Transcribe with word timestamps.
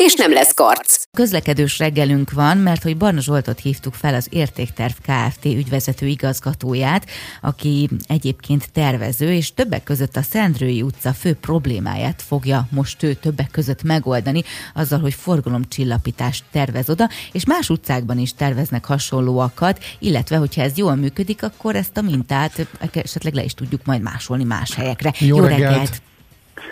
és 0.00 0.14
nem 0.14 0.32
lesz 0.32 0.54
karc. 0.54 1.02
Közlekedős 1.12 1.78
reggelünk 1.78 2.30
van, 2.30 2.56
mert 2.56 2.82
hogy 2.82 2.96
Barna 2.96 3.20
Zsoltot 3.20 3.60
hívtuk 3.60 3.94
fel 3.94 4.14
az 4.14 4.26
Értékterv 4.30 4.92
Kft. 4.92 5.44
ügyvezető 5.44 6.06
igazgatóját, 6.06 7.06
aki 7.40 7.88
egyébként 8.06 8.72
tervező, 8.72 9.32
és 9.32 9.54
többek 9.54 9.82
között 9.82 10.16
a 10.16 10.22
Szendrői 10.22 10.82
utca 10.82 11.12
fő 11.12 11.34
problémáját 11.34 12.22
fogja 12.26 12.66
most 12.70 13.02
ő 13.02 13.14
többek 13.14 13.50
között 13.50 13.82
megoldani, 13.82 14.42
azzal, 14.74 14.98
hogy 14.98 15.14
forgalomcsillapítást 15.14 16.44
tervez 16.50 16.90
oda, 16.90 17.08
és 17.32 17.44
más 17.44 17.68
utcákban 17.68 18.18
is 18.18 18.34
terveznek 18.34 18.84
hasonlóakat, 18.84 19.84
illetve, 19.98 20.36
hogyha 20.36 20.62
ez 20.62 20.76
jól 20.76 20.94
működik, 20.94 21.42
akkor 21.42 21.76
ezt 21.76 21.96
a 21.96 22.00
mintát 22.02 22.66
esetleg 22.92 23.34
le 23.34 23.42
is 23.42 23.54
tudjuk 23.54 23.84
majd 23.84 24.02
másolni 24.02 24.44
más 24.44 24.74
helyekre. 24.74 25.12
Jó, 25.18 25.36
Jó 25.36 25.44
reggelt! 25.44 25.60
reggelt. 25.60 26.02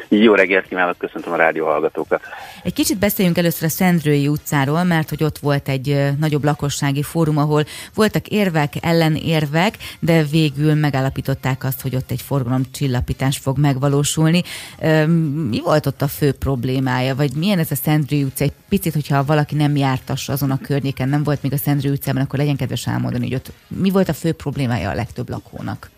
Jó 0.08 0.34
reggelt 0.34 0.68
kívánok, 0.68 0.98
köszöntöm 0.98 1.32
a 1.32 1.36
rádió 1.36 1.64
hallgatókat. 1.64 2.22
Egy 2.62 2.72
kicsit 2.72 2.98
beszéljünk 2.98 3.38
először 3.38 3.64
a 3.64 3.70
Szendrői 3.70 4.28
utcáról, 4.28 4.82
mert 4.82 5.08
hogy 5.08 5.24
ott 5.24 5.38
volt 5.38 5.68
egy 5.68 6.12
nagyobb 6.18 6.44
lakossági 6.44 7.02
fórum, 7.02 7.38
ahol 7.38 7.64
voltak 7.94 8.26
érvek, 8.26 8.72
ellenérvek, 8.80 9.74
de 10.00 10.22
végül 10.22 10.74
megállapították 10.74 11.64
azt, 11.64 11.80
hogy 11.80 11.96
ott 11.96 12.10
egy 12.10 12.22
forgalomcsillapítás 12.22 13.38
fog 13.38 13.58
megvalósulni. 13.58 14.42
Mi 15.48 15.60
volt 15.64 15.86
ott 15.86 16.02
a 16.02 16.08
fő 16.08 16.32
problémája, 16.32 17.14
vagy 17.14 17.32
milyen 17.34 17.58
ez 17.58 17.70
a 17.70 17.74
Szendrői 17.74 18.24
utca? 18.24 18.44
Egy 18.44 18.52
picit, 18.68 18.92
hogyha 18.92 19.24
valaki 19.24 19.54
nem 19.54 19.76
jártas 19.76 20.28
azon 20.28 20.50
a 20.50 20.58
környéken, 20.58 21.08
nem 21.08 21.22
volt 21.22 21.42
még 21.42 21.52
a 21.52 21.56
Szendrői 21.56 21.92
utcában, 21.92 22.22
akkor 22.22 22.38
legyen 22.38 22.56
kedves 22.56 22.86
elmondani, 22.86 23.24
hogy 23.24 23.34
ott 23.34 23.52
mi 23.66 23.90
volt 23.90 24.08
a 24.08 24.12
fő 24.12 24.32
problémája 24.32 24.90
a 24.90 24.94
legtöbb 24.94 25.28
lakónak? 25.28 25.90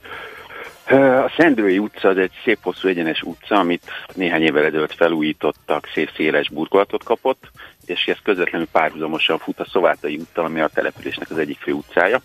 A 0.91 1.33
Szendrői 1.37 1.79
utca 1.79 2.09
az 2.09 2.17
egy 2.17 2.33
szép 2.45 2.59
hosszú 2.63 2.89
egyenes 2.89 3.23
utca, 3.23 3.59
amit 3.59 3.91
néhány 4.15 4.43
évvel 4.43 4.65
ezelőtt 4.65 4.95
felújítottak, 4.95 5.89
szép 5.95 6.11
széles 6.17 6.49
burkolatot 6.49 7.05
kapott, 7.05 7.51
és 7.87 8.07
ez 8.07 8.17
közvetlenül 8.23 8.67
párhuzamosan 8.73 9.39
fut 9.39 9.61
a 9.61 9.67
Szovátai 9.71 10.17
úttal, 10.17 10.45
ami 10.45 10.61
a 10.61 10.69
településnek 10.69 11.31
az 11.31 11.39
egyik 11.39 11.59
fő 11.59 11.73
utcája, 11.73 12.21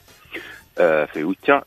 fő 1.11 1.23
útja, 1.23 1.63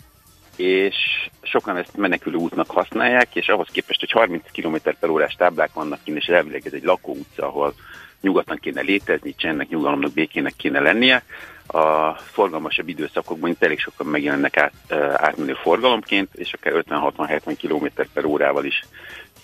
és 0.57 0.97
sokan 1.43 1.77
ezt 1.77 1.97
menekülő 1.97 2.37
útnak 2.37 2.71
használják, 2.71 3.35
és 3.37 3.49
ahhoz 3.49 3.69
képest, 3.73 4.01
hogy 4.01 4.11
30 4.11 4.43
km 4.53 4.77
per 5.01 5.09
órás 5.09 5.35
táblák 5.35 5.73
vannak 5.73 6.03
kint, 6.05 6.17
és 6.17 6.27
elvileg 6.27 6.67
ez 6.67 6.73
egy 6.73 6.85
lakóutca, 6.85 7.47
ahol 7.47 7.75
nyugodtan 8.21 8.59
kéne 8.61 8.81
létezni, 8.81 9.35
csendnek, 9.37 9.69
nyugalomnak, 9.69 10.13
békének 10.13 10.55
kéne 10.57 10.81
lennie, 10.81 11.23
a 11.69 12.15
forgalmasabb 12.15 12.89
időszakokban 12.89 13.51
itt 13.51 13.63
elég 13.63 13.79
sokan 13.79 14.07
megjelennek 14.07 14.57
át, 14.57 14.93
átmenő 15.17 15.53
forgalomként, 15.53 16.35
és 16.35 16.53
akár 16.53 16.85
50-60-70 16.89 17.57
km 17.61 18.03
per 18.13 18.25
órával 18.25 18.65
is 18.65 18.85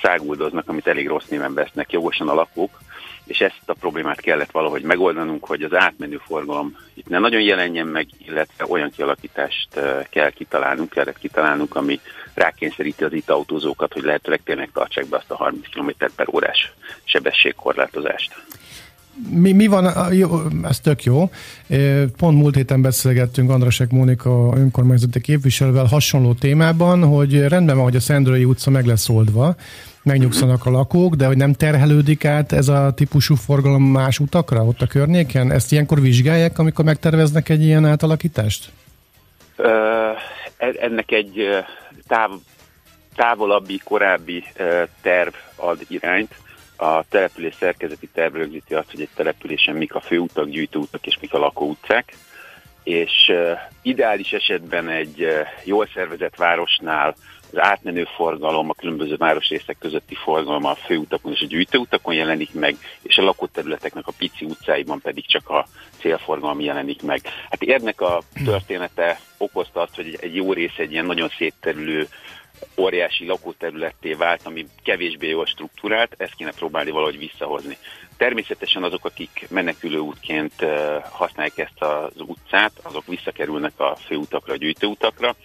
száguldoznak, 0.03 0.69
amit 0.69 0.87
elég 0.87 1.09
rossz 1.09 1.27
néven 1.29 1.55
vesznek 1.55 1.93
jogosan 1.93 2.29
a 2.29 2.35
lakók, 2.35 2.79
és 3.25 3.41
ezt 3.41 3.63
a 3.67 3.75
problémát 3.75 4.21
kellett 4.21 4.51
valahogy 4.51 4.83
megoldanunk, 4.83 5.45
hogy 5.45 5.63
az 5.63 5.75
átmenő 5.75 6.21
forgalom 6.27 6.77
itt 6.95 7.09
ne 7.09 7.19
nagyon 7.19 7.41
jelenjen 7.41 7.87
meg, 7.87 8.07
illetve 8.19 8.65
olyan 8.69 8.91
kialakítást 8.91 9.69
kell 10.11 10.31
kitalálnunk, 10.31 10.91
kellett 10.91 11.19
kitalálnunk, 11.19 11.77
ami 11.77 12.01
rákényszeríti 12.35 13.05
az 13.05 13.13
itt 13.13 13.31
autózókat, 13.31 13.93
hogy 13.93 14.03
lehetőleg 14.03 14.41
tényleg 14.45 14.71
tartsák 14.73 15.07
be 15.07 15.17
azt 15.17 15.31
a 15.31 15.37
30 15.37 15.69
km 15.69 15.91
per 16.17 16.29
órás 16.33 16.73
sebességkorlátozást. 17.05 18.35
Mi, 19.31 19.53
mi 19.53 19.67
van, 19.67 20.13
jó, 20.13 20.41
ez 20.63 20.81
tök 20.81 21.03
jó. 21.05 21.31
Pont 22.17 22.39
múlt 22.39 22.55
héten 22.55 22.83
beszélgettünk 22.83 23.51
Andrasek 23.51 23.91
Mónika 23.91 24.53
önkormányzati 24.57 25.21
képviselővel 25.21 25.85
hasonló 25.85 26.33
témában, 26.33 27.05
hogy 27.05 27.49
rendben 27.49 27.75
van, 27.77 27.85
hogy 27.85 27.97
a 27.97 28.01
Szendrői 28.01 28.45
utca 28.45 28.71
meg 28.71 28.87
lesz 28.87 29.09
oldva, 29.09 29.57
megnyugszanak 30.03 30.67
a 30.67 30.71
lakók, 30.71 31.15
de 31.15 31.27
hogy 31.27 31.37
nem 31.37 31.53
terhelődik 31.53 32.25
át 32.25 32.53
ez 32.53 32.69
a 32.69 32.93
típusú 32.95 33.35
forgalom 33.35 33.83
más 33.83 34.19
utakra 34.19 34.65
ott 34.65 34.81
a 34.81 34.87
környéken? 34.87 35.51
Ezt 35.51 35.73
ilyenkor 35.73 36.01
vizsgálják, 36.01 36.59
amikor 36.59 36.85
megterveznek 36.85 37.49
egy 37.49 37.63
ilyen 37.63 37.85
átalakítást? 37.85 38.71
E, 39.57 40.73
ennek 40.81 41.11
egy 41.13 41.49
táv, 42.07 42.31
távolabbi, 43.17 43.81
korábbi 43.85 44.45
terv 45.03 45.33
ad 45.57 45.79
irányt, 45.89 46.35
a 46.85 47.05
település 47.09 47.55
szerkezeti 47.55 48.09
terv 48.15 48.35
rögzíti 48.35 48.75
azt, 48.75 48.91
hogy 48.91 49.01
egy 49.01 49.09
településen 49.15 49.77
mik 49.77 49.95
a 49.95 50.01
főutak, 50.01 50.49
gyűjtőutak 50.49 51.07
és 51.07 51.19
mik 51.21 51.35
a 51.35 51.39
lakóutcák, 51.39 52.17
és 52.83 53.29
uh, 53.29 53.59
ideális 53.83 54.33
esetben 54.33 54.89
egy 54.89 55.23
uh, 55.23 55.47
jól 55.65 55.89
szervezett 55.95 56.37
városnál 56.37 57.15
az 57.53 57.61
átmenő 57.61 58.07
forgalom, 58.17 58.71
a 58.71 58.75
különböző 58.75 59.17
városrészek 59.17 59.77
közötti 59.79 60.15
forgalom 60.15 60.65
a 60.65 60.75
főutakon 60.75 61.33
és 61.33 61.41
a 61.41 61.47
gyűjtőutakon 61.47 62.15
jelenik 62.15 62.55
meg, 62.55 62.77
és 63.03 63.19
a 63.19 63.23
lakóterületeknek 63.23 64.07
a 64.07 64.13
pici 64.19 64.45
utcáiban 64.45 65.01
pedig 65.01 65.27
csak 65.27 65.49
a 65.49 65.67
célforgalom 66.01 66.61
jelenik 66.61 67.03
meg. 67.03 67.21
Hát 67.51 67.63
érnek 67.63 68.01
a 68.01 68.23
története 68.45 69.21
okozta 69.37 69.81
azt, 69.81 69.95
hogy 69.95 70.19
egy 70.21 70.35
jó 70.35 70.53
rész 70.53 70.79
egy 70.79 70.93
ilyen 70.93 71.07
nagyon 71.07 71.29
szétterülő 71.39 72.09
óriási 72.77 73.27
lakóterületté 73.27 74.13
vált, 74.13 74.41
ami 74.45 74.67
kevésbé 74.83 75.29
jól 75.29 75.47
struktúrált, 75.47 76.15
ezt 76.17 76.35
kéne 76.35 76.51
próbálni 76.51 76.91
valahogy 76.91 77.19
visszahozni. 77.19 77.77
Természetesen 78.17 78.83
azok, 78.83 79.05
akik 79.05 79.47
menekülő 79.51 79.99
útként 79.99 80.55
használják 81.11 81.59
ezt 81.59 81.83
az 81.83 82.21
utcát, 82.21 82.73
azok 82.83 83.07
visszakerülnek 83.07 83.81
a 83.81 83.97
főutakra, 84.07 84.53
a 84.53 84.57
gyűjtőutakra. 84.57 85.37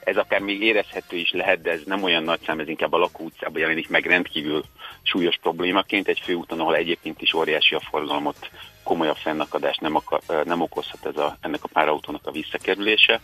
Ez 0.00 0.16
akár 0.16 0.40
még 0.40 0.62
érezhető 0.62 1.16
is 1.16 1.30
lehet, 1.32 1.60
de 1.60 1.70
ez 1.70 1.80
nem 1.84 2.02
olyan 2.02 2.22
nagy 2.22 2.40
szám, 2.46 2.60
ez 2.60 2.68
inkább 2.68 2.92
a 2.92 2.98
lakóutcában 2.98 3.60
jelenik 3.60 3.88
meg 3.88 4.06
rendkívül 4.06 4.64
súlyos 5.02 5.36
problémaként. 5.42 6.08
Egy 6.08 6.20
főúton, 6.24 6.60
ahol 6.60 6.76
egyébként 6.76 7.22
is 7.22 7.34
óriási 7.34 7.74
a 7.74 7.80
forgalmat, 7.90 8.50
komolyabb 8.82 9.16
fennakadást 9.16 9.80
nem, 9.80 9.94
akar, 9.94 10.20
nem 10.44 10.60
okozhat 10.60 11.06
ez 11.06 11.16
a, 11.16 11.36
ennek 11.40 11.64
a 11.64 11.68
pár 11.72 11.88
autónak 11.88 12.26
a 12.26 12.30
visszakerülése 12.30 13.20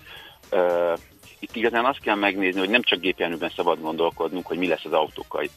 itt 1.45 1.57
igazán 1.57 1.85
azt 1.85 2.01
kell 2.01 2.15
megnézni, 2.15 2.61
hogy 2.61 2.69
nem 2.69 2.83
csak 2.83 3.01
gépjárműben 3.01 3.53
szabad 3.57 3.81
gondolkodnunk, 3.81 4.47
hogy 4.47 4.59
mi 4.59 4.67
lesz 4.67 4.85
az 4.85 4.93
autókkal. 4.93 5.49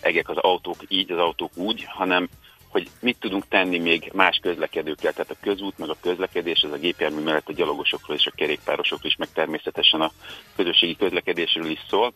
Egek 0.00 0.28
az 0.28 0.36
autók 0.36 0.76
így, 0.88 1.12
az 1.12 1.18
autók 1.18 1.50
úgy, 1.56 1.84
hanem 1.84 2.28
hogy 2.68 2.88
mit 3.00 3.16
tudunk 3.20 3.48
tenni 3.48 3.78
még 3.78 4.10
más 4.14 4.38
közlekedőkkel, 4.42 5.12
tehát 5.12 5.30
a 5.30 5.40
közút, 5.40 5.78
meg 5.78 5.88
a 5.88 5.96
közlekedés, 6.00 6.60
ez 6.60 6.72
a 6.72 6.76
gépjármű 6.76 7.22
mellett 7.22 7.48
a 7.48 7.52
gyalogosokról 7.52 8.16
és 8.16 8.26
a 8.26 8.32
kerékpárosokról 8.36 9.10
is, 9.10 9.16
meg 9.16 9.28
természetesen 9.32 10.00
a 10.00 10.12
közösségi 10.56 10.96
közlekedésről 10.96 11.70
is 11.70 11.80
szól. 11.88 12.12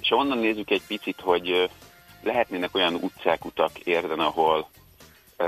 És 0.00 0.10
onnan 0.10 0.38
nézzük 0.38 0.70
egy 0.70 0.82
picit, 0.86 1.20
hogy 1.20 1.70
lehetnének 2.22 2.74
olyan 2.74 2.94
utcák, 2.94 3.44
utak 3.44 3.78
érden, 3.78 4.20
ahol 4.20 4.58
uh, 4.58 5.46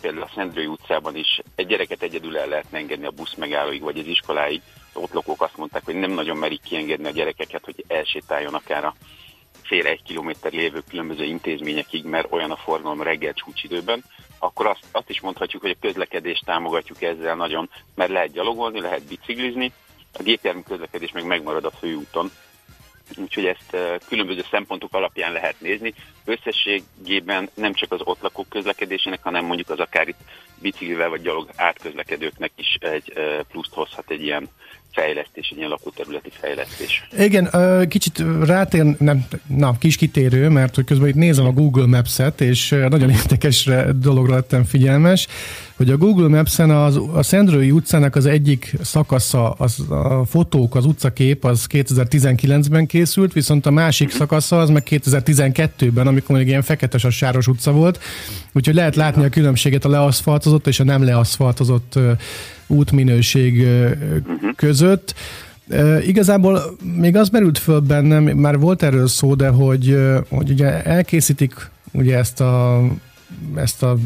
például 0.00 0.22
a 0.22 0.30
Szendrői 0.34 0.66
utcában 0.66 1.16
is 1.16 1.40
egy 1.54 1.66
gyereket 1.66 2.02
egyedül 2.02 2.38
el 2.38 2.48
lehetne 2.48 2.78
engedni 2.78 3.06
a 3.06 3.10
busz 3.10 3.34
megállóig, 3.34 3.82
vagy 3.82 3.98
az 3.98 4.06
iskoláig, 4.06 4.62
ott 4.92 5.12
lakók 5.12 5.42
azt 5.42 5.56
mondták, 5.56 5.84
hogy 5.84 5.94
nem 5.94 6.10
nagyon 6.10 6.36
merik 6.36 6.60
kiengedni 6.62 7.06
a 7.06 7.10
gyerekeket, 7.10 7.64
hogy 7.64 7.84
elsétáljon 7.88 8.54
akár 8.54 8.84
a 8.84 8.94
fél 9.62 9.86
egy 9.86 10.02
kilométer 10.02 10.52
lévő 10.52 10.82
különböző 10.88 11.24
intézményekig, 11.24 12.04
mert 12.04 12.32
olyan 12.32 12.50
a 12.50 12.56
forgalom 12.56 13.02
reggel 13.02 13.32
csúcsidőben, 13.32 14.04
akkor 14.38 14.66
azt, 14.66 14.84
azt 14.92 15.10
is 15.10 15.20
mondhatjuk, 15.20 15.62
hogy 15.62 15.70
a 15.70 15.86
közlekedést 15.86 16.44
támogatjuk 16.44 17.02
ezzel 17.02 17.36
nagyon, 17.36 17.70
mert 17.94 18.10
lehet 18.10 18.32
gyalogolni, 18.32 18.80
lehet 18.80 19.06
biciklizni, 19.08 19.72
a 20.18 20.22
gépjármű 20.22 20.60
közlekedés 20.60 21.12
meg 21.12 21.24
megmarad 21.24 21.64
a 21.64 21.70
főúton, 21.70 22.30
úgyhogy 23.16 23.44
ezt 23.44 23.76
különböző 24.08 24.44
szempontok 24.50 24.94
alapján 24.94 25.32
lehet 25.32 25.60
nézni. 25.60 25.94
Összességében 26.24 27.50
nem 27.54 27.72
csak 27.72 27.92
az 27.92 28.00
ott 28.04 28.20
lakók 28.20 28.48
közlekedésének, 28.48 29.22
hanem 29.22 29.44
mondjuk 29.44 29.70
az 29.70 29.78
akár 29.78 30.08
itt 30.08 30.20
biciklivel 30.58 31.08
vagy 31.08 31.22
gyalog 31.22 31.50
átközlekedőknek 31.56 32.50
is 32.56 32.76
egy 32.80 33.12
pluszt 33.48 33.72
hozhat 33.72 34.10
egy 34.10 34.22
ilyen 34.22 34.48
fejlesztés, 34.92 35.48
egy 35.50 35.56
ilyen 35.56 35.68
lakóterületi 35.68 36.30
fejlesztés. 36.40 37.08
Igen, 37.18 37.50
kicsit 37.88 38.22
rátér, 38.44 38.84
nem, 38.98 39.26
na, 39.46 39.78
kis 39.78 39.96
kitérő, 39.96 40.48
mert 40.48 40.74
hogy 40.74 40.84
közben 40.84 41.08
itt 41.08 41.14
nézem 41.14 41.46
a 41.46 41.52
Google 41.52 41.86
Maps-et, 41.86 42.40
és 42.40 42.68
nagyon 42.68 43.10
érdekes 43.20 43.68
dologra 43.94 44.34
lettem 44.34 44.64
figyelmes, 44.64 45.26
hogy 45.76 45.90
a 45.90 45.96
Google 45.96 46.28
Maps-en 46.28 46.70
az, 46.70 47.00
a 47.12 47.22
Szendrői 47.22 47.70
utcának 47.70 48.16
az 48.16 48.26
egyik 48.26 48.74
szakasza, 48.82 49.50
az, 49.50 49.90
a 49.90 50.24
fotók, 50.24 50.74
az 50.74 50.84
utcakép 50.84 51.44
az 51.44 51.66
2019-ben 51.70 52.86
készült, 52.86 53.32
viszont 53.32 53.66
a 53.66 53.70
másik 53.70 54.10
szakasza 54.10 54.60
az 54.60 54.70
meg 54.70 54.86
2012-ben, 54.90 56.06
amikor 56.12 56.36
még 56.36 56.46
ilyen 56.46 56.62
fekete 56.62 56.98
sáros 56.98 57.46
utca 57.46 57.72
volt, 57.72 57.98
úgyhogy 58.52 58.74
lehet 58.74 58.96
látni 58.96 59.24
a 59.24 59.28
különbséget 59.28 59.84
a 59.84 59.88
leaszfaltozott 59.88 60.66
és 60.66 60.80
a 60.80 60.84
nem 60.84 61.04
leaszfaltozott 61.04 61.98
útminőség 62.66 63.66
között. 64.56 65.14
Igazából 66.06 66.76
még 66.96 67.16
az 67.16 67.28
merült 67.28 67.58
föl 67.58 67.80
bennem, 67.80 68.24
már 68.24 68.58
volt 68.58 68.82
erről 68.82 69.06
szó, 69.06 69.34
de 69.34 69.48
hogy, 69.48 69.98
hogy 70.28 70.50
ugye 70.50 70.82
elkészítik 70.84 71.70
ugye 71.92 72.16
ezt 72.18 72.40
a 72.40 72.82
ezt 73.54 73.82
a, 73.82 73.96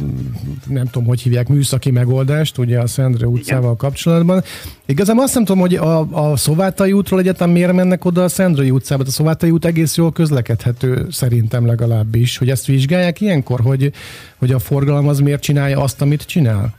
nem 0.67 0.85
tudom, 0.85 1.09
hogy 1.09 1.21
hívják, 1.21 1.49
műszaki 1.49 1.91
megoldást, 1.91 2.59
ugye 2.59 2.79
a 2.79 2.87
Szendre 2.87 3.27
utcával 3.27 3.63
Igen. 3.63 3.77
kapcsolatban. 3.77 4.43
Igazán 4.87 5.19
azt 5.19 5.35
nem 5.35 5.45
tudom, 5.45 5.61
hogy 5.61 5.75
a, 5.75 6.31
a 6.31 6.37
Szovátai 6.37 6.93
útról 6.93 7.21
egyetem 7.21 7.51
miért 7.51 7.73
mennek 7.73 8.05
oda 8.05 8.23
a 8.25 8.29
Szendrei 8.29 8.71
utcába. 8.71 9.03
A 9.07 9.11
Szovátai 9.11 9.51
út 9.51 9.65
egész 9.65 9.97
jól 9.97 10.13
közlekedhető, 10.13 11.07
szerintem 11.11 11.67
legalábbis. 11.67 12.39
Hogy 12.39 12.51
ezt 12.51 12.67
vizsgálják 12.67 13.21
ilyenkor, 13.21 13.61
hogy, 13.61 13.93
hogy 14.39 14.53
a 14.53 14.59
forgalom 14.59 15.09
az 15.09 15.19
miért 15.21 15.43
csinálja 15.43 15.81
azt, 15.81 16.01
amit 16.01 16.27
csinál? 16.27 16.75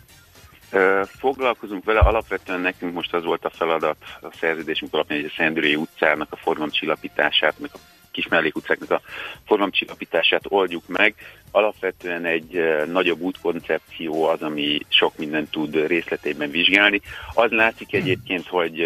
Foglalkozunk 1.20 1.84
vele, 1.84 2.00
alapvetően 2.00 2.60
nekünk 2.60 2.94
most 2.94 3.14
az 3.14 3.24
volt 3.24 3.46
a 3.46 3.50
feladat 3.50 3.98
a 4.22 4.28
szerződésünk 4.40 4.94
alapján, 4.94 5.20
hogy 5.20 5.30
a 5.32 5.34
Szendrői 5.38 5.76
utcának 5.76 6.28
a 6.32 6.36
forgalomcsillapítását, 6.36 7.60
meg 7.60 7.70
a 7.74 7.78
kis 8.18 8.28
mellékutcáknak 8.28 8.92
a 8.92 9.02
forgalomcsillapítását 9.46 10.42
oldjuk 10.48 10.84
meg. 10.88 11.16
Alapvetően 11.52 12.26
egy 12.26 12.60
nagyobb 12.88 13.20
útkoncepció 13.20 14.24
az, 14.24 14.42
ami 14.42 14.80
sok 14.88 15.18
mindent 15.18 15.52
tud 15.52 15.88
részletében 15.88 16.50
vizsgálni. 16.52 17.02
Az 17.34 17.52
látszik 17.52 17.94
egyébként, 17.94 18.48
hogy 18.48 18.82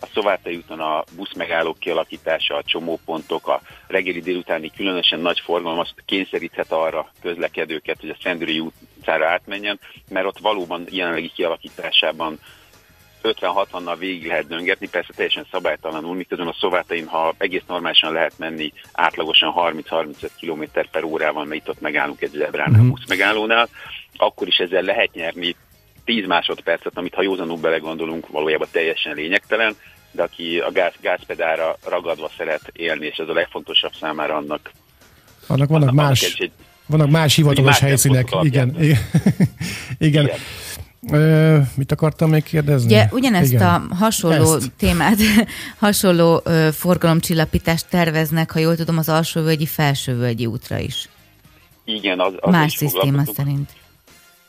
a 0.00 0.06
Szovátai 0.14 0.56
úton 0.56 0.80
a 0.80 1.04
buszmegállók 1.16 1.78
kialakítása, 1.78 2.56
a 2.56 2.62
csomópontok, 2.62 3.48
a 3.48 3.60
reggeli 3.86 4.20
délutáni 4.20 4.70
különösen 4.76 5.20
nagy 5.20 5.40
forgalom 5.40 5.78
azt 5.78 5.94
kényszeríthet 6.04 6.72
arra 6.72 7.12
közlekedőket, 7.22 8.00
hogy 8.00 8.10
a 8.10 8.16
Szendőri 8.22 8.60
utcára 8.60 9.28
átmenjen, 9.28 9.80
mert 10.08 10.26
ott 10.26 10.38
valóban 10.38 10.86
jelenlegi 10.90 11.30
kialakításában 11.34 12.38
50-60-nal 13.24 13.96
végig 13.98 14.26
lehet 14.26 14.46
döngetni, 14.46 14.88
persze 14.88 15.12
teljesen 15.14 15.46
szabálytalanul, 15.50 16.14
miközben 16.14 16.46
a 16.46 16.54
Szovátain, 16.60 17.06
ha 17.06 17.34
egész 17.38 17.62
normálisan 17.68 18.12
lehet 18.12 18.38
menni 18.38 18.72
átlagosan 18.92 19.52
30-35 19.56 20.28
km 20.40 20.62
per 20.90 21.04
órával, 21.04 21.44
mert 21.44 21.60
itt 21.60 21.68
ott 21.68 21.80
megállunk 21.80 22.20
egy 22.20 22.30
zebrán, 22.30 22.70
mm. 22.70 22.88
busz 22.88 23.08
megállónál, 23.08 23.68
akkor 24.16 24.46
is 24.46 24.56
ezzel 24.56 24.82
lehet 24.82 25.12
nyerni 25.12 25.56
10 26.04 26.26
másodpercet, 26.26 26.92
amit 26.98 27.14
ha 27.14 27.22
józanul 27.22 27.56
belegondolunk, 27.56 28.28
valójában 28.28 28.68
teljesen 28.70 29.14
lényegtelen, 29.14 29.76
de 30.10 30.22
aki 30.22 30.58
a 30.58 30.72
gáz, 30.72 30.92
gázpedára 31.00 31.76
ragadva 31.88 32.30
szeret 32.36 32.70
élni, 32.72 33.06
és 33.06 33.16
ez 33.16 33.28
a 33.28 33.32
legfontosabb 33.32 33.92
számára 34.00 34.36
annak. 34.36 34.70
Annak 35.46 35.68
vannak 35.68 35.88
annak 35.88 36.08
más, 36.08 36.22
egy, 36.38 36.50
vannak 36.86 37.10
más 37.10 37.34
hivatalos 37.34 37.70
más 37.70 37.78
helyszínek. 37.78 38.28
Igen. 38.42 38.82
Igen. 38.82 38.98
Igen. 39.98 40.24
Igen. 40.24 40.38
Ö, 41.10 41.58
mit 41.74 41.92
akartam 41.92 42.30
még 42.30 42.42
kérdezni? 42.42 42.86
Ugye, 42.86 43.08
ugyanezt 43.10 43.52
Igen. 43.52 43.88
a 43.90 43.94
hasonló 43.94 44.54
Ezt. 44.54 44.72
témát, 44.76 45.18
hasonló 45.78 46.40
ö, 46.44 46.68
forgalomcsillapítást 46.72 47.88
terveznek, 47.88 48.50
ha 48.50 48.58
jól 48.58 48.76
tudom, 48.76 48.98
az 48.98 49.08
alsóvölgyi 49.08 49.66
felsővölgyi 49.66 50.46
útra 50.46 50.78
is. 50.78 51.08
Igen, 51.84 52.20
az, 52.20 52.32
az 52.40 52.50
Más 52.52 52.72
szisztéma 52.72 53.24
szerint. 53.24 53.70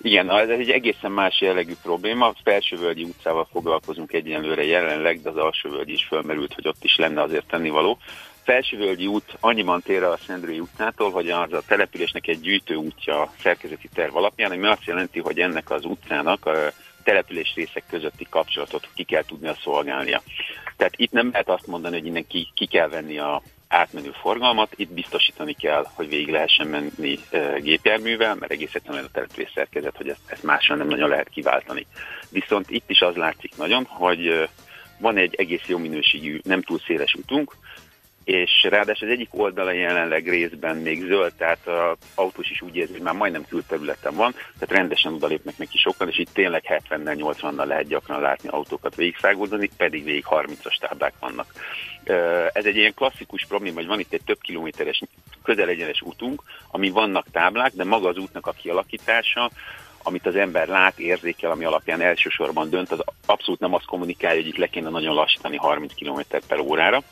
Igen, 0.01 0.31
ez 0.31 0.49
egy 0.49 0.69
egészen 0.69 1.11
más 1.11 1.41
jellegű 1.41 1.73
probléma. 1.81 2.27
A 2.27 2.35
Felsővölgyi 2.43 3.03
utcával 3.03 3.47
foglalkozunk 3.51 4.13
egyenlőre 4.13 4.65
jelenleg, 4.65 5.21
de 5.21 5.29
az 5.29 5.37
Alsóvölgyi 5.37 5.93
is 5.93 6.05
fölmerült, 6.05 6.53
hogy 6.53 6.67
ott 6.67 6.83
is 6.83 6.95
lenne 6.97 7.21
azért 7.21 7.47
tennivaló. 7.47 7.97
Felsővölgyi 8.45 9.07
út 9.07 9.37
annyiban 9.39 9.81
tér 9.81 10.03
a 10.03 10.17
Szendrői 10.25 10.59
utcától, 10.59 11.11
hogy 11.11 11.29
az 11.29 11.53
a 11.53 11.61
településnek 11.67 12.27
egy 12.27 12.39
gyűjtő 12.39 12.75
útja 12.75 13.21
a 13.21 13.31
szerkezeti 13.41 13.89
terv 13.93 14.15
alapján, 14.15 14.51
ami 14.51 14.65
azt 14.65 14.85
jelenti, 14.85 15.19
hogy 15.19 15.39
ennek 15.39 15.69
az 15.69 15.85
utcának 15.85 16.45
a 16.45 16.71
település 17.03 17.53
részek 17.55 17.83
közötti 17.89 18.27
kapcsolatot 18.29 18.89
ki 18.93 19.03
kell 19.03 19.23
tudnia 19.23 19.55
szolgálnia. 19.63 20.21
Tehát 20.77 20.93
itt 20.95 21.11
nem 21.11 21.29
lehet 21.31 21.49
azt 21.49 21.67
mondani, 21.67 21.97
hogy 21.97 22.07
innen 22.07 22.27
ki, 22.27 22.47
ki 22.53 22.65
kell 22.65 22.87
venni 22.87 23.17
a 23.17 23.41
átmenő 23.67 24.11
forgalmat, 24.21 24.73
itt 24.75 24.91
biztosítani 24.91 25.53
kell, 25.53 25.85
hogy 25.93 26.09
végig 26.09 26.29
lehessen 26.29 26.67
menni 26.67 27.19
e, 27.29 27.59
gépjárművel, 27.59 28.35
mert 28.35 28.51
egész 28.51 28.75
egyszerűen 28.75 29.03
a 29.03 29.11
település 29.11 29.51
szerkezet, 29.55 29.97
hogy 29.97 30.09
ezt, 30.09 30.21
ezt 30.25 30.43
mással 30.43 30.77
nem 30.77 30.87
nagyon 30.87 31.09
lehet 31.09 31.29
kiváltani. 31.29 31.85
Viszont 32.29 32.69
itt 32.69 32.89
is 32.89 33.01
az 33.01 33.15
látszik 33.15 33.57
nagyon, 33.57 33.85
hogy 33.85 34.49
van 34.99 35.17
egy 35.17 35.35
egész 35.35 35.65
jó 35.67 35.77
minőségű, 35.77 36.39
nem 36.43 36.61
túl 36.61 36.79
széles 36.79 37.13
utunk, 37.13 37.55
és 38.25 38.67
ráadásul 38.69 39.07
az 39.07 39.13
egyik 39.13 39.29
oldala 39.31 39.71
jelenleg 39.71 40.29
részben 40.29 40.77
még 40.77 41.03
zöld, 41.03 41.33
tehát 41.37 41.67
az 41.67 41.97
autós 42.15 42.49
is 42.49 42.61
úgy 42.61 42.75
érzi, 42.75 42.91
hogy 42.91 43.01
már 43.01 43.13
majdnem 43.13 43.45
külterületen 43.49 44.15
van, 44.15 44.31
tehát 44.31 44.75
rendesen 44.75 45.13
odalépnek 45.13 45.57
neki 45.57 45.77
sokan, 45.77 46.07
és 46.07 46.17
itt 46.17 46.33
tényleg 46.33 46.63
70-nel, 46.67 47.35
80-nal 47.39 47.65
lehet 47.65 47.87
gyakran 47.87 48.21
látni 48.21 48.49
autókat 48.49 48.95
végigszágoldani, 48.95 49.69
pedig 49.77 50.03
végig 50.03 50.25
30-as 50.29 50.77
táblák 50.79 51.13
vannak. 51.19 51.53
Ez 52.53 52.65
egy 52.65 52.75
ilyen 52.75 52.93
klasszikus 52.93 53.45
probléma, 53.47 53.75
hogy 53.75 53.87
van 53.87 53.99
itt 53.99 54.13
egy 54.13 54.23
több 54.25 54.39
kilométeres 54.41 55.01
közel 55.43 55.69
egyenes 55.69 56.01
útunk, 56.01 56.41
ami 56.71 56.89
vannak 56.89 57.25
táblák, 57.31 57.71
de 57.73 57.83
maga 57.83 58.07
az 58.07 58.17
útnak 58.17 58.47
a 58.47 58.51
kialakítása, 58.51 59.51
amit 60.03 60.25
az 60.25 60.35
ember 60.35 60.67
lát, 60.67 60.99
érzékel, 60.99 61.51
ami 61.51 61.65
alapján 61.65 62.01
elsősorban 62.01 62.69
dönt, 62.69 62.91
az 62.91 63.03
abszolút 63.25 63.59
nem 63.59 63.73
azt 63.73 63.85
kommunikálja, 63.85 64.41
hogy 64.41 64.47
itt 64.47 64.57
le 64.57 64.67
kéne 64.67 64.89
nagyon 64.89 65.13
lassítani 65.13 65.57
30 65.57 65.93
km 65.93 66.19
per 66.47 66.59
órára 66.59 67.03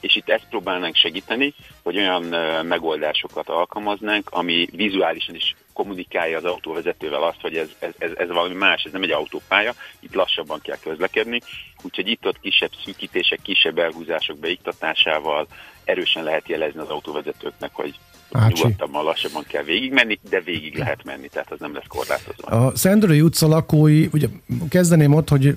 és 0.00 0.16
itt 0.16 0.28
ezt 0.28 0.46
próbálnánk 0.48 0.96
segíteni, 0.96 1.54
hogy 1.82 1.96
olyan 1.96 2.22
megoldásokat 2.64 3.48
alkalmaznánk, 3.48 4.30
ami 4.30 4.68
vizuálisan 4.72 5.34
is 5.34 5.54
kommunikálja 5.74 6.36
az 6.36 6.44
autóvezetővel 6.44 7.22
azt, 7.22 7.40
hogy 7.40 7.56
ez, 7.56 7.68
ez, 7.78 7.92
ez, 7.98 8.10
ez 8.16 8.28
valami 8.28 8.54
más, 8.54 8.82
ez 8.82 8.92
nem 8.92 9.02
egy 9.02 9.10
autópálya, 9.10 9.74
itt 10.00 10.14
lassabban 10.14 10.60
kell 10.62 10.78
közlekedni, 10.82 11.40
úgyhogy 11.82 12.08
itt-ott 12.08 12.40
kisebb 12.40 12.70
szűkítések, 12.84 13.38
kisebb 13.42 13.78
elhúzások 13.78 14.38
beiktatásával 14.38 15.46
erősen 15.84 16.24
lehet 16.24 16.48
jelezni 16.48 16.80
az 16.80 16.88
autóvezetőknek, 16.88 17.70
hogy 17.72 17.98
Ácsi. 18.32 18.62
nyugodtabban, 18.62 19.04
lassabban 19.04 19.44
kell 19.48 19.62
végigmenni, 19.62 20.18
de 20.30 20.40
végig 20.40 20.78
lehet 20.78 21.04
menni, 21.04 21.28
tehát 21.28 21.52
az 21.52 21.58
nem 21.60 21.74
lesz 21.74 21.86
korlátozva. 21.88 22.46
A 22.46 22.76
Szendrői 22.76 23.20
utca 23.20 23.46
lakói, 23.46 24.08
ugye 24.12 24.26
kezdeném 24.68 25.14
ott, 25.14 25.28
hogy 25.28 25.54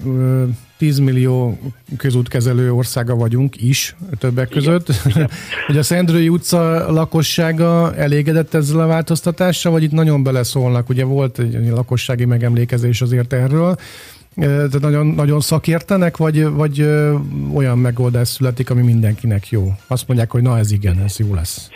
10 0.78 1.00
millió 1.00 1.60
közútkezelő 1.98 2.74
országa 2.74 3.16
vagyunk 3.16 3.62
is, 3.62 3.96
többek 4.20 4.50
között. 4.50 4.88
Igen. 5.06 5.30
hogy 5.68 5.78
a 5.78 5.84
Szendrői 5.84 6.30
utca 6.30 6.92
lakossága 6.92 7.96
elégedett 7.96 8.54
ezzel 8.54 8.80
a 8.80 8.88
változtatással, 8.88 9.72
vagy 9.72 9.84
itt 9.84 9.92
nagyon 10.08 10.24
beleszólnak? 10.24 10.90
Ugye 10.90 11.06
volt 11.06 11.40
egy 11.40 11.70
lakossági 11.70 12.26
megemlékezés 12.26 13.02
azért 13.02 13.34
erről, 13.34 13.76
de 14.36 14.80
nagyon, 14.80 15.08
nagyon 15.08 15.40
szakértenek, 15.40 16.18
vagy, 16.18 16.44
vagy 16.50 16.82
olyan 17.54 17.78
megoldás 17.78 18.28
születik, 18.28 18.70
ami 18.70 18.82
mindenkinek 18.82 19.50
jó? 19.50 19.72
Azt 19.88 20.08
mondják, 20.08 20.32
hogy 20.32 20.42
na 20.42 20.58
ez 20.58 20.72
igen, 20.72 21.00
ez 21.00 21.20
jó 21.20 21.34
lesz. 21.34 21.70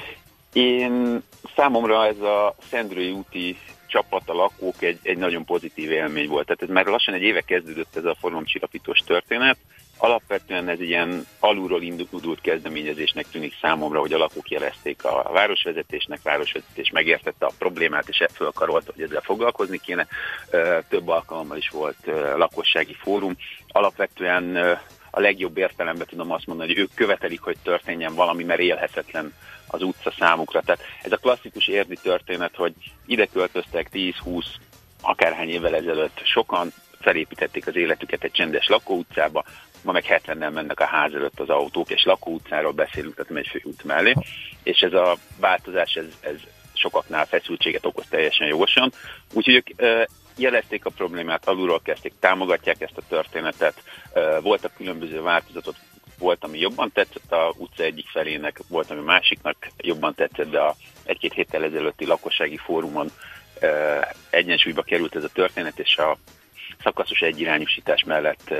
Én 0.53 1.21
számomra 1.55 2.05
ez 2.05 2.19
a 2.19 2.55
Szendrői 2.69 3.11
úti 3.11 3.57
csapat, 3.87 4.21
a 4.25 4.33
lakók 4.33 4.81
egy, 4.81 4.99
egy 5.01 5.17
nagyon 5.17 5.45
pozitív 5.45 5.91
élmény 5.91 6.27
volt. 6.27 6.45
Tehát 6.45 6.61
ez 6.61 6.69
már 6.69 6.85
lassan 6.85 7.13
egy 7.13 7.21
éve 7.21 7.41
kezdődött 7.41 7.95
ez 7.95 8.05
a 8.05 8.15
formomcsillapítós 8.19 8.99
történet. 8.99 9.57
Alapvetően 10.03 10.69
ez 10.69 10.79
ilyen 10.79 11.27
alulról 11.39 11.81
indult 11.81 12.41
kezdeményezésnek 12.41 13.25
tűnik 13.31 13.53
számomra, 13.61 13.99
hogy 13.99 14.13
a 14.13 14.17
lakók 14.17 14.49
jelezték 14.49 15.03
a 15.03 15.29
városvezetésnek, 15.31 16.21
városvezetés 16.23 16.89
megértette 16.89 17.45
a 17.45 17.51
problémát, 17.57 18.09
és 18.09 18.23
fölkarolta, 18.33 18.91
hogy 18.95 19.03
ezzel 19.03 19.21
foglalkozni 19.21 19.77
kéne. 19.77 20.07
Több 20.89 21.07
alkalommal 21.07 21.57
is 21.57 21.69
volt 21.69 21.97
lakossági 22.35 22.93
fórum. 22.93 23.37
Alapvetően 23.67 24.55
a 25.11 25.19
legjobb 25.19 25.57
értelemben 25.57 26.07
tudom 26.07 26.31
azt 26.31 26.47
mondani, 26.47 26.69
hogy 26.73 26.81
ők 26.81 26.93
követelik, 26.93 27.41
hogy 27.41 27.57
történjen 27.63 28.15
valami, 28.15 28.43
mert 28.43 28.59
élhetetlen 28.59 29.33
az 29.67 29.81
utca 29.81 30.11
számukra. 30.19 30.61
Tehát 30.61 30.81
ez 31.01 31.11
a 31.11 31.17
klasszikus 31.17 31.67
érdi 31.67 31.97
történet, 32.01 32.55
hogy 32.55 32.73
ide 33.05 33.25
költöztek 33.25 33.89
10-20 33.93 34.45
akárhány 35.01 35.49
évvel 35.49 35.75
ezelőtt 35.75 36.21
sokan, 36.23 36.73
felépítették 36.99 37.67
az 37.67 37.75
életüket 37.75 38.23
egy 38.23 38.31
csendes 38.31 38.67
lakóutcába, 38.67 39.43
ma 39.83 39.91
meg 39.91 40.05
70-nel 40.07 40.53
mennek 40.53 40.79
a 40.79 40.85
ház 40.85 41.13
előtt 41.13 41.39
az 41.39 41.49
autók, 41.49 41.89
és 41.89 42.03
lakóutcáról 42.03 42.71
beszélünk, 42.71 43.15
tehát 43.15 43.29
nem 43.31 43.43
egy 43.43 43.47
főút 43.47 43.83
mellé, 43.83 44.13
és 44.63 44.79
ez 44.79 44.93
a 44.93 45.17
változás, 45.39 45.93
ez, 45.93 46.05
ez 46.19 46.35
sokaknál 46.73 47.25
feszültséget 47.25 47.85
okoz 47.85 48.05
teljesen 48.09 48.47
jogosan. 48.47 48.91
Úgyhogy 49.33 49.55
ők 49.55 49.67
jelezték 50.35 50.85
a 50.85 50.89
problémát, 50.89 51.47
alulról 51.47 51.81
kezdték, 51.83 52.13
támogatják 52.19 52.81
ezt 52.81 52.97
a 52.97 53.07
történetet, 53.07 53.83
voltak 54.41 54.73
különböző 54.75 55.21
változatot, 55.21 55.75
volt, 56.17 56.43
ami 56.43 56.59
jobban 56.59 56.91
tetszett 56.91 57.31
a 57.31 57.53
utca 57.57 57.83
egyik 57.83 58.07
felének, 58.07 58.59
volt, 58.67 58.91
ami 58.91 59.01
másiknak 59.01 59.67
jobban 59.77 60.15
tetszett, 60.15 60.49
de 60.49 60.59
a 60.59 60.75
egy-két 61.03 61.33
héttel 61.33 61.63
ezelőtti 61.63 62.05
lakossági 62.05 62.57
fórumon 62.57 63.11
egyensúlyba 64.29 64.81
került 64.81 65.15
ez 65.15 65.23
a 65.23 65.29
történet, 65.33 65.79
és 65.79 65.97
a 65.97 66.17
szakaszos 66.83 67.19
egyirányúsítás 67.19 68.03
mellett 68.03 68.53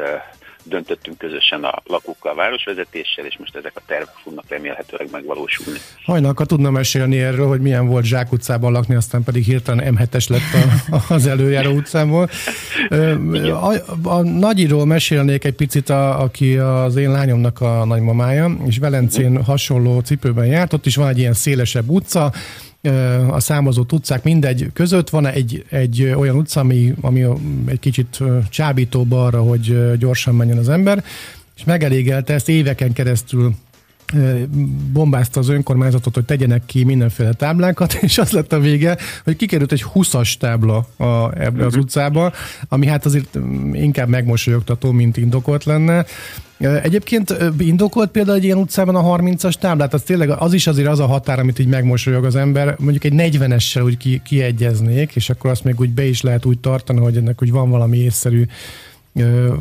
döntöttünk 0.63 1.17
közösen 1.17 1.63
a 1.63 1.81
lakókkal, 1.85 2.31
a 2.31 2.35
városvezetéssel, 2.35 3.25
és 3.25 3.37
most 3.37 3.55
ezek 3.55 3.71
a 3.75 3.81
tervek 3.85 4.15
fognak 4.23 4.45
remélhetőleg 4.47 5.07
megvalósulni. 5.11 5.79
Hajnalka 6.05 6.45
tudna 6.45 6.69
mesélni 6.69 7.19
erről, 7.19 7.47
hogy 7.47 7.61
milyen 7.61 7.87
volt 7.87 8.05
Zsák 8.05 8.31
utcában 8.31 8.71
lakni, 8.71 8.95
aztán 8.95 9.23
pedig 9.23 9.43
hirtelen 9.43 9.95
M7-es 9.95 10.29
lett 10.29 10.41
a, 10.89 10.97
az 11.13 11.27
előjáró 11.27 11.71
utcából. 11.71 12.29
A, 13.61 13.73
a 14.03 14.21
nagyiról 14.21 14.85
mesélnék 14.85 15.43
egy 15.43 15.55
picit, 15.55 15.89
a, 15.89 16.21
aki 16.21 16.57
az 16.57 16.95
én 16.95 17.11
lányomnak 17.11 17.61
a 17.61 17.85
nagymamája, 17.85 18.57
és 18.65 18.77
Velencén 18.77 19.43
hasonló 19.43 19.99
cipőben 19.99 20.45
járt, 20.45 20.73
ott 20.73 20.85
is 20.85 20.95
van 20.95 21.07
egy 21.07 21.17
ilyen 21.17 21.33
szélesebb 21.33 21.89
utca, 21.89 22.31
a 23.29 23.39
számozott 23.39 23.91
utcák 23.91 24.23
mindegy 24.23 24.69
között. 24.73 25.09
Van 25.09 25.25
egy, 25.27 25.65
egy 25.69 26.13
olyan 26.17 26.35
utca, 26.35 26.59
ami, 26.59 26.93
ami 27.01 27.25
egy 27.65 27.79
kicsit 27.79 28.19
csábítóbb 28.49 29.11
arra, 29.11 29.41
hogy 29.41 29.97
gyorsan 29.97 30.35
menjen 30.35 30.57
az 30.57 30.69
ember, 30.69 31.03
és 31.55 31.63
megelégelte 31.63 32.33
ezt 32.33 32.49
éveken 32.49 32.93
keresztül 32.93 33.55
bombázta 34.93 35.39
az 35.39 35.49
önkormányzatot, 35.49 36.13
hogy 36.13 36.25
tegyenek 36.25 36.65
ki 36.65 36.83
mindenféle 36.83 37.33
táblákat, 37.33 37.93
és 38.07 38.17
az 38.17 38.31
lett 38.31 38.53
a 38.53 38.59
vége, 38.59 38.97
hogy 39.23 39.35
kikerült 39.35 39.71
egy 39.71 39.85
20-as 39.93 40.33
tábla 40.33 40.87
a, 40.97 41.39
ebbe 41.39 41.65
az 41.65 41.73
mhm. 41.73 41.81
utcába, 41.81 42.31
ami 42.69 42.87
hát 42.87 43.05
azért 43.05 43.37
inkább 43.73 44.07
megmosolyogtató, 44.07 44.91
mint 44.91 45.17
indokolt 45.17 45.63
lenne. 45.63 46.05
Egyébként 46.83 47.37
indokolt 47.57 48.11
például 48.11 48.37
egy 48.37 48.43
ilyen 48.43 48.57
utcában 48.57 48.95
a 48.95 49.17
30-as 49.17 49.53
táblát, 49.53 49.93
az 49.93 50.01
tényleg 50.01 50.29
az 50.29 50.53
is 50.53 50.67
azért 50.67 50.87
az 50.87 50.99
a 50.99 51.05
határ, 51.05 51.39
amit 51.39 51.59
így 51.59 51.67
megmosolyog 51.67 52.25
az 52.25 52.35
ember, 52.35 52.75
mondjuk 52.79 53.03
egy 53.03 53.13
40-essel 53.15 53.83
úgy 53.83 53.97
ki, 53.97 54.21
kiegyeznék, 54.25 55.15
és 55.15 55.29
akkor 55.29 55.49
azt 55.49 55.63
még 55.63 55.79
úgy 55.79 55.89
be 55.89 56.05
is 56.05 56.21
lehet 56.21 56.45
úgy 56.45 56.59
tartani, 56.59 56.99
hogy 56.99 57.17
ennek 57.17 57.41
úgy 57.41 57.51
van 57.51 57.69
valami 57.69 57.97
észszerű 57.97 58.45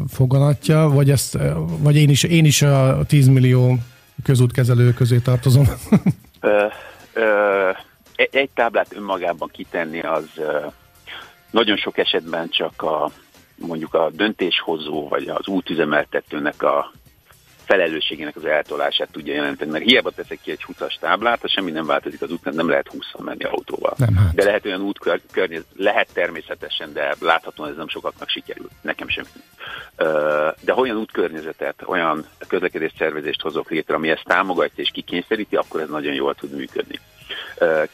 foganatja, 0.09 0.88
vagy, 0.88 1.11
ezt, 1.11 1.38
vagy 1.78 1.97
én, 1.97 2.09
is, 2.09 2.23
én 2.23 2.45
is 2.45 2.62
a 2.62 3.04
10 3.07 3.28
millió 3.28 3.78
közútkezelő 4.23 4.93
közé 4.93 5.19
tartozom. 5.19 5.67
ö, 6.41 6.67
ö, 7.12 7.71
egy 8.15 8.50
táblát 8.55 8.95
önmagában 8.95 9.49
kitenni 9.53 10.00
az 10.00 10.29
nagyon 11.50 11.77
sok 11.77 11.99
esetben 11.99 12.49
csak 12.49 12.83
a 12.83 13.11
mondjuk 13.55 13.95
a 13.95 14.11
döntéshozó 14.11 15.09
vagy 15.09 15.29
az 15.29 15.47
útüzemeltetőnek 15.47 16.62
a 16.62 16.93
felelősségének 17.71 18.37
az 18.37 18.45
eltolását 18.45 19.09
tudja 19.12 19.35
jelenteni, 19.35 19.71
mert 19.71 19.85
hiába 19.85 20.11
teszek 20.11 20.39
ki 20.43 20.50
egy 20.50 20.65
20-as 20.67 20.99
táblát, 21.00 21.45
az 21.45 21.50
semmi 21.50 21.71
nem 21.71 21.87
változik 21.87 22.23
az 22.23 22.31
útnál, 22.31 22.55
nem 22.55 22.69
lehet 22.69 22.89
20 22.89 23.05
menni 23.19 23.45
autóval. 23.45 23.95
Nem, 23.97 24.17
hát. 24.17 24.35
De 24.35 24.45
lehet 24.45 24.67
olyan 24.67 24.81
útkörnyezet, 24.81 25.67
lehet 25.77 26.09
természetesen, 26.12 26.93
de 26.93 27.15
láthatóan 27.21 27.71
ez 27.71 27.77
nem 27.77 27.89
sokaknak 27.89 28.29
sikerül, 28.29 28.69
nekem 28.81 29.09
sem. 29.09 29.25
De 30.61 30.73
ha 30.73 30.81
olyan 30.81 30.97
útkörnyezetet, 30.97 31.83
olyan 31.87 32.27
közlekedés 32.49 32.93
szervezést 32.99 33.41
hozok 33.41 33.71
létre, 33.71 33.95
ami 33.95 34.11
ezt 34.11 34.25
támogatja 34.25 34.83
és 34.85 34.91
kikényszeríti, 34.93 35.57
akkor 35.57 35.81
ez 35.81 35.89
nagyon 35.89 36.15
jól 36.15 36.35
tud 36.35 36.57
működni. 36.57 37.00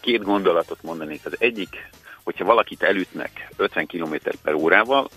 Két 0.00 0.22
gondolatot 0.22 0.82
mondanék. 0.82 1.20
Az 1.24 1.36
egyik, 1.38 1.90
hogyha 2.24 2.44
valakit 2.44 2.82
elütnek 2.82 3.48
50 3.56 3.86
km 3.86 4.14
per 4.42 4.54
órával, 4.54 5.08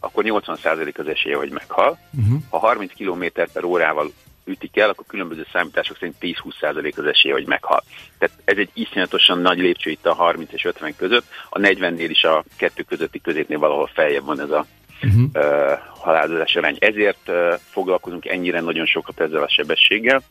akkor 0.00 0.24
80% 0.26 0.98
az 0.98 1.08
esélye, 1.08 1.36
hogy 1.36 1.50
meghal. 1.50 1.98
Uh-huh. 2.18 2.40
Ha 2.50 2.58
30 2.58 2.92
km 2.92 3.24
per 3.52 3.64
órával 3.64 4.12
ütik 4.46 4.76
el, 4.76 4.88
akkor 4.88 5.04
különböző 5.06 5.46
számítások 5.52 5.96
szerint 5.96 6.16
10-20% 6.20 6.98
az 6.98 7.04
esélye, 7.04 7.34
hogy 7.34 7.46
meghal. 7.46 7.82
Tehát 8.18 8.38
ez 8.44 8.56
egy 8.56 8.70
iszonyatosan 8.72 9.38
nagy 9.38 9.58
lépcső 9.58 9.90
itt 9.90 10.06
a 10.06 10.14
30 10.14 10.52
és 10.52 10.64
50 10.64 10.96
között. 10.96 11.24
A 11.48 11.58
40-nél 11.58 12.06
is 12.08 12.24
a 12.24 12.44
kettő 12.56 12.82
közötti 12.82 13.20
középnél 13.20 13.58
valahol 13.58 13.90
feljebb 13.94 14.24
van 14.24 14.40
ez 14.40 14.50
a 14.50 14.66
uh-huh. 15.02 15.22
uh, 15.34 15.78
halálozás 15.98 16.56
arány. 16.56 16.76
Ezért 16.78 17.28
uh, 17.28 17.54
foglalkozunk 17.70 18.26
ennyire 18.26 18.60
nagyon 18.60 18.86
sokat 18.86 19.20
ezzel 19.20 19.42
a 19.42 19.48
sebességgel, 19.48 20.22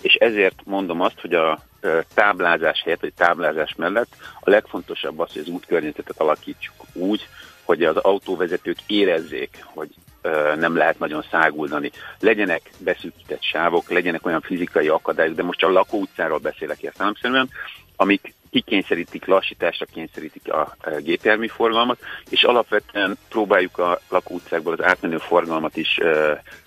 és 0.00 0.14
ezért 0.14 0.62
mondom 0.64 1.00
azt, 1.00 1.20
hogy 1.20 1.34
a 1.34 1.58
uh, 1.82 1.98
táblázás 2.14 2.82
helyett, 2.82 3.00
vagy 3.00 3.12
táblázás 3.12 3.74
mellett 3.76 4.16
a 4.40 4.50
legfontosabb 4.50 5.18
az, 5.18 5.32
hogy 5.32 5.42
az 5.42 5.48
útkörnyezetet 5.48 6.20
alakítsuk 6.20 6.84
úgy, 6.92 7.28
hogy 7.64 7.82
az 7.82 7.96
autóvezetők 7.96 8.78
érezzék, 8.86 9.64
hogy 9.64 9.88
nem 10.58 10.76
lehet 10.76 10.98
nagyon 10.98 11.24
száguldani. 11.30 11.90
Legyenek 12.20 12.70
beszűkített 12.78 13.42
sávok, 13.42 13.90
legyenek 13.90 14.26
olyan 14.26 14.40
fizikai 14.40 14.88
akadályok, 14.88 15.34
de 15.34 15.42
most 15.42 15.62
a 15.62 15.70
lakóutcáról 15.70 16.38
beszélek 16.38 16.82
értelemszerűen, 16.82 17.50
amik 17.96 18.34
kikényszerítik, 18.50 19.24
lassításra 19.26 19.86
kényszerítik 19.92 20.52
a 20.52 20.76
gépjármű 20.98 21.46
forgalmat, 21.46 21.98
és 22.28 22.42
alapvetően 22.42 23.18
próbáljuk 23.28 23.78
a 23.78 24.00
lakóutcákból 24.08 24.72
az 24.72 24.84
átmenő 24.84 25.18
forgalmat 25.18 25.76
is 25.76 26.00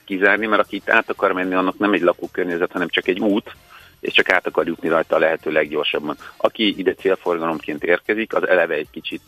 kizárni, 0.05 0.45
mert 0.45 0.61
aki 0.61 0.75
itt 0.75 0.89
át 0.89 1.09
akar 1.09 1.31
menni, 1.31 1.53
annak 1.53 1.77
nem 1.77 1.93
egy 1.93 2.01
lakókörnyezet, 2.01 2.71
hanem 2.71 2.87
csak 2.87 3.07
egy 3.07 3.19
út, 3.19 3.55
és 3.99 4.13
csak 4.13 4.29
át 4.29 4.47
akar 4.47 4.67
jutni 4.67 4.89
rajta 4.89 5.15
a 5.15 5.19
lehető 5.19 5.51
leggyorsabban. 5.51 6.17
Aki 6.37 6.77
ide 6.77 6.93
célforgalomként 6.93 7.83
érkezik, 7.83 8.33
az 8.33 8.47
eleve 8.47 8.73
egy 8.73 8.89
kicsit 8.91 9.21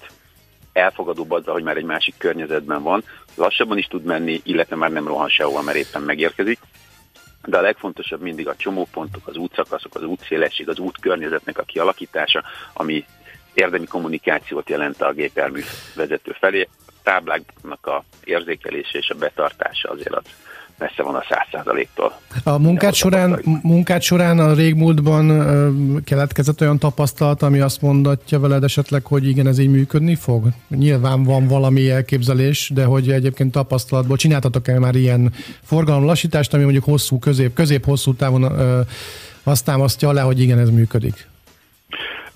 elfogadóbb 0.74 1.32
azzal, 1.32 1.54
hogy 1.54 1.64
már 1.64 1.78
egy 1.78 1.84
másik 1.84 2.16
környezetben 2.18 2.84
van, 2.84 3.04
lassabban 3.36 3.78
is 3.78 3.86
tud 3.86 4.04
menni, 4.04 4.42
illetve 4.44 4.76
már 4.76 4.92
nem 4.92 5.08
rohan 5.08 5.30
sehova, 5.30 5.62
mert 5.62 5.78
éppen 5.78 6.02
megérkezik. 6.02 6.60
De 7.46 7.58
a 7.58 7.62
legfontosabb 7.62 8.22
mindig 8.22 8.48
a 8.48 8.56
csomópontok, 8.56 9.28
az 9.28 9.38
útszakaszok, 9.38 9.96
az 9.96 10.04
útszélesség, 10.04 10.70
az 10.70 10.80
útkörnyezetnek 10.80 11.58
a 11.58 11.64
kialakítása, 11.64 12.44
ami 12.74 13.06
érdemi 13.54 13.86
kommunikációt 13.86 14.70
jelent 14.70 15.02
a 15.02 15.14
gépjármű 15.14 15.62
vezető 15.96 16.36
felé. 16.40 16.68
A 16.88 16.92
tábláknak 17.04 17.88
a 17.88 18.04
érzékelése 18.24 18.98
és 18.98 19.10
a 19.10 19.16
betartása 19.16 19.90
azért 19.90 20.16
az 20.16 20.24
messze 20.79 21.03
van 21.03 21.15
a 21.15 21.24
száz 21.29 21.48
százaléktól. 21.51 22.19
A 22.43 22.57
munkát 22.57 22.93
során, 22.93 23.41
munkát 23.62 24.01
során 24.01 24.39
a 24.39 24.53
régmúltban 24.53 26.03
keletkezett 26.03 26.62
olyan 26.62 26.79
tapasztalat, 26.79 27.41
ami 27.41 27.59
azt 27.59 27.81
mondatja 27.81 28.39
veled 28.39 28.63
esetleg, 28.63 29.05
hogy 29.05 29.27
igen, 29.27 29.48
ez 29.48 29.59
így 29.59 29.71
működni 29.71 30.15
fog? 30.15 30.43
Nyilván 30.67 31.24
van 31.24 31.48
valami 31.48 31.89
elképzelés, 31.89 32.71
de 32.74 32.86
hogy 32.86 33.12
egyébként 33.12 33.51
tapasztalatból 33.51 34.17
csináltatok-e 34.17 34.79
már 34.79 34.95
ilyen 34.95 35.33
forgalomlassítást, 35.63 36.53
ami 36.53 36.63
mondjuk 36.63 36.83
hosszú, 36.83 37.19
közép, 37.19 37.53
közép-hosszú 37.53 38.13
távon 38.13 38.43
ö, 38.43 38.79
azt 39.43 39.65
támasztja 39.65 40.12
le, 40.12 40.21
hogy 40.21 40.39
igen, 40.39 40.59
ez 40.59 40.69
működik? 40.69 41.27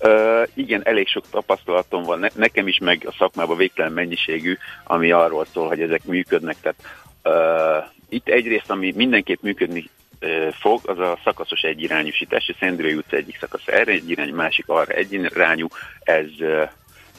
Uh, 0.00 0.48
igen, 0.54 0.80
elég 0.84 1.08
sok 1.08 1.24
tapasztalatom 1.30 2.02
van. 2.02 2.18
Ne, 2.18 2.28
nekem 2.34 2.68
is 2.68 2.78
meg 2.78 3.02
a 3.06 3.14
szakmában 3.18 3.56
végtelen 3.56 3.92
mennyiségű, 3.92 4.56
ami 4.84 5.10
arról 5.10 5.46
szól, 5.52 5.68
hogy 5.68 5.80
ezek 5.80 6.04
működnek. 6.04 6.56
Tehát 6.60 6.76
uh, 7.24 7.92
itt 8.08 8.28
egyrészt, 8.28 8.70
ami 8.70 8.92
mindenképp 8.96 9.42
működni 9.42 9.90
fog, 10.60 10.80
az 10.84 10.98
a 10.98 11.18
szakaszos 11.24 11.60
egyirányúsítás. 11.60 12.48
A 12.48 12.56
Szendrői 12.60 12.94
utca 12.94 13.16
egyik 13.16 13.38
szakasz 13.38 13.66
erre 13.66 13.92
egy 13.92 14.10
irány, 14.10 14.34
másik 14.34 14.68
arra 14.68 14.92
egy 14.92 15.12
irányú. 15.12 15.66
Ez 16.00 16.26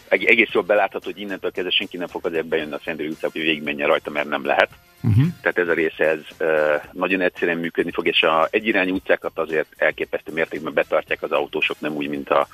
egész 0.10 0.51
jól 0.51 0.63
belátható, 0.63 1.06
hogy 1.06 1.20
innentől 1.20 1.51
kezdve 1.51 1.72
senki 1.72 1.98
nem 1.98 2.08
fog 2.08 2.25
azért 2.25 2.46
bejönni 2.46 2.74
a 2.74 2.80
Szendrői 2.84 3.08
utcába, 3.08 3.34
hogy 3.34 3.42
végigmenjen 3.42 3.88
rajta, 3.88 4.10
mert 4.10 4.27
nem 4.27 4.46
lehet. 4.46 4.70
Uh-huh. 5.04 5.25
Tehát 5.42 5.58
ez 5.58 5.68
a 5.68 5.74
része 5.74 6.06
ez 6.06 6.20
nagyon 6.92 7.22
egyszerűen 7.22 7.58
működni 7.58 7.92
fog, 7.92 8.08
és 8.08 8.22
a 8.22 8.48
egyirányú 8.51 8.94
utcákat 8.94 9.38
azért 9.38 9.68
elképesztő 9.77 10.32
mértékben 10.32 10.74
betartják 10.74 11.22
az 11.22 11.32
autósok, 11.32 11.80
nem 11.80 11.96
úgy, 11.96 12.08
mint 12.08 12.30
a 12.30 12.48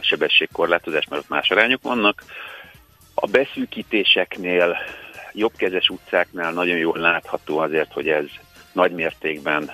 sebességkorlátozás, 0.00 1.06
mert 1.08 1.22
ott 1.22 1.28
más 1.28 1.50
arányok 1.50 1.82
vannak. 1.82 2.22
A 3.14 3.26
beszűkítéseknél 3.26 4.78
jobbkezes 5.32 5.88
utcáknál 5.88 6.52
nagyon 6.52 6.76
jól 6.76 6.98
látható 6.98 7.58
azért, 7.58 7.92
hogy 7.92 8.08
ez 8.08 8.24
nagy 8.72 8.92
mértékben 8.92 9.70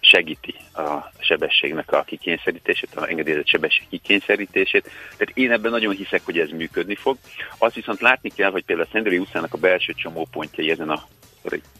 segíti 0.00 0.54
a 0.74 1.10
sebességnek 1.18 1.92
a 1.92 2.02
kikényszerítését, 2.02 2.94
a 2.94 3.08
engedélyezett 3.08 3.46
sebesség 3.46 3.88
kikényszerítését. 3.88 4.82
Tehát 5.16 5.36
én 5.36 5.52
ebben 5.52 5.70
nagyon 5.70 5.94
hiszek, 5.94 6.24
hogy 6.24 6.38
ez 6.38 6.48
működni 6.48 6.94
fog. 6.94 7.16
Azt 7.58 7.74
viszont 7.74 8.00
látni 8.00 8.30
kell, 8.30 8.50
hogy 8.50 8.64
például 8.64 8.88
a 8.88 8.92
Szendőri 8.92 9.18
utcának 9.18 9.54
a 9.54 9.58
belső 9.58 9.92
csomópontjai 9.92 10.70
ezen 10.70 10.90
a 10.90 11.02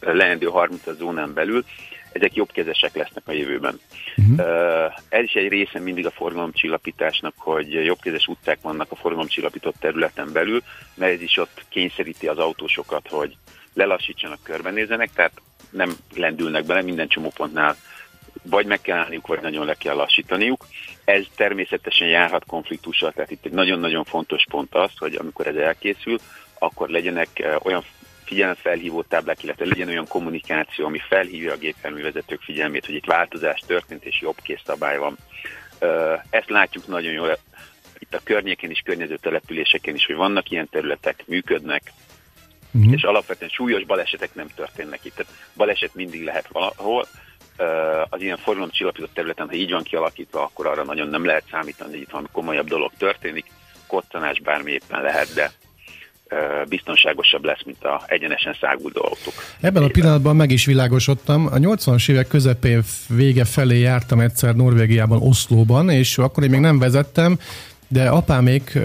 leendő 0.00 0.47
30 0.47 0.83
zónán 0.99 1.33
belül 1.35 1.64
ezek 2.12 2.35
jobbkezesek 2.35 2.95
lesznek 2.95 3.23
a 3.26 3.33
jövőben. 3.33 3.81
Uh-huh. 4.16 4.92
Ez 5.09 5.23
is 5.23 5.33
egy 5.33 5.49
része 5.49 5.78
mindig 5.81 6.07
a 6.07 6.11
forgalomcsillapításnak, 6.11 7.35
hogy 7.37 7.73
jobbkezes 7.73 8.26
utcák 8.26 8.59
vannak 8.61 8.90
a 8.90 8.97
forgalomcsillapított 8.97 9.76
területen 9.81 10.33
belül, 10.33 10.62
mert 10.95 11.12
ez 11.12 11.21
is 11.21 11.37
ott 11.37 11.64
kényszeríti 11.69 12.26
az 12.26 12.38
autósokat, 12.38 13.09
hogy 13.09 13.37
lelassítsanak, 13.75 14.38
körbenézenek, 14.42 15.11
tehát 15.14 15.33
nem 15.71 15.97
lendülnek 16.14 16.64
bele 16.64 16.83
minden 16.83 17.09
csomópontnál, 17.09 17.76
vagy 18.42 18.66
meg 18.66 18.81
kell 18.81 18.99
állniuk, 18.99 19.26
vagy 19.26 19.40
nagyon 19.40 19.66
le 19.66 19.75
kell 19.75 19.95
lassítaniuk. 19.95 20.66
Ez 21.04 21.25
természetesen 21.37 22.09
járhat 22.09 22.45
konfliktussal, 22.47 23.12
tehát 23.12 23.31
itt 23.31 23.45
egy 23.45 23.52
nagyon-nagyon 23.52 24.04
fontos 24.04 24.45
pont 24.50 24.75
az, 24.75 24.90
hogy 24.99 25.14
amikor 25.14 25.47
ez 25.47 25.57
elkészül, 25.57 26.19
akkor 26.59 26.88
legyenek 26.88 27.59
olyan 27.62 27.85
figyelemfelhívó 28.33 29.03
táblák, 29.03 29.43
illetve 29.43 29.67
legyen 29.67 29.89
olyan 29.89 30.07
kommunikáció, 30.09 30.87
ami 30.87 30.99
felhívja 30.99 31.53
a 31.53 31.57
gépjárművezetők 31.57 32.41
figyelmét, 32.41 32.87
hogy 32.87 32.95
itt 32.95 33.05
változás 33.05 33.62
történt 33.67 34.05
és 34.05 34.21
jobb 34.21 34.37
szabály 34.65 34.99
van. 34.99 35.17
Ezt 36.31 36.51
látjuk 36.51 36.87
nagyon 36.87 37.12
jól 37.12 37.39
itt 37.99 38.15
a 38.15 38.21
környéken 38.25 38.71
is, 38.71 38.81
környező 38.85 39.17
településeken 39.17 39.95
is, 39.95 40.07
hogy 40.07 40.17
vannak 40.17 40.51
ilyen 40.51 40.69
területek, 40.71 41.25
működnek, 41.27 41.83
uh-huh. 42.73 42.93
és 42.93 43.03
alapvetően 43.03 43.51
súlyos 43.51 43.85
balesetek 43.85 44.35
nem 44.35 44.49
történnek 44.55 45.05
itt. 45.05 45.15
Tehát 45.15 45.33
baleset 45.57 45.95
mindig 45.95 46.25
lehet 46.25 46.49
valahol, 46.49 47.07
az 48.09 48.21
ilyen 48.21 48.37
forgalomcsillapított 48.37 49.15
területen, 49.15 49.49
ha 49.49 49.55
így 49.55 49.71
van 49.71 49.83
kialakítva, 49.83 50.43
akkor 50.43 50.67
arra 50.67 50.85
nagyon 50.85 51.09
nem 51.09 51.25
lehet 51.25 51.45
számítani, 51.51 51.91
hogy 51.91 52.01
itt 52.01 52.11
van 52.11 52.29
komolyabb 52.33 52.69
dolog 52.69 52.93
történik, 52.99 53.47
koccanás 53.87 54.41
bármi 54.41 54.73
éppen 54.73 55.03
lehet, 55.03 55.35
de 55.35 55.51
biztonságosabb 56.69 57.45
lesz, 57.45 57.62
mint 57.65 57.85
a 57.85 58.03
egyenesen 58.07 58.57
száguldó 58.61 59.01
autók. 59.03 59.35
Ebben 59.61 59.83
a 59.83 59.87
pillanatban 59.87 60.37
meg 60.37 60.51
is 60.51 60.65
világosodtam. 60.65 61.47
A 61.47 61.57
80-as 61.57 62.11
évek 62.11 62.27
közepén 62.27 62.83
vége 63.09 63.45
felé 63.45 63.79
jártam 63.79 64.21
egyszer 64.21 64.55
Norvégiában, 64.55 65.23
Oszlóban, 65.23 65.91
és 65.91 66.19
akkor 66.19 66.43
én 66.43 66.51
még 66.51 66.61
nem 66.61 66.79
vezettem, 66.79 67.39
de 67.89 68.09
apámék, 68.09 68.79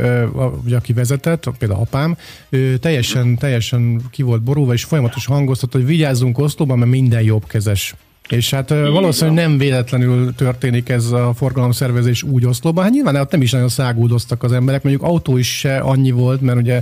ugye 0.65 0.75
aki 0.75 0.93
vezetett, 0.93 1.49
például 1.59 1.81
apám, 1.81 2.17
ő 2.49 2.77
teljesen, 2.77 3.37
teljesen 3.37 4.01
ki 4.11 4.21
volt 4.21 4.41
borulva, 4.41 4.73
és 4.73 4.83
folyamatosan 4.83 5.35
hangoztat, 5.35 5.71
hogy 5.71 5.85
vigyázzunk 5.85 6.37
Oszlóban, 6.37 6.77
mert 6.77 6.91
minden 6.91 7.21
jobbkezes. 7.21 7.95
És 8.29 8.49
hát 8.49 8.71
Így 8.71 8.77
valószínűleg 8.77 9.47
nem 9.47 9.57
véletlenül 9.57 10.35
történik 10.35 10.89
ez 10.89 11.11
a 11.11 11.33
forgalomszervezés 11.35 12.23
úgy 12.23 12.45
Oszlóban. 12.45 12.83
Hát 12.83 12.93
nyilván 12.93 13.15
ott 13.15 13.31
nem 13.31 13.41
is 13.41 13.51
nagyon 13.51 13.69
száguldoztak 13.69 14.43
az 14.43 14.51
emberek, 14.51 14.83
mondjuk 14.83 15.03
autó 15.03 15.37
is 15.37 15.57
se 15.57 15.77
annyi 15.77 16.11
volt, 16.11 16.41
mert 16.41 16.57
ugye 16.57 16.81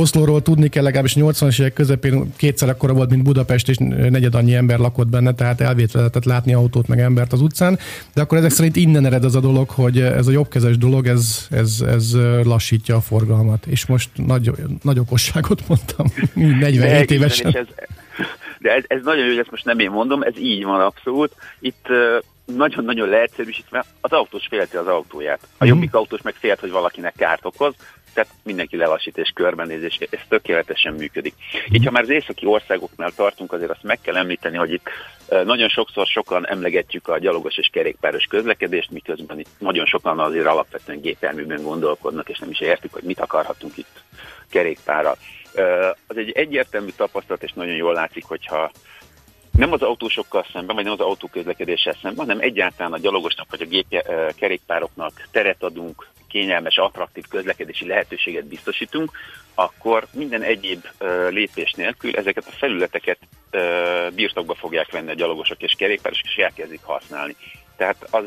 Oszlóról 0.00 0.42
tudni 0.42 0.68
kell, 0.68 0.82
legalábbis 0.82 1.14
80-as 1.16 1.60
évek 1.60 1.72
közepén 1.72 2.32
kétszer 2.36 2.68
akkora 2.68 2.92
volt, 2.92 3.10
mint 3.10 3.22
Budapest, 3.22 3.68
és 3.68 3.76
negyed 4.10 4.34
annyi 4.34 4.54
ember 4.54 4.78
lakott 4.78 5.08
benne, 5.08 5.34
tehát 5.34 5.60
elvétve 5.60 5.98
lehetett 5.98 6.24
látni 6.24 6.54
autót 6.54 6.88
meg 6.88 7.00
embert 7.00 7.32
az 7.32 7.40
utcán. 7.40 7.78
De 8.14 8.20
akkor 8.20 8.38
ezek 8.38 8.50
szerint 8.50 8.76
innen 8.76 9.06
ered 9.06 9.24
az 9.24 9.34
a 9.34 9.40
dolog, 9.40 9.70
hogy 9.70 10.00
ez 10.00 10.26
a 10.26 10.30
jobbkezes 10.30 10.78
dolog, 10.78 11.06
ez, 11.06 11.46
ez, 11.50 11.84
ez 11.88 12.14
lassítja 12.44 12.96
a 12.96 13.00
forgalmat. 13.00 13.66
És 13.66 13.86
most 13.86 14.10
nagy, 14.14 14.50
nagy 14.82 14.98
okosságot 14.98 15.68
mondtam, 15.68 16.06
47 16.60 17.10
évesen. 17.10 17.56
Ez, 17.56 17.66
de 18.58 18.74
ez, 18.74 18.84
ez 18.86 19.00
nagyon 19.02 19.24
jó, 19.24 19.30
hogy 19.30 19.38
ezt 19.38 19.50
most 19.50 19.64
nem 19.64 19.78
én 19.78 19.90
mondom, 19.90 20.22
ez 20.22 20.38
így 20.38 20.64
van 20.64 20.80
abszolút. 20.80 21.34
Itt 21.60 21.86
nagyon-nagyon 22.56 23.08
leegyszerűsítve 23.08 23.84
az 24.00 24.12
autós 24.12 24.46
félti 24.46 24.76
az 24.76 24.86
autóját. 24.86 25.40
A 25.42 25.46
mhm. 25.58 25.66
jobbik 25.66 25.94
autós 25.94 26.22
meg 26.22 26.34
félt, 26.34 26.60
hogy 26.60 26.70
valakinek 26.70 27.14
kárt 27.16 27.44
okoz, 27.44 27.74
tehát 28.14 28.30
mindenki 28.44 28.76
lelassít 28.76 29.18
és 29.18 29.30
körbenéz, 29.34 29.82
és 29.82 29.96
ez 30.10 30.20
tökéletesen 30.28 30.94
működik. 30.94 31.34
Így, 31.72 31.84
ha 31.84 31.90
már 31.90 32.02
az 32.02 32.10
északi 32.10 32.46
országoknál 32.46 33.10
tartunk, 33.10 33.52
azért 33.52 33.70
azt 33.70 33.82
meg 33.82 33.98
kell 34.00 34.16
említeni, 34.16 34.56
hogy 34.56 34.72
itt 34.72 34.88
nagyon 35.44 35.68
sokszor 35.68 36.06
sokan 36.06 36.46
emlegetjük 36.48 37.08
a 37.08 37.18
gyalogos 37.18 37.56
és 37.56 37.68
kerékpáros 37.72 38.24
közlekedést, 38.24 38.90
miközben 38.90 39.38
itt 39.38 39.48
nagyon 39.58 39.86
sokan 39.86 40.18
azért 40.18 40.46
alapvetően 40.46 41.00
gépjárműben 41.00 41.62
gondolkodnak, 41.62 42.28
és 42.28 42.38
nem 42.38 42.50
is 42.50 42.60
értük, 42.60 42.92
hogy 42.92 43.02
mit 43.02 43.20
akarhatunk 43.20 43.76
itt 43.76 44.02
kerékpárral. 44.50 45.16
Az 46.06 46.16
egy 46.16 46.30
egyértelmű 46.30 46.90
tapasztalat, 46.96 47.42
és 47.42 47.52
nagyon 47.52 47.74
jól 47.74 47.92
látszik, 47.92 48.24
hogyha 48.24 48.70
nem 49.56 49.72
az 49.72 49.82
autósokkal 49.82 50.46
szemben, 50.52 50.74
vagy 50.74 50.84
nem 50.84 50.92
az 50.92 51.00
autóközlekedéssel 51.00 51.96
szemben, 52.02 52.26
hanem 52.26 52.40
egyáltalán 52.40 52.92
a 52.92 52.98
gyalogosnak 52.98 53.46
vagy 53.50 53.62
a 53.62 53.66
gépkerékpároknak 53.66 55.12
teret 55.30 55.62
adunk, 55.62 56.08
kényelmes, 56.30 56.76
attraktív 56.76 57.24
közlekedési 57.28 57.86
lehetőséget 57.86 58.44
biztosítunk, 58.44 59.10
akkor 59.54 60.06
minden 60.12 60.42
egyéb 60.42 60.86
lépés 61.28 61.72
nélkül 61.72 62.16
ezeket 62.16 62.46
a 62.46 62.56
felületeket 62.58 63.18
birtokba 64.14 64.54
fogják 64.54 64.90
venni 64.90 65.10
a 65.10 65.14
gyalogosok 65.14 65.62
és 65.62 65.74
kerékpárosok, 65.78 66.26
és 66.26 66.36
elkezdik 66.36 66.82
használni. 66.82 67.36
Tehát 67.76 68.06
az 68.10 68.24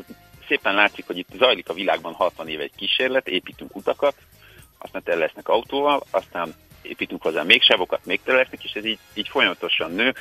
szépen 0.48 0.74
látszik, 0.74 1.05
hogy 1.05 1.17
itt 1.17 1.29
zajlik 1.38 1.69
a 1.69 1.74
világban 1.74 2.13
60 2.13 2.48
éve 2.48 2.63
egy 2.63 2.75
kísérlet, 2.75 3.27
építünk 3.27 3.75
utakat, 3.75 4.15
aztán 4.77 5.01
el 5.05 5.17
lesznek 5.17 5.48
autóval, 5.48 6.03
aztán 6.12 6.53
építünk 6.81 7.22
hozzá 7.22 7.43
még 7.43 7.62
sávokat, 7.62 8.05
még 8.05 8.19
lesznek, 8.25 8.63
és 8.63 8.72
ez 8.72 8.86
így, 8.86 9.00
így 9.13 9.27
folyamatosan 9.27 9.91
nő. 9.91 10.13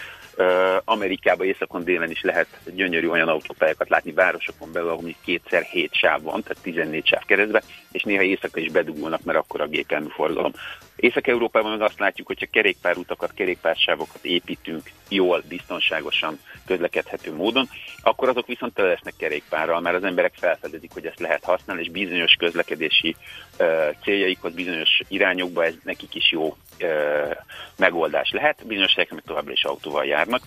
Amerikában 0.84 1.46
északon 1.46 1.84
délen 1.84 2.10
is 2.10 2.22
lehet 2.22 2.46
gyönyörű 2.74 3.08
olyan 3.08 3.28
autópályákat 3.28 3.88
látni 3.88 4.12
városokon 4.12 4.72
belül, 4.72 4.88
ahol 4.88 5.14
kétszer 5.24 5.62
hét 5.62 5.94
sáv 5.94 6.22
van, 6.22 6.42
tehát 6.42 6.62
14 6.62 7.06
sáv 7.06 7.24
keresztbe, 7.24 7.62
és 7.92 8.02
néha 8.02 8.22
éjszaka 8.22 8.60
is 8.60 8.70
bedugulnak, 8.70 9.22
mert 9.22 9.38
akkor 9.38 9.60
a 9.60 9.66
gépjármű 9.66 10.08
forgalom. 10.08 10.52
Észak-Európában 10.96 11.70
meg 11.70 11.80
azt 11.80 11.98
látjuk, 11.98 12.26
hogyha 12.26 12.46
kerékpárutakat, 12.50 13.32
kerékpársávokat 13.34 14.24
építünk 14.24 14.90
jól, 15.08 15.42
biztonságosan, 15.48 16.38
közlekedhető 16.66 17.34
módon, 17.34 17.68
akkor 18.02 18.28
azok 18.28 18.46
viszont 18.46 18.74
tele 18.74 18.88
lesznek 18.88 19.14
kerékpárral, 19.16 19.80
mert 19.80 19.96
az 19.96 20.04
emberek 20.04 20.32
felfedezik, 20.36 20.92
hogy 20.92 21.06
ezt 21.06 21.20
lehet 21.20 21.44
használni, 21.44 21.82
és 21.82 21.90
bizonyos 21.90 22.34
közlekedési 22.38 23.16
uh, 23.58 23.66
céljaikhoz, 24.02 24.54
bizonyos 24.54 25.00
irányokba 25.08 25.64
ez 25.64 25.74
nekik 25.82 26.14
is 26.14 26.30
jó 26.30 26.56
uh, 26.80 27.36
megoldás 27.76 28.30
lehet, 28.30 28.66
bizonyos 28.66 28.92
helyeken 28.94 29.14
meg 29.14 29.24
továbbra 29.26 29.52
is 29.52 29.64
autóval 29.64 30.04
járnak. 30.22 30.42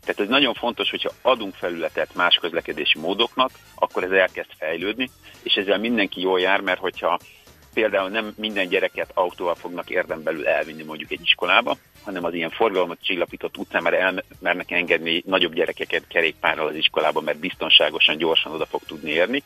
Tehát 0.00 0.20
ez 0.20 0.28
nagyon 0.28 0.54
fontos, 0.54 0.90
hogyha 0.90 1.10
adunk 1.22 1.54
felületet 1.54 2.14
más 2.14 2.36
közlekedési 2.36 2.98
módoknak, 2.98 3.50
akkor 3.74 4.04
ez 4.04 4.10
elkezd 4.10 4.48
fejlődni, 4.58 5.10
és 5.42 5.54
ezzel 5.54 5.78
mindenki 5.78 6.20
jól 6.20 6.40
jár, 6.40 6.60
mert 6.60 6.80
hogyha 6.80 7.18
például 7.74 8.08
nem 8.08 8.32
minden 8.36 8.68
gyereket 8.68 9.10
autóval 9.14 9.54
fognak 9.54 9.90
érdembelül 9.90 10.46
elvinni 10.46 10.82
mondjuk 10.82 11.10
egy 11.10 11.20
iskolába, 11.22 11.76
hanem 12.04 12.24
az 12.24 12.34
ilyen 12.34 12.50
forgalmat 12.50 12.98
csillapított 13.02 13.56
utcán 13.56 13.82
már 13.82 13.94
elmernek 13.94 14.70
engedni 14.70 15.22
nagyobb 15.26 15.54
gyerekeket 15.54 16.06
kerékpárral 16.08 16.66
az 16.66 16.74
iskolába, 16.74 17.20
mert 17.20 17.38
biztonságosan, 17.38 18.16
gyorsan 18.16 18.52
oda 18.52 18.66
fog 18.66 18.80
tudni 18.86 19.10
érni, 19.10 19.42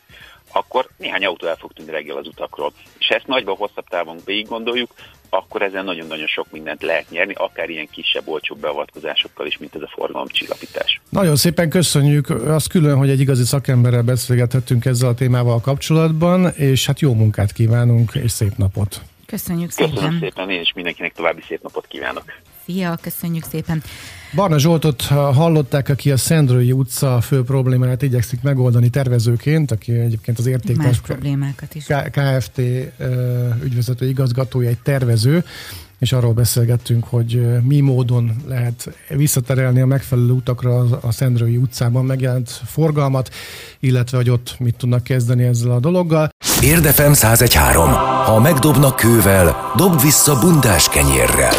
akkor 0.51 0.87
néhány 0.97 1.25
autó 1.25 1.47
el 1.47 1.55
fog 1.55 1.73
tűnni 1.73 1.91
reggel 1.91 2.17
az 2.17 2.27
utakról. 2.27 2.73
És 2.99 3.07
ezt 3.07 3.27
nagyban 3.27 3.55
hosszabb 3.55 3.87
távon 3.87 4.17
végig 4.25 4.47
gondoljuk, 4.47 4.91
akkor 5.33 5.61
ezen 5.61 5.83
nagyon-nagyon 5.83 6.27
sok 6.27 6.47
mindent 6.51 6.81
lehet 6.81 7.09
nyerni, 7.09 7.33
akár 7.33 7.69
ilyen 7.69 7.87
kisebb, 7.91 8.27
olcsóbb 8.27 8.59
beavatkozásokkal 8.59 9.47
is, 9.47 9.57
mint 9.57 9.75
ez 9.75 9.81
a 9.81 9.91
forgalomcsillapítás. 9.95 11.01
Nagyon 11.09 11.35
szépen 11.35 11.69
köszönjük 11.69 12.29
azt 12.29 12.67
külön, 12.67 12.97
hogy 12.97 13.09
egy 13.09 13.19
igazi 13.19 13.43
szakemberrel 13.43 14.01
beszélgethettünk 14.01 14.85
ezzel 14.85 15.09
a 15.09 15.13
témával 15.13 15.61
kapcsolatban, 15.61 16.49
és 16.55 16.85
hát 16.85 16.99
jó 16.99 17.13
munkát 17.13 17.51
kívánunk, 17.51 18.11
és 18.13 18.31
szép 18.31 18.57
napot! 18.57 19.01
Köszönjük 19.25 19.71
szépen! 19.71 19.93
Köszönöm 19.93 20.19
szépen, 20.19 20.49
én 20.49 20.61
is 20.61 20.73
mindenkinek 20.75 21.13
további 21.13 21.41
szép 21.47 21.61
napot 21.61 21.87
kívánok! 21.87 22.23
Szia, 22.65 22.97
köszönjük 23.01 23.43
szépen! 23.49 23.83
Barna 24.35 24.59
Zsoltot 24.59 25.01
hallották, 25.01 25.89
aki 25.89 26.11
a 26.11 26.17
Szendrői 26.17 26.71
utca 26.71 27.21
fő 27.21 27.43
problémáját 27.43 28.01
igyekszik 28.01 28.41
megoldani 28.41 28.89
tervezőként, 28.89 29.71
aki 29.71 29.91
egyébként 29.99 30.39
az 30.39 30.45
értékes 30.45 30.99
problémákat 30.99 31.75
is. 31.75 31.85
KFT 32.11 32.57
ügyvezető 33.63 34.07
igazgatója, 34.07 34.69
egy 34.69 34.79
tervező, 34.83 35.43
és 35.99 36.11
arról 36.11 36.33
beszélgettünk, 36.33 37.03
hogy 37.03 37.61
mi 37.61 37.79
módon 37.79 38.35
lehet 38.47 38.97
visszaterelni 39.09 39.81
a 39.81 39.85
megfelelő 39.85 40.31
utakra 40.31 40.99
a 41.01 41.11
Szendrői 41.11 41.57
utcában 41.57 42.05
megjelent 42.05 42.49
forgalmat, 42.65 43.29
illetve 43.79 44.17
hogy 44.17 44.29
ott 44.29 44.55
mit 44.59 44.75
tudnak 44.75 45.03
kezdeni 45.03 45.43
ezzel 45.43 45.71
a 45.71 45.79
dologgal. 45.79 46.29
Érdefem 46.61 47.11
1013. 47.11 47.89
Ha 48.25 48.39
megdobnak 48.39 48.95
kővel, 48.95 49.71
dob 49.75 50.01
vissza 50.01 50.39
bundás 50.39 50.89
kenyérrel 50.89 51.53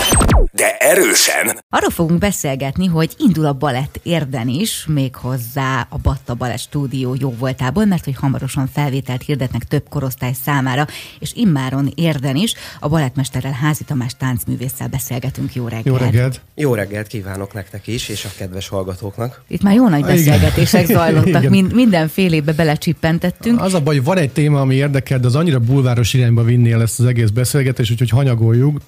de 0.54 0.76
erősen. 0.76 1.58
Arról 1.68 1.90
fogunk 1.90 2.18
beszélgetni, 2.18 2.86
hogy 2.86 3.14
indul 3.18 3.46
a 3.46 3.52
balett 3.52 4.00
érden 4.02 4.48
is, 4.48 4.86
méghozzá 4.88 5.86
a 5.90 5.98
Batta 6.02 6.34
Balett 6.34 6.58
stúdió 6.58 7.16
jó 7.18 7.34
voltából, 7.38 7.84
mert 7.84 8.04
hogy 8.04 8.14
hamarosan 8.14 8.68
felvételt 8.72 9.22
hirdetnek 9.22 9.62
több 9.64 9.88
korosztály 9.88 10.32
számára, 10.44 10.86
és 11.18 11.32
immáron 11.34 11.92
érden 11.94 12.36
is 12.36 12.54
a 12.80 12.88
balettmesterrel 12.88 13.52
Házi 13.52 13.84
Tamás 13.84 14.16
táncművésszel 14.18 14.88
beszélgetünk. 14.88 15.54
Jó 15.54 15.64
reggelt! 15.64 15.86
Jó 15.86 15.96
reggelt! 15.96 16.40
Jó 16.54 16.74
reggelt 16.74 17.06
kívánok 17.06 17.52
nektek 17.52 17.86
is, 17.86 18.08
és 18.08 18.24
a 18.24 18.28
kedves 18.36 18.68
hallgatóknak. 18.68 19.42
Itt 19.48 19.62
már 19.62 19.74
jó 19.74 19.88
nagy 19.88 20.04
beszélgetések 20.04 20.82
Igen. 20.88 20.96
zajlottak, 20.96 21.48
Mind, 21.48 21.74
mindenfélébe 21.74 22.52
belecsippentettünk. 22.52 23.60
Az 23.60 23.74
a 23.74 23.80
baj, 23.80 23.98
van 23.98 24.18
egy 24.18 24.30
téma, 24.30 24.60
ami 24.60 24.74
érdekel, 24.74 25.18
de 25.18 25.26
az 25.26 25.34
annyira 25.34 25.58
bulváros 25.58 26.14
irányba 26.14 26.42
vinnél 26.42 26.80
ezt 26.80 27.00
az 27.00 27.06
egész 27.06 27.30
beszélgetést, 27.30 27.90
úgyhogy 27.90 28.10
hanyagoljuk, 28.10 28.80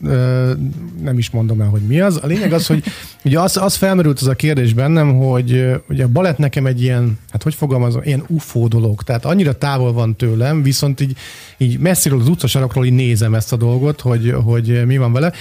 nem 1.02 1.18
is 1.18 1.30
mondom 1.30 1.55
el, 1.60 1.68
hogy 1.68 1.80
mi 1.80 2.00
az. 2.00 2.18
A 2.22 2.26
lényeg 2.26 2.52
az, 2.52 2.66
hogy 2.66 2.84
ugye 3.24 3.40
az, 3.40 3.56
az 3.56 3.74
felmerült 3.74 4.20
az 4.20 4.26
a 4.26 4.34
kérdés 4.34 4.72
bennem, 4.72 5.16
hogy 5.16 5.64
ugye 5.88 6.04
a 6.04 6.08
balett 6.08 6.38
nekem 6.38 6.66
egy 6.66 6.82
ilyen, 6.82 7.18
hát 7.30 7.42
hogy 7.42 7.54
fogalmazom, 7.54 8.02
ilyen 8.04 8.24
ufó 8.28 8.68
dolog. 8.68 9.02
Tehát 9.02 9.24
annyira 9.24 9.58
távol 9.58 9.92
van 9.92 10.16
tőlem, 10.16 10.62
viszont 10.62 11.00
így, 11.00 11.16
így 11.56 11.78
messziről 11.78 12.20
az 12.20 12.28
utcasarokról 12.28 12.86
így 12.86 12.92
nézem 12.92 13.34
ezt 13.34 13.52
a 13.52 13.56
dolgot, 13.56 14.00
hogy, 14.00 14.34
hogy 14.44 14.86
mi 14.86 14.98
van 14.98 15.12
vele. 15.12 15.32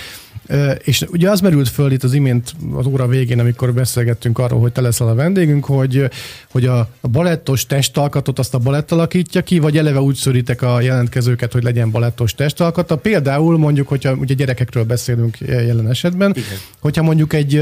És 0.84 1.06
ugye 1.12 1.30
az 1.30 1.40
merült 1.42 1.70
föl 1.70 1.92
itt 1.92 2.04
az 2.04 2.14
imént 2.14 2.56
az 2.74 2.86
óra 2.86 3.08
végén, 3.08 3.40
amikor 3.40 3.74
beszélgettünk 3.74 4.40
arról, 4.40 4.60
hogy 4.60 4.72
te 4.72 4.82
leszel 4.82 5.08
a 5.08 5.16
vendégünk, 5.16 5.66
hogy, 5.66 6.10
hogy 6.52 6.66
a, 6.66 6.80
a 7.02 7.08
balettos 7.08 7.66
testalkatot 7.66 8.40
azt 8.40 8.54
a 8.54 8.58
balett 8.58 8.92
alakítja 8.92 9.42
ki, 9.42 9.60
vagy 9.60 9.78
eleve 9.78 10.02
úgy 10.02 10.16
szörítek 10.16 10.62
a 10.62 10.82
jelentkezőket, 10.82 11.52
hogy 11.54 11.64
legyen 11.64 11.92
balettos 11.92 12.34
testalkata. 12.34 12.96
Például 12.96 13.58
mondjuk, 13.58 13.88
hogyha 13.88 14.14
ugye 14.14 14.34
gyerekekről 14.34 14.84
beszélünk 14.84 15.38
jelen 15.40 15.90
esetben, 15.90 16.32
Igen. 16.32 16.58
hogyha 16.80 17.04
mondjuk 17.04 17.34
egy, 17.34 17.62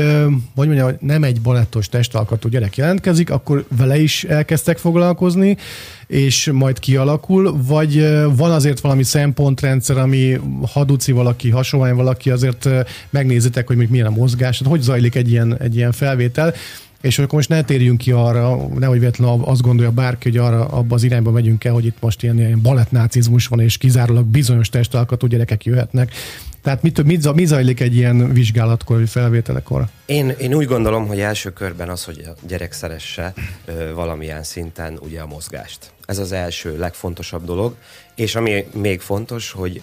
hogy 0.55 0.67
mondjam, 0.67 0.91
nem 0.99 1.23
egy 1.23 1.41
balettos 1.41 1.89
testalkatú 1.89 2.49
gyerek 2.49 2.77
jelentkezik, 2.77 3.29
akkor 3.29 3.65
vele 3.77 3.97
is 3.99 4.23
elkezdtek 4.23 4.77
foglalkozni, 4.77 5.57
és 6.07 6.49
majd 6.53 6.79
kialakul, 6.79 7.57
vagy 7.67 8.07
van 8.35 8.51
azért 8.51 8.79
valami 8.79 9.03
szempontrendszer, 9.03 9.97
ami 9.97 10.39
haduci 10.61 11.11
valaki, 11.11 11.49
hasonlány 11.49 11.95
valaki, 11.95 12.29
azért 12.29 12.69
megnézitek, 13.09 13.67
hogy 13.67 13.89
milyen 13.89 14.05
a 14.05 14.09
mozgás, 14.09 14.61
hogy 14.65 14.81
zajlik 14.81 15.15
egy 15.15 15.31
ilyen, 15.31 15.57
egy 15.57 15.75
ilyen 15.75 15.91
felvétel, 15.91 16.53
és 17.03 17.19
akkor 17.19 17.33
most 17.33 17.49
ne 17.49 17.63
térjünk 17.63 17.97
ki 17.97 18.11
arra, 18.11 18.67
nehogy 18.67 18.99
véletlenül 18.99 19.43
azt 19.43 19.61
gondolja 19.61 19.91
bárki, 19.91 20.29
hogy 20.29 20.37
arra 20.37 20.65
abba 20.65 20.95
az 20.95 21.03
irányba 21.03 21.31
megyünk 21.31 21.63
el, 21.63 21.73
hogy 21.73 21.85
itt 21.85 21.97
most 21.99 22.23
ilyen, 22.23 22.37
ilyen 22.37 22.61
balettnácizmus 22.61 23.47
van, 23.47 23.59
és 23.59 23.77
kizárólag 23.77 24.25
bizonyos 24.25 24.69
testalkatú 24.69 25.27
gyerekek 25.27 25.65
jöhetnek. 25.65 26.11
Tehát 26.61 26.81
mit, 26.81 27.03
mit, 27.03 27.33
mi 27.33 27.45
zajlik 27.45 27.79
egy 27.79 27.95
ilyen 27.95 28.33
vizsgálatkor, 28.33 28.97
vagy 28.97 29.09
felvételekor? 29.09 29.87
Én, 30.05 30.29
én 30.29 30.53
úgy 30.53 30.65
gondolom, 30.65 31.07
hogy 31.07 31.19
első 31.19 31.53
körben 31.53 31.89
az, 31.89 32.03
hogy 32.03 32.23
a 32.25 32.45
gyerek 32.47 32.71
szeresse 32.71 33.33
ö, 33.65 33.93
valamilyen 33.93 34.43
szinten 34.43 34.99
ugye 35.01 35.21
a 35.21 35.27
mozgást. 35.27 35.91
Ez 36.05 36.17
az 36.17 36.31
első 36.31 36.77
legfontosabb 36.77 37.45
dolog, 37.45 37.75
és 38.15 38.35
ami 38.35 38.65
még 38.73 39.01
fontos, 39.01 39.51
hogy 39.51 39.81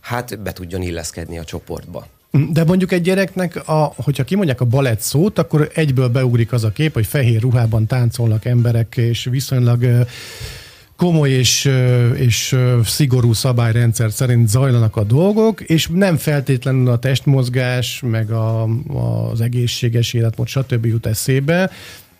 hát 0.00 0.42
be 0.42 0.52
tudjon 0.52 0.82
illeszkedni 0.82 1.38
a 1.38 1.44
csoportba. 1.44 2.06
De 2.52 2.64
mondjuk 2.64 2.92
egy 2.92 3.02
gyereknek, 3.02 3.68
a, 3.68 3.92
hogyha 3.96 4.24
kimondják 4.24 4.60
a 4.60 4.64
balett 4.64 5.00
szót, 5.00 5.38
akkor 5.38 5.70
egyből 5.74 6.08
beugrik 6.08 6.52
az 6.52 6.64
a 6.64 6.72
kép, 6.72 6.94
hogy 6.94 7.06
fehér 7.06 7.40
ruhában 7.40 7.86
táncolnak 7.86 8.44
emberek, 8.44 8.96
és 8.96 9.24
viszonylag 9.30 10.06
komoly 10.96 11.30
és, 11.30 11.70
és 12.14 12.56
szigorú 12.84 13.32
szabályrendszer 13.32 14.12
szerint 14.12 14.48
zajlanak 14.48 14.96
a 14.96 15.04
dolgok, 15.04 15.60
és 15.60 15.88
nem 15.92 16.16
feltétlenül 16.16 16.88
a 16.88 16.98
testmozgás, 16.98 18.02
meg 18.06 18.30
a, 18.30 18.62
az 19.30 19.40
egészséges 19.40 20.12
életmód, 20.12 20.48
stb. 20.48 20.86
jut 20.86 21.06
eszébe, 21.06 21.70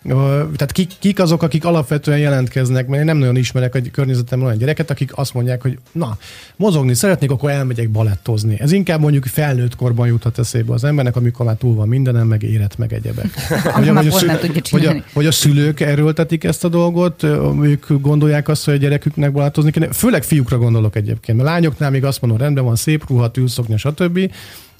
tehát 0.07 0.71
kik, 0.71 0.91
kik 0.99 1.19
azok, 1.19 1.43
akik 1.43 1.65
alapvetően 1.65 2.17
jelentkeznek, 2.17 2.87
mert 2.87 2.99
én 2.99 3.05
nem 3.05 3.17
nagyon 3.17 3.35
ismerek 3.35 3.75
a 3.75 3.79
környezetemben 3.91 4.47
olyan 4.47 4.59
gyereket, 4.59 4.89
akik 4.89 5.17
azt 5.17 5.33
mondják, 5.33 5.61
hogy 5.61 5.77
na, 5.91 6.17
mozogni 6.55 6.93
szeretnék, 6.93 7.31
akkor 7.31 7.49
elmegyek 7.49 7.89
balettozni. 7.89 8.57
Ez 8.59 8.71
inkább 8.71 8.99
mondjuk 8.99 9.25
felnőtt 9.25 9.75
korban 9.75 10.07
juthat 10.07 10.39
eszébe 10.39 10.73
az 10.73 10.83
embernek, 10.83 11.15
amikor 11.15 11.45
már 11.45 11.55
túl 11.55 11.75
van 11.75 11.87
mindenem, 11.87 12.27
meg 12.27 12.43
éret, 12.43 12.77
meg 12.77 12.93
egyebek. 12.93 13.29
Hogy, 13.75 13.87
hogy, 13.89 14.07
a, 14.27 14.37
hogy, 14.69 14.85
a, 14.85 15.03
hogy 15.13 15.25
a 15.25 15.31
szülők 15.31 15.79
erőltetik 15.79 16.43
ezt 16.43 16.63
a 16.63 16.67
dolgot, 16.67 17.23
ők 17.61 17.85
gondolják 17.87 18.47
azt, 18.47 18.65
hogy 18.65 18.73
a 18.73 18.77
gyereküknek 18.77 19.31
balettozni 19.31 19.71
kéne. 19.71 19.91
Főleg 19.91 20.23
fiúkra 20.23 20.57
gondolok 20.57 20.95
egyébként, 20.95 21.37
mert 21.37 21.49
lányoknál 21.49 21.89
még 21.89 22.03
azt 22.03 22.21
mondom, 22.21 22.39
rendben 22.39 22.63
van, 22.63 22.75
szép 22.75 23.07
ruha, 23.07 23.31
tűzszoknya, 23.31 23.77
stb. 23.77 24.31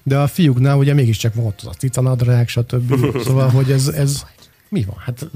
De 0.02 0.18
a 0.18 0.26
fiúknál 0.26 0.76
ugye 0.76 0.94
mégiscsak 0.94 1.34
volt 1.34 1.60
az 1.60 1.66
a 1.66 1.72
cicanadrág, 1.72 2.48
stb. 2.48 2.94
Szóval, 3.24 3.48
hogy 3.48 3.70
ez, 3.70 3.88
ez 3.88 4.22
mi 4.68 4.84
van? 4.84 4.96
Hát 4.98 5.26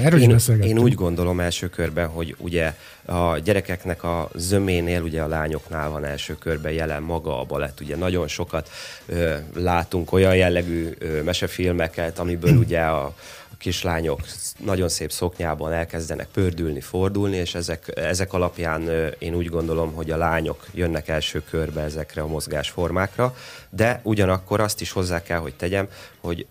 Erről 0.00 0.20
én, 0.20 0.38
én 0.62 0.78
úgy 0.78 0.94
gondolom 0.94 1.40
első 1.40 1.68
körben, 1.68 2.08
hogy 2.08 2.34
ugye 2.38 2.74
a 3.04 3.38
gyerekeknek 3.38 4.02
a 4.02 4.28
zöménél, 4.34 5.02
ugye 5.02 5.22
a 5.22 5.28
lányoknál 5.28 5.90
van 5.90 6.04
első 6.04 6.36
körben 6.38 6.72
jelen 6.72 7.02
maga 7.02 7.40
a 7.40 7.44
balett. 7.44 7.80
Ugye 7.80 7.96
nagyon 7.96 8.28
sokat 8.28 8.70
ö, 9.06 9.34
látunk 9.54 10.12
olyan 10.12 10.36
jellegű 10.36 10.88
ö, 10.98 11.22
mesefilmeket, 11.22 12.18
amiből 12.18 12.56
ugye 12.64 12.80
a, 12.80 13.14
kislányok 13.58 14.20
nagyon 14.64 14.88
szép 14.88 15.12
szoknyában 15.12 15.72
elkezdenek 15.72 16.28
pördülni, 16.28 16.80
fordulni, 16.80 17.36
és 17.36 17.54
ezek, 17.54 17.92
ezek 17.94 18.32
alapján 18.32 18.88
én 19.18 19.34
úgy 19.34 19.46
gondolom, 19.46 19.92
hogy 19.92 20.10
a 20.10 20.16
lányok 20.16 20.66
jönnek 20.74 21.08
első 21.08 21.42
körbe 21.50 21.80
ezekre 21.80 22.22
a 22.22 22.26
mozgásformákra, 22.26 23.36
de 23.70 24.00
ugyanakkor 24.02 24.60
azt 24.60 24.80
is 24.80 24.90
hozzá 24.90 25.22
kell, 25.22 25.38
hogy 25.38 25.54
tegyem, 25.54 25.88
hogy 26.20 26.46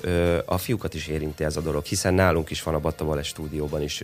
a 0.46 0.58
fiúkat 0.58 0.94
is 0.94 1.08
érinti 1.08 1.44
ez 1.44 1.58
a 1.58 1.62
dolog, 1.62 1.84
hiszen 1.84 2.14
nálunk 2.14 2.50
is 2.50 2.64
van 2.64 2.74
a 2.74 2.80
Batta 2.80 3.24
stúdióban 3.24 3.82
is 3.82 4.02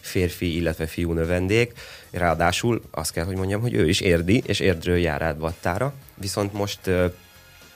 férfi, 0.00 0.56
illetve 0.56 0.86
fiú 0.86 1.12
növendék, 1.12 1.72
ráadásul 2.10 2.82
azt 2.90 3.12
kell, 3.12 3.24
hogy 3.24 3.36
mondjam, 3.36 3.60
hogy 3.60 3.74
ő 3.74 3.88
is 3.88 4.00
érdi, 4.00 4.42
és 4.46 4.60
érdről 4.60 4.96
jár 4.96 5.22
át 5.22 5.36
Battára, 5.36 5.92
viszont 6.14 6.52
most 6.52 6.80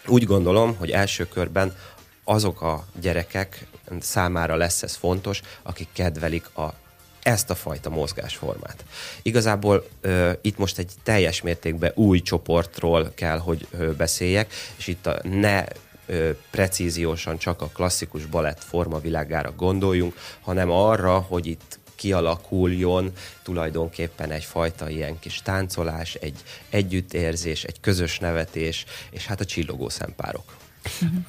úgy 0.06 0.24
gondolom, 0.24 0.76
hogy 0.76 0.90
első 0.90 1.28
körben 1.28 1.76
azok 2.24 2.62
a 2.62 2.84
gyerekek 3.00 3.66
számára 4.00 4.56
lesz 4.56 4.82
ez 4.82 4.94
fontos, 4.94 5.40
akik 5.62 5.88
kedvelik 5.92 6.56
a 6.56 6.74
ezt 7.22 7.50
a 7.50 7.54
fajta 7.54 7.90
mozgásformát. 7.90 8.84
Igazából 9.22 9.86
ö, 10.00 10.30
itt 10.40 10.58
most 10.58 10.78
egy 10.78 10.90
teljes 11.02 11.42
mértékben 11.42 11.92
új 11.94 12.20
csoportról 12.20 13.12
kell, 13.14 13.38
hogy 13.38 13.66
ö, 13.70 13.92
beszéljek, 13.92 14.52
és 14.76 14.86
itt 14.86 15.06
a 15.06 15.20
ne 15.22 15.64
ö, 16.06 16.30
precíziósan 16.50 17.38
csak 17.38 17.62
a 17.62 17.66
klasszikus 17.66 18.26
balett 18.26 18.64
formavilágára 18.64 19.52
gondoljunk, 19.56 20.14
hanem 20.40 20.70
arra, 20.70 21.18
hogy 21.18 21.46
itt 21.46 21.78
kialakuljon 21.94 23.12
tulajdonképpen 23.42 24.30
egyfajta 24.30 24.88
ilyen 24.88 25.18
kis 25.18 25.42
táncolás, 25.42 26.14
egy 26.14 26.42
együttérzés, 26.70 27.64
egy 27.64 27.80
közös 27.80 28.18
nevetés, 28.18 28.84
és 29.10 29.26
hát 29.26 29.40
a 29.40 29.44
csillogó 29.44 29.88
szempárok. 29.88 30.61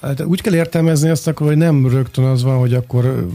Hát 0.02 0.22
úgy 0.22 0.42
kell 0.42 0.56
értelmezni 0.56 1.10
ezt 1.10 1.28
akkor, 1.28 1.48
hogy 1.48 1.58
nem 1.58 1.88
rögtön 1.88 2.26
az 2.26 2.44
van, 2.44 2.58
hogy 2.58 2.74
akkor 2.74 3.28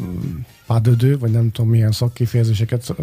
pádödő, 0.68 1.18
vagy 1.18 1.30
nem 1.30 1.50
tudom 1.52 1.70
milyen 1.70 1.92
szakkifejezéseket 1.92 2.94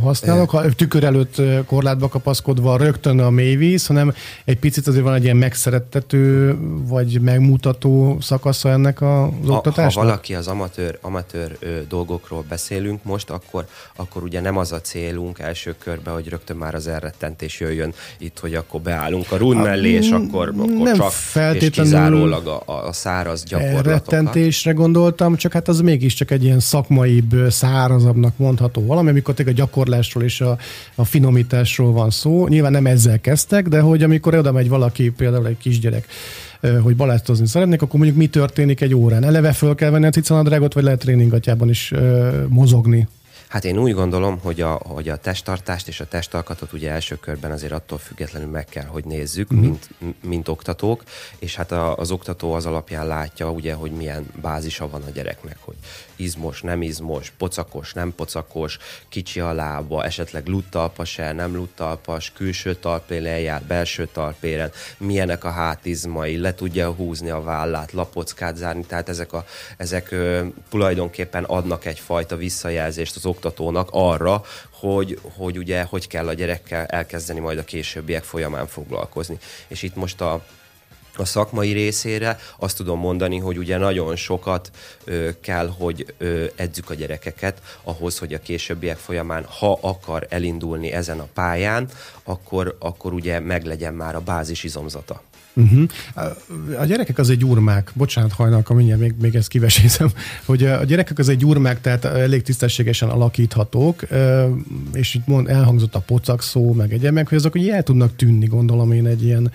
használok, 0.00 0.50
ha 0.50 0.70
tükör 0.70 1.04
előtt 1.04 1.42
korlátba 1.66 2.08
kapaszkodva 2.08 2.76
rögtön 2.76 3.20
a 3.20 3.30
mélyvíz, 3.30 3.86
hanem 3.86 4.14
egy 4.44 4.58
picit 4.58 4.86
azért 4.86 5.04
van 5.04 5.14
egy 5.14 5.24
ilyen 5.24 5.36
megszerettető, 5.36 6.56
vagy 6.86 7.20
megmutató 7.20 8.18
szakasza 8.20 8.70
ennek 8.70 9.02
az 9.02 9.28
oktatásnak? 9.46 10.04
Ha 10.04 10.08
valaki 10.08 10.34
az 10.34 10.46
amatőr, 10.46 10.98
amatőr 11.00 11.56
ö, 11.58 11.78
dolgokról 11.88 12.44
beszélünk 12.48 13.04
most, 13.04 13.30
akkor, 13.30 13.66
akkor 13.96 14.22
ugye 14.22 14.40
nem 14.40 14.56
az 14.56 14.72
a 14.72 14.80
célunk 14.80 15.38
első 15.38 15.74
körben, 15.78 16.14
hogy 16.14 16.28
rögtön 16.28 16.56
már 16.56 16.74
az 16.74 16.86
elrettentés 16.86 17.60
jöjjön 17.60 17.92
itt, 18.18 18.38
hogy 18.38 18.54
akkor 18.54 18.80
beállunk 18.80 19.32
a 19.32 19.36
run 19.36 19.56
mellé, 19.56 19.90
és 19.90 20.10
akkor, 20.10 20.48
akkor 20.48 20.66
nem 20.68 20.96
csak 20.96 21.12
és 21.54 21.70
kizárólag 21.70 22.46
a, 22.46 22.86
a 22.86 22.92
száraz 22.92 23.44
gyakorlatokat. 23.44 23.86
Rettentésre 23.86 24.72
gondoltam, 24.72 25.36
csak 25.36 25.52
hát 25.52 25.68
az 25.68 25.80
mégiscsak 25.80 26.30
egy 26.30 26.44
ilyen 26.44 26.60
szakmai 26.60 27.07
finomaibb, 27.08 27.50
szárazabbnak 27.50 28.36
mondható 28.36 28.86
valami, 28.86 29.08
amikor 29.08 29.34
tényleg 29.34 29.54
a 29.54 29.58
gyakorlásról 29.58 30.22
és 30.24 30.40
a, 30.40 30.58
a 30.94 31.04
finomításról 31.04 31.92
van 31.92 32.10
szó. 32.10 32.48
Nyilván 32.48 32.72
nem 32.72 32.86
ezzel 32.86 33.20
kezdtek, 33.20 33.68
de 33.68 33.80
hogy 33.80 34.02
amikor 34.02 34.34
oda 34.34 34.52
megy 34.52 34.68
valaki, 34.68 35.10
például 35.10 35.46
egy 35.46 35.58
kisgyerek, 35.58 36.06
hogy 36.82 36.96
balettozni 36.96 37.46
szeretnék, 37.46 37.82
akkor 37.82 37.98
mondjuk 37.98 38.18
mi 38.18 38.26
történik 38.26 38.80
egy 38.80 38.94
órán? 38.94 39.24
Eleve 39.24 39.52
föl 39.52 39.74
kell 39.74 39.90
venni 39.90 40.06
a 40.06 40.10
cicanadrágot, 40.10 40.72
vagy 40.72 40.84
lehet 40.84 40.98
tréningatjában 40.98 41.68
is 41.68 41.92
mozogni? 42.48 43.08
Hát 43.48 43.64
én 43.64 43.78
úgy 43.78 43.92
gondolom, 43.92 44.38
hogy 44.42 44.60
a, 44.60 44.80
hogy 44.84 45.08
a 45.08 45.16
testtartást 45.16 45.88
és 45.88 46.00
a 46.00 46.06
testalkatot 46.06 46.72
ugye 46.72 46.90
első 46.90 47.16
körben 47.16 47.50
azért 47.50 47.72
attól 47.72 47.98
függetlenül 47.98 48.48
meg 48.48 48.64
kell, 48.64 48.84
hogy 48.84 49.04
nézzük, 49.04 49.50
uh-huh. 49.50 49.66
mint, 49.66 49.88
mint 50.22 50.48
oktatók, 50.48 51.04
és 51.38 51.56
hát 51.56 51.72
a, 51.72 51.96
az 51.96 52.10
oktató 52.10 52.52
az 52.52 52.66
alapján 52.66 53.06
látja 53.06 53.50
ugye, 53.50 53.74
hogy 53.74 53.90
milyen 53.90 54.26
bázisa 54.40 54.88
van 54.88 55.02
a 55.02 55.10
gyereknek, 55.10 55.56
hogy 55.60 55.76
izmos, 56.18 56.60
nem 56.60 56.82
izmos, 56.82 57.32
pocakos, 57.38 57.92
nem 57.92 58.14
pocakos, 58.14 58.78
kicsi 59.08 59.40
a 59.40 59.52
lába, 59.52 60.04
esetleg 60.04 60.46
luttalpas-e, 60.46 61.32
nem 61.32 61.54
luttalpas, 61.54 62.32
külső 62.36 62.74
talpéren 62.74 63.38
jár, 63.38 63.62
belső 63.62 64.08
talpéren, 64.12 64.70
milyenek 64.98 65.44
a 65.44 65.50
hátizmai, 65.50 66.36
le 66.36 66.54
tudja 66.54 66.90
húzni 66.90 67.30
a 67.30 67.42
vállát, 67.42 67.92
lapockát 67.92 68.56
zárni, 68.56 68.84
tehát 68.86 69.08
ezek, 69.08 69.32
a, 69.32 69.44
ezek 69.76 70.10
ö, 70.10 70.46
tulajdonképpen 70.68 71.44
adnak 71.44 71.84
egyfajta 71.84 72.36
visszajelzést 72.36 73.16
az 73.16 73.26
oktatónak 73.26 73.88
arra, 73.92 74.42
hogy, 74.70 75.20
hogy 75.36 75.58
ugye 75.58 75.82
hogy 75.82 76.06
kell 76.06 76.28
a 76.28 76.32
gyerekkel 76.32 76.84
elkezdeni 76.84 77.40
majd 77.40 77.58
a 77.58 77.64
későbbiek 77.64 78.24
folyamán 78.24 78.66
foglalkozni. 78.66 79.38
És 79.68 79.82
itt 79.82 79.94
most 79.94 80.20
a 80.20 80.44
a 81.20 81.24
szakmai 81.24 81.72
részére 81.72 82.38
azt 82.58 82.76
tudom 82.76 82.98
mondani, 82.98 83.38
hogy 83.38 83.58
ugye 83.58 83.78
nagyon 83.78 84.16
sokat 84.16 84.70
ö, 85.04 85.28
kell, 85.40 85.74
hogy 85.78 86.14
ö, 86.18 86.44
edzük 86.56 86.90
a 86.90 86.94
gyerekeket 86.94 87.62
ahhoz, 87.82 88.18
hogy 88.18 88.34
a 88.34 88.40
későbbiek 88.40 88.96
folyamán, 88.96 89.44
ha 89.58 89.78
akar 89.80 90.26
elindulni 90.30 90.92
ezen 90.92 91.18
a 91.20 91.28
pályán, 91.34 91.88
akkor, 92.22 92.76
akkor 92.78 93.12
ugye 93.12 93.40
meglegyen 93.40 93.94
már 93.94 94.14
a 94.14 94.20
bázis 94.20 94.64
izomzata. 94.64 95.22
Uh-huh. 95.58 95.88
A 96.80 96.84
gyerekek 96.84 97.18
az 97.18 97.30
egy 97.30 97.38
gyurmák, 97.38 97.90
bocsánat 97.94 98.32
hajnalka, 98.32 98.74
mindjárt 98.74 99.00
még, 99.00 99.14
még 99.20 99.34
ezt 99.34 99.48
kivesézem, 99.48 100.08
hogy 100.46 100.64
a 100.64 100.84
gyerekek 100.84 101.18
az 101.18 101.28
egy 101.28 101.36
gyurmák, 101.36 101.80
tehát 101.80 102.04
elég 102.04 102.42
tisztességesen 102.42 103.08
alakíthatók, 103.08 104.02
és 104.92 105.14
itt 105.14 105.26
mond, 105.26 105.48
elhangzott 105.48 105.94
a 105.94 106.00
pocak 106.00 106.42
szó, 106.42 106.72
meg 106.72 106.92
egyemek, 106.92 107.28
hogy 107.28 107.38
azok 107.38 107.52
hogy 107.52 107.68
el 107.68 107.82
tudnak 107.82 108.16
tűnni, 108.16 108.46
gondolom 108.46 108.92
én 108.92 109.06
egy 109.06 109.24
ilyen 109.24 109.52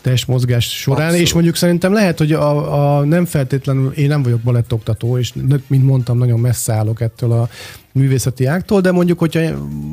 testmozgás 0.00 0.80
során, 0.80 1.04
Abszolút. 1.04 1.26
és 1.26 1.32
mondjuk 1.32 1.56
szerintem 1.56 1.92
lehet, 1.92 2.18
hogy 2.18 2.32
a, 2.32 2.98
a 2.98 3.04
nem 3.04 3.24
feltétlenül, 3.24 3.92
én 3.92 4.08
nem 4.08 4.22
vagyok 4.22 4.40
balettoktató, 4.40 5.18
és 5.18 5.32
mint 5.66 5.84
mondtam, 5.84 6.18
nagyon 6.18 6.40
messze 6.40 6.72
állok 6.72 7.00
ettől 7.00 7.32
a 7.32 7.48
művészeti 7.92 8.44
ágtól, 8.44 8.80
de 8.80 8.92
mondjuk, 8.92 9.18
hogyha, 9.18 9.40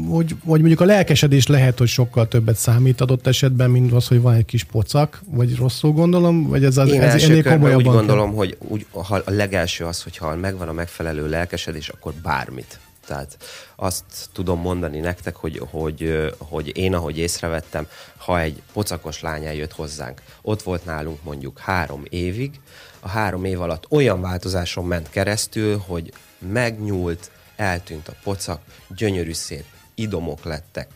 hogy, 0.10 0.36
hogy 0.46 0.60
mondjuk 0.60 0.82
a 0.82 0.86
lelkesedés 0.86 1.48
lehet, 1.48 1.78
hogy 1.78 1.88
sokkal 1.88 2.28
többet 2.28 2.56
számít 2.56 3.02
adott 3.02 3.28
esetben, 3.28 3.70
mint 3.70 3.91
az, 3.91 4.08
hogy 4.08 4.22
van 4.22 4.34
egy 4.34 4.46
kis 4.46 4.63
pocak, 4.63 5.22
vagy 5.32 5.56
rosszul 5.56 5.91
gondolom, 5.91 6.48
vagy 6.48 6.63
ez, 6.63 6.78
az, 6.78 6.91
Én 6.91 7.02
ez 7.02 7.24
ennél 7.24 7.43
komolyabban? 7.43 7.76
úgy 7.86 7.93
gondolom, 7.93 8.34
hogy 8.34 8.58
úgy, 8.60 8.86
ha 8.91 9.22
a 9.26 9.32
legelső 9.32 9.86
az, 9.86 10.04
hogyha 10.04 10.36
megvan 10.36 10.67
a 10.67 10.74
megfelelő 10.74 11.30
lelkesedés, 11.30 11.89
akkor 11.89 12.13
bármit. 12.24 12.80
Tehát 13.08 13.38
azt 13.76 14.04
tudom 14.32 14.60
mondani 14.60 15.00
nektek, 15.00 15.36
hogy, 15.36 15.62
hogy, 15.70 16.32
hogy 16.38 16.78
én, 16.78 16.93
ahogy 16.93 17.17
észrevettem, 17.17 17.88
ha 18.17 18.39
egy 18.39 18.62
pocakos 18.74 19.22
lány 19.22 19.46
eljött 19.46 19.72
hozzánk, 19.72 20.22
ott 20.41 20.62
volt 20.62 20.86
nálunk 20.86 21.24
mondjuk 21.24 21.60
három 21.60 22.04
évig, 22.10 22.60
a 23.00 23.08
három 23.08 23.46
év 23.46 23.62
alatt 23.62 23.91
olyan 23.91 24.22
változáson 24.22 24.86
ment 24.86 25.10
keresztül, 25.10 25.78
hogy 25.78 26.13
megnyúlt, 26.38 27.32
eltűnt 27.56 28.08
a 28.08 28.15
pocak, 28.24 28.62
gyönyörű 28.96 29.34
szép 29.34 29.65
idomok 29.96 30.43
lettek, 30.43 30.88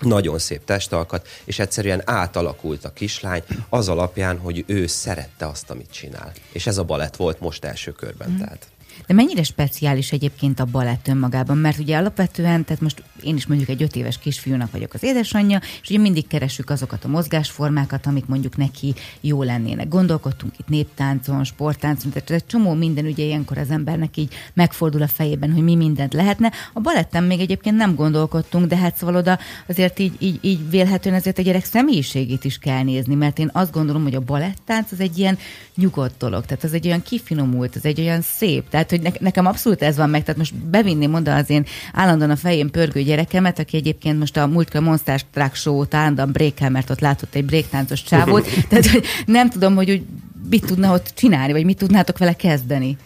nagyon 0.00 0.38
szép 0.38 0.64
testalkat, 0.64 1.28
és 1.44 1.58
egyszerűen 1.58 2.02
átalakult 2.04 2.84
a 2.84 2.92
kislány 2.92 3.42
az 3.68 3.88
alapján, 3.88 4.38
hogy 4.38 4.64
ő 4.66 4.86
szerette 4.86 5.46
azt, 5.46 5.70
amit 5.70 5.90
csinál. 5.90 6.32
És 6.52 6.66
ez 6.66 6.78
a 6.78 6.84
balett 6.84 7.16
volt 7.16 7.40
most 7.40 7.64
első 7.64 7.92
körben. 7.92 8.30
Mm. 8.30 8.38
Tehát. 8.38 8.66
De 9.06 9.14
mennyire 9.14 9.42
speciális 9.42 10.12
egyébként 10.12 10.60
a 10.60 10.64
balett 10.64 11.08
önmagában? 11.08 11.56
Mert 11.58 11.78
ugye 11.78 11.96
alapvetően, 11.96 12.64
tehát 12.64 12.82
most 12.82 13.02
én 13.22 13.36
is 13.36 13.46
mondjuk 13.46 13.68
egy 13.68 13.82
öt 13.82 13.96
éves 13.96 14.18
kisfiúnak 14.18 14.70
vagyok 14.70 14.94
az 14.94 15.02
édesanyja, 15.02 15.60
és 15.82 15.90
ugye 15.90 15.98
mindig 15.98 16.26
keresünk 16.26 16.70
azokat 16.70 17.04
a 17.04 17.08
mozgásformákat, 17.08 18.06
amik 18.06 18.26
mondjuk 18.26 18.56
neki 18.56 18.94
jó 19.20 19.42
lennének. 19.42 19.88
Gondolkodtunk 19.88 20.58
itt 20.58 20.68
néptáncon, 20.68 21.44
sporttáncon, 21.44 22.10
tehát 22.10 22.30
egy 22.30 22.46
csomó 22.46 22.74
minden 22.74 23.04
ugye 23.04 23.24
ilyenkor 23.24 23.58
az 23.58 23.70
embernek 23.70 24.16
így 24.16 24.34
megfordul 24.54 25.02
a 25.02 25.08
fejében, 25.08 25.52
hogy 25.52 25.62
mi 25.62 25.74
mindent 25.74 26.12
lehetne. 26.12 26.52
A 26.72 26.80
baletten 26.80 27.24
még 27.24 27.40
egyébként 27.40 27.76
nem 27.76 27.94
gondolkodtunk, 27.94 28.66
de 28.66 28.76
hát 28.76 28.96
szóval 28.96 29.16
oda 29.16 29.38
azért 29.68 29.98
így, 29.98 30.14
így, 30.18 30.38
így 30.40 30.70
vélhetően 30.70 31.14
azért 31.14 31.38
a 31.38 31.42
gyerek 31.42 31.64
személyiségét 31.64 32.44
is 32.44 32.58
kell 32.58 32.82
nézni, 32.82 33.14
mert 33.14 33.38
én 33.38 33.50
azt 33.52 33.72
gondolom, 33.72 34.02
hogy 34.02 34.14
a 34.14 34.20
balettánc 34.20 34.92
az 34.92 35.00
egy 35.00 35.18
ilyen 35.18 35.38
nyugodt 35.76 36.18
dolog, 36.18 36.44
tehát 36.44 36.64
az 36.64 36.72
egy 36.72 36.86
olyan 36.86 37.02
kifinomult, 37.02 37.76
az 37.76 37.84
egy 37.84 38.00
olyan 38.00 38.20
szép, 38.20 38.68
tehát 38.68 38.92
hogy 38.94 39.02
ne, 39.02 39.10
nekem 39.20 39.46
abszolút 39.46 39.82
ez 39.82 39.96
van 39.96 40.10
meg, 40.10 40.22
tehát 40.22 40.38
most 40.38 40.54
bevinném 40.54 41.14
oda 41.14 41.34
az 41.34 41.50
én 41.50 41.66
állandóan 41.92 42.30
a 42.30 42.36
fején 42.36 42.70
pörgő 42.70 43.02
gyerekemet, 43.02 43.58
aki 43.58 43.76
egyébként 43.76 44.18
most 44.18 44.36
a 44.36 44.46
múltkor 44.46 44.80
Monster 44.80 45.22
Truck 45.32 45.54
Show-t 45.54 45.94
állandóan 45.94 46.32
brékel, 46.32 46.70
mert 46.70 46.90
ott 46.90 47.00
látott 47.00 47.34
egy 47.34 47.44
bréktáncos 47.44 48.02
csávót, 48.02 48.48
tehát 48.68 48.86
hogy 48.86 49.04
nem 49.26 49.50
tudom, 49.50 49.74
hogy 49.74 49.90
úgy 49.90 50.02
mit 50.50 50.66
tudna 50.66 50.92
ott 50.92 51.12
csinálni, 51.14 51.52
vagy 51.52 51.64
mit 51.64 51.78
tudnátok 51.78 52.18
vele 52.18 52.32
kezdeni. 52.32 52.96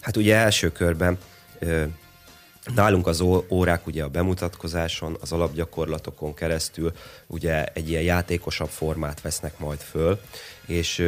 Hát 0.00 0.16
ugye 0.16 0.36
első 0.36 0.72
körben 0.72 1.18
Nálunk 2.74 3.06
az 3.06 3.20
órák 3.48 3.86
ugye 3.86 4.04
a 4.04 4.08
bemutatkozáson, 4.08 5.16
az 5.20 5.32
alapgyakorlatokon 5.32 6.34
keresztül 6.34 6.92
ugye 7.26 7.64
egy 7.64 7.88
ilyen 7.88 8.02
játékosabb 8.02 8.68
formát 8.68 9.20
vesznek 9.20 9.58
majd 9.58 9.78
föl, 9.78 10.20
és 10.66 11.02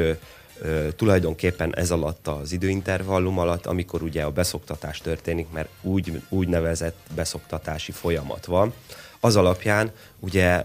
tulajdonképpen 0.96 1.76
ez 1.76 1.90
alatt 1.90 2.28
az 2.28 2.52
időintervallum 2.52 3.38
alatt, 3.38 3.66
amikor 3.66 4.02
ugye 4.02 4.22
a 4.22 4.30
beszoktatás 4.30 4.98
történik, 4.98 5.50
mert 5.50 5.68
úgy, 5.82 6.22
úgynevezett 6.28 6.96
beszoktatási 7.14 7.92
folyamat 7.92 8.44
van, 8.44 8.72
az 9.20 9.36
alapján 9.36 9.90
ugye 10.20 10.62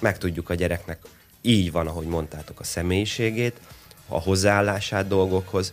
megtudjuk 0.00 0.50
a 0.50 0.54
gyereknek, 0.54 0.98
így 1.42 1.72
van, 1.72 1.86
ahogy 1.86 2.06
mondtátok, 2.06 2.60
a 2.60 2.64
személyiségét, 2.64 3.60
a 4.08 4.20
hozzáállását 4.20 5.08
dolgokhoz, 5.08 5.72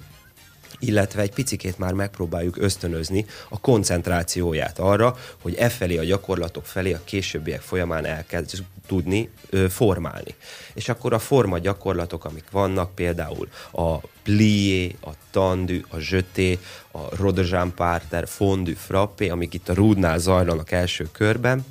illetve 0.88 1.22
egy 1.22 1.34
picikét 1.34 1.78
már 1.78 1.94
megpróbáljuk 1.94 2.58
ösztönözni 2.58 3.26
a 3.50 3.60
koncentrációját 3.60 4.80
arra, 4.80 5.16
hogy 5.42 5.56
e 5.56 5.70
felé 5.70 5.98
a 5.98 6.04
gyakorlatok 6.04 6.66
felé 6.66 6.94
a 6.94 7.02
későbbiek 7.04 7.62
folyamán 7.62 8.06
elkezd 8.06 8.64
tudni 8.88 9.30
ö, 9.50 9.70
formálni. 9.70 10.36
És 10.74 10.90
akkor 10.90 11.14
a 11.14 11.20
forma 11.20 11.58
gyakorlatok, 11.58 12.26
amik 12.26 12.46
vannak, 12.52 12.96
például 12.96 13.50
a 13.72 13.98
plié, 14.24 14.96
a 15.02 15.10
tandű, 15.32 15.82
a 15.90 16.00
zsöté, 16.00 16.60
a 16.92 17.16
rodozsán 17.16 17.74
párter, 17.74 18.28
fondű, 18.28 18.74
frappé, 18.74 19.30
amik 19.30 19.54
itt 19.54 19.70
a 19.70 19.74
rúdnál 19.74 20.18
zajlanak 20.18 20.72
első 20.72 21.08
körben, 21.12 21.66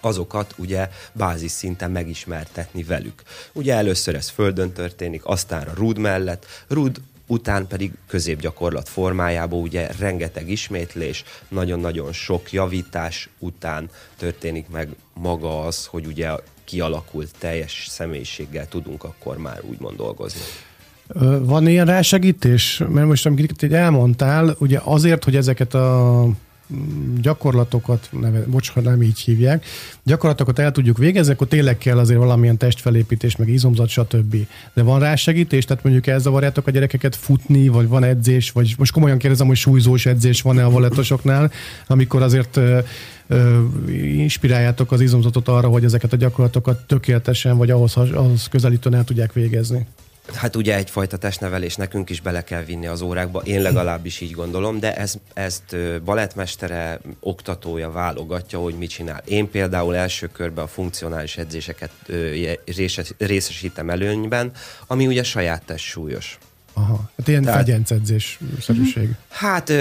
azokat 0.00 0.54
ugye 0.56 0.90
bázis 1.12 1.50
szinten 1.50 1.90
megismertetni 1.90 2.82
velük. 2.82 3.22
Ugye 3.52 3.74
először 3.74 4.14
ez 4.14 4.28
földön 4.28 4.72
történik, 4.72 5.24
aztán 5.24 5.68
a 5.68 5.74
rúd 5.74 5.98
mellett. 5.98 6.46
Rúd 6.68 7.00
után 7.26 7.66
pedig 7.66 7.92
középgyakorlat 8.06 8.88
formájában 8.88 9.60
ugye 9.60 9.88
rengeteg 9.98 10.50
ismétlés, 10.50 11.24
nagyon-nagyon 11.48 12.12
sok 12.12 12.52
javítás 12.52 13.28
után 13.38 13.90
történik 14.16 14.68
meg 14.68 14.88
maga 15.14 15.60
az, 15.60 15.86
hogy 15.86 16.06
ugye 16.06 16.30
kialakult 16.64 17.30
teljes 17.38 17.86
személyiséggel 17.88 18.68
tudunk 18.68 19.04
akkor 19.04 19.38
már 19.38 19.60
úgymond 19.62 19.96
dolgozni. 19.96 20.40
Van 21.38 21.68
ilyen 21.68 21.86
rásegítés? 21.86 22.82
Mert 22.88 23.06
most 23.06 23.26
amit 23.26 23.72
elmondtál, 23.72 24.56
ugye 24.58 24.80
azért, 24.84 25.24
hogy 25.24 25.36
ezeket 25.36 25.74
a 25.74 26.28
gyakorlatokat, 27.20 28.08
neve, 28.10 28.44
bocs, 28.46 28.70
ha 28.70 28.80
nem 28.80 29.02
így 29.02 29.18
hívják, 29.18 29.64
gyakorlatokat 30.02 30.58
el 30.58 30.72
tudjuk 30.72 30.98
végezni, 30.98 31.32
akkor 31.32 31.46
tényleg 31.46 31.78
kell 31.78 31.98
azért 31.98 32.18
valamilyen 32.18 32.56
testfelépítés, 32.56 33.36
meg 33.36 33.48
izomzat, 33.48 33.88
stb. 33.88 34.36
De 34.74 34.82
van 34.82 35.00
rá 35.00 35.14
segítés, 35.14 35.64
tehát 35.64 35.82
mondjuk 35.82 36.06
elzavarjátok 36.06 36.66
a 36.66 36.70
gyerekeket 36.70 37.16
futni, 37.16 37.68
vagy 37.68 37.88
van 37.88 38.04
edzés, 38.04 38.50
vagy 38.50 38.74
most 38.78 38.92
komolyan 38.92 39.18
kérdezem, 39.18 39.46
hogy 39.46 39.56
súlyzós 39.56 40.06
edzés 40.06 40.42
van-e 40.42 40.64
a 40.64 40.70
valettosoknál, 40.70 41.52
amikor 41.86 42.22
azért 42.22 42.56
ö, 42.56 42.78
ö, 43.26 43.62
inspiráljátok 44.02 44.92
az 44.92 45.00
izomzatot 45.00 45.48
arra, 45.48 45.68
hogy 45.68 45.84
ezeket 45.84 46.12
a 46.12 46.16
gyakorlatokat 46.16 46.86
tökéletesen, 46.86 47.56
vagy 47.56 47.70
ahhoz, 47.70 47.96
ahhoz 47.96 48.48
közelítően 48.48 48.94
el 48.94 49.04
tudják 49.04 49.32
végezni. 49.32 49.86
Hát 50.32 50.56
ugye 50.56 50.76
egyfajta 50.76 51.16
testnevelés 51.16 51.76
nekünk 51.76 52.10
is 52.10 52.20
bele 52.20 52.44
kell 52.44 52.62
vinni 52.62 52.86
az 52.86 53.00
órákba, 53.00 53.40
én 53.40 53.62
legalábbis 53.62 54.20
így 54.20 54.30
gondolom, 54.30 54.78
de 54.78 54.96
ez, 54.96 55.14
ezt 55.34 55.76
balettmestere, 56.04 57.00
oktatója 57.20 57.90
válogatja, 57.90 58.58
hogy 58.58 58.74
mit 58.74 58.90
csinál. 58.90 59.22
Én 59.24 59.50
például 59.50 59.96
első 59.96 60.26
körben 60.26 60.64
a 60.64 60.68
funkcionális 60.68 61.36
edzéseket 61.36 61.90
részesítem 63.18 63.90
előnyben, 63.90 64.52
ami 64.86 65.06
ugye 65.06 65.22
saját 65.22 65.62
test 65.64 65.84
súlyos. 65.84 66.38
Aha, 66.76 67.10
hát 67.16 67.28
ilyen 67.28 67.42
Tehát, 67.42 67.58
fegyence 67.58 67.96
szerűség. 68.60 69.08
Hát 69.28 69.72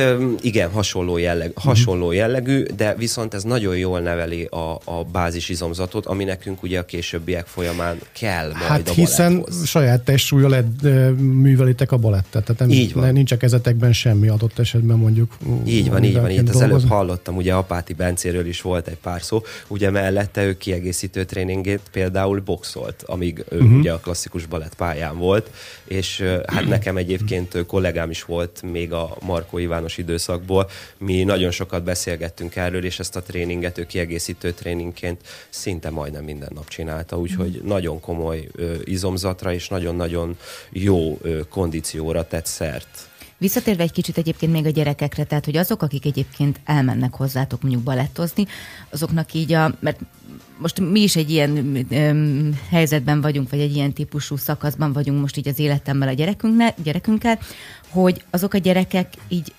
igen, 0.42 0.72
hasonló, 0.72 1.18
jelleg, 1.18 1.52
mhm. 1.56 1.68
hasonló 1.68 2.12
jellegű, 2.12 2.64
de 2.76 2.96
viszont 2.96 3.34
ez 3.34 3.44
nagyon 3.44 3.78
jól 3.78 4.00
neveli 4.00 4.44
a, 4.44 4.80
a 4.84 5.04
bázisizomzatot, 5.12 6.06
ami 6.06 6.24
nekünk 6.24 6.64
ugye 6.64 6.80
a 6.80 6.86
későbbiek 6.86 7.46
folyamán 7.46 7.98
kell 8.12 8.48
majd 8.48 8.58
hát 8.64 8.90
a 8.90 8.92
hiszen 8.92 9.32
baletthoz. 9.32 9.68
saját 9.68 10.02
testsúlyjal 10.02 10.56
ed, 10.56 10.82
művelitek 11.18 11.92
a 11.92 11.98
balettet, 11.98 12.44
tehát 12.44 12.60
nem, 12.60 12.70
így 12.70 12.94
van. 12.94 13.14
nincs 13.14 13.32
a 13.32 13.38
kezetekben 13.38 13.94
semmi 13.94 14.28
adott 14.28 14.60
esetben 14.60 14.98
mondjuk. 14.98 15.38
Így 15.66 15.90
van, 15.90 16.04
így 16.04 16.14
van. 16.14 16.30
Itt 16.30 16.50
az 16.50 16.62
előbb 16.62 16.88
hallottam, 16.88 17.36
ugye 17.36 17.54
Apáti 17.54 17.94
Bencéről 17.94 18.46
is 18.46 18.62
volt 18.62 18.88
egy 18.88 18.98
pár 18.98 19.22
szó, 19.22 19.42
ugye 19.68 19.90
mellette 19.90 20.44
ő 20.44 20.58
kiegészítő 20.58 21.26
tréningét 21.26 21.82
például 21.92 22.42
boxolt, 22.42 23.04
amíg 23.06 23.44
ő 23.50 23.58
uh-huh. 23.58 23.78
ugye 23.78 23.92
a 23.92 24.00
klasszikus 24.00 24.46
balett 24.46 24.76
pályán 24.76 25.18
volt, 25.18 25.50
és 25.84 26.24
hát 26.46 26.68
nekem 26.68 26.83
egyébként 26.86 27.66
kollégám 27.66 28.10
is 28.10 28.24
volt 28.24 28.62
még 28.62 28.94
a 28.94 29.18
Markó 29.22 29.58
Ivános 29.58 29.98
időszakból. 29.98 30.70
Mi 30.98 31.24
nagyon 31.24 31.52
sokat 31.52 31.84
beszélgettünk 31.84 32.56
erről, 32.56 32.86
és 32.86 33.00
ezt 33.00 33.16
a 33.16 33.22
tréninget 33.22 33.78
ő 33.78 33.86
kiegészítő 33.86 34.52
tréningként 34.52 35.22
szinte 35.50 35.90
majdnem 35.90 36.24
minden 36.24 36.52
nap 36.54 36.68
csinálta, 36.68 37.18
úgyhogy 37.18 37.62
mm. 37.64 37.68
nagyon 37.68 38.00
komoly 38.00 38.48
ö, 38.56 38.76
izomzatra 38.84 39.54
és 39.54 39.68
nagyon-nagyon 39.68 40.38
jó 40.72 41.18
ö, 41.22 41.40
kondícióra 41.50 42.28
tett 42.28 42.46
szert. 42.46 43.08
Visszatérve 43.44 43.84
egy 43.84 43.92
kicsit 43.92 44.18
egyébként 44.18 44.52
még 44.52 44.66
a 44.66 44.70
gyerekekre, 44.70 45.24
tehát 45.24 45.46
hogy 45.46 45.58
azok, 45.58 45.82
akik 45.82 46.06
egyébként 46.06 46.60
elmennek 46.66 47.14
hozzátok 47.14 47.62
mondjuk 47.62 47.84
balettozni, 47.84 48.46
azoknak 48.90 49.34
így 49.34 49.54
a, 49.54 49.76
mert 49.80 50.00
most 50.58 50.80
mi 50.80 51.02
is 51.02 51.16
egy 51.16 51.30
ilyen 51.30 51.86
öm, 51.90 52.60
helyzetben 52.70 53.22
vagyunk, 53.22 53.50
vagy 53.50 53.60
egy 53.60 53.76
ilyen 53.76 53.94
típusú 53.94 54.36
szakaszban 54.36 54.94
vagyunk 54.94 55.22
most 55.22 55.38
így 55.38 55.48
az 55.48 55.60
életemmel 55.60 56.08
a 56.08 56.14
gyerekünkkel, 56.14 56.74
gyerekünkkel, 56.84 57.40
hogy 57.90 58.24
azok 58.30 58.54
a 58.54 58.58
gyerekek 58.58 59.14
így 59.28 59.54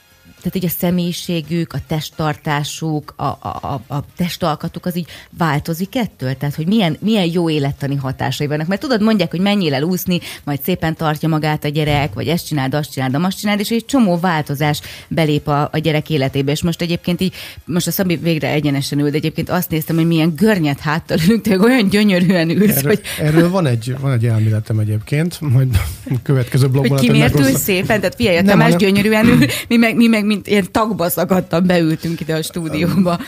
tehát 0.44 0.56
így 0.56 0.64
a 0.64 0.78
személyiségük, 0.78 1.72
a 1.72 1.78
testtartásuk, 1.86 3.14
a, 3.16 3.24
a, 3.24 3.82
a, 3.88 3.94
a 3.94 4.04
testalkatuk 4.16 4.86
az 4.86 4.96
így 4.96 5.06
változik 5.38 5.96
ettől? 5.96 6.36
Tehát, 6.36 6.54
hogy 6.54 6.66
milyen, 6.66 6.96
milyen 7.00 7.30
jó 7.32 7.50
élettani 7.50 7.94
hatásai 7.94 8.46
vannak? 8.46 8.66
Mert 8.66 8.80
tudod, 8.80 9.02
mondják, 9.02 9.30
hogy 9.30 9.40
menjél 9.40 9.74
el 9.74 9.82
úszni, 9.82 10.20
majd 10.44 10.60
szépen 10.62 10.96
tartja 10.96 11.28
magát 11.28 11.64
a 11.64 11.68
gyerek, 11.68 12.14
vagy 12.14 12.28
ezt 12.28 12.46
csináld, 12.46 12.74
azt 12.74 12.92
csináld, 12.92 13.14
azt 13.14 13.38
csináld, 13.38 13.60
és 13.60 13.70
egy 13.70 13.84
csomó 13.84 14.18
változás 14.18 14.80
belép 15.08 15.48
a, 15.48 15.68
a 15.72 15.78
gyerek 15.78 16.10
életébe. 16.10 16.50
És 16.50 16.62
most 16.62 16.80
egyébként 16.80 17.20
így, 17.20 17.34
most 17.64 17.86
a 17.86 17.90
Szabi 17.90 18.16
végre 18.16 18.48
egyenesen 18.48 18.98
ül, 18.98 19.10
de 19.10 19.16
egyébként 19.16 19.50
azt 19.50 19.70
néztem, 19.70 19.96
hogy 19.96 20.06
milyen 20.06 20.32
görnyet 20.36 20.80
háttal 20.80 21.18
ülünk, 21.26 21.64
olyan 21.64 21.88
gyönyörűen 21.88 22.50
ülsz, 22.50 22.76
Erről, 22.76 22.90
hogy, 22.90 23.00
erről 23.18 23.50
van, 23.50 23.66
egy, 23.66 23.96
van 24.00 24.12
egy 24.12 24.26
elméletem 24.26 24.78
egyébként, 24.78 25.40
majd 25.40 25.80
a 26.10 26.14
következő 26.22 26.68
blogban. 26.68 26.98
hogy 26.98 27.06
ki 27.06 27.12
miért 27.12 27.38
ül 27.38 27.56
szépen, 27.56 28.00
tehát 28.00 28.14
figyelj, 28.14 28.36
a 28.36 28.42
Tamás 28.42 28.76
gyönyörűen 28.76 29.26
ül, 29.26 29.46
mi 29.68 29.76
meg, 29.76 29.96
mi 29.96 30.06
meg 30.06 30.24
mint 30.34 30.46
ilyen 30.46 30.72
tagba 30.72 31.08
szakadtan 31.08 31.66
beültünk 31.66 32.20
ide 32.20 32.34
a 32.34 32.42
stúdióba. 32.42 33.18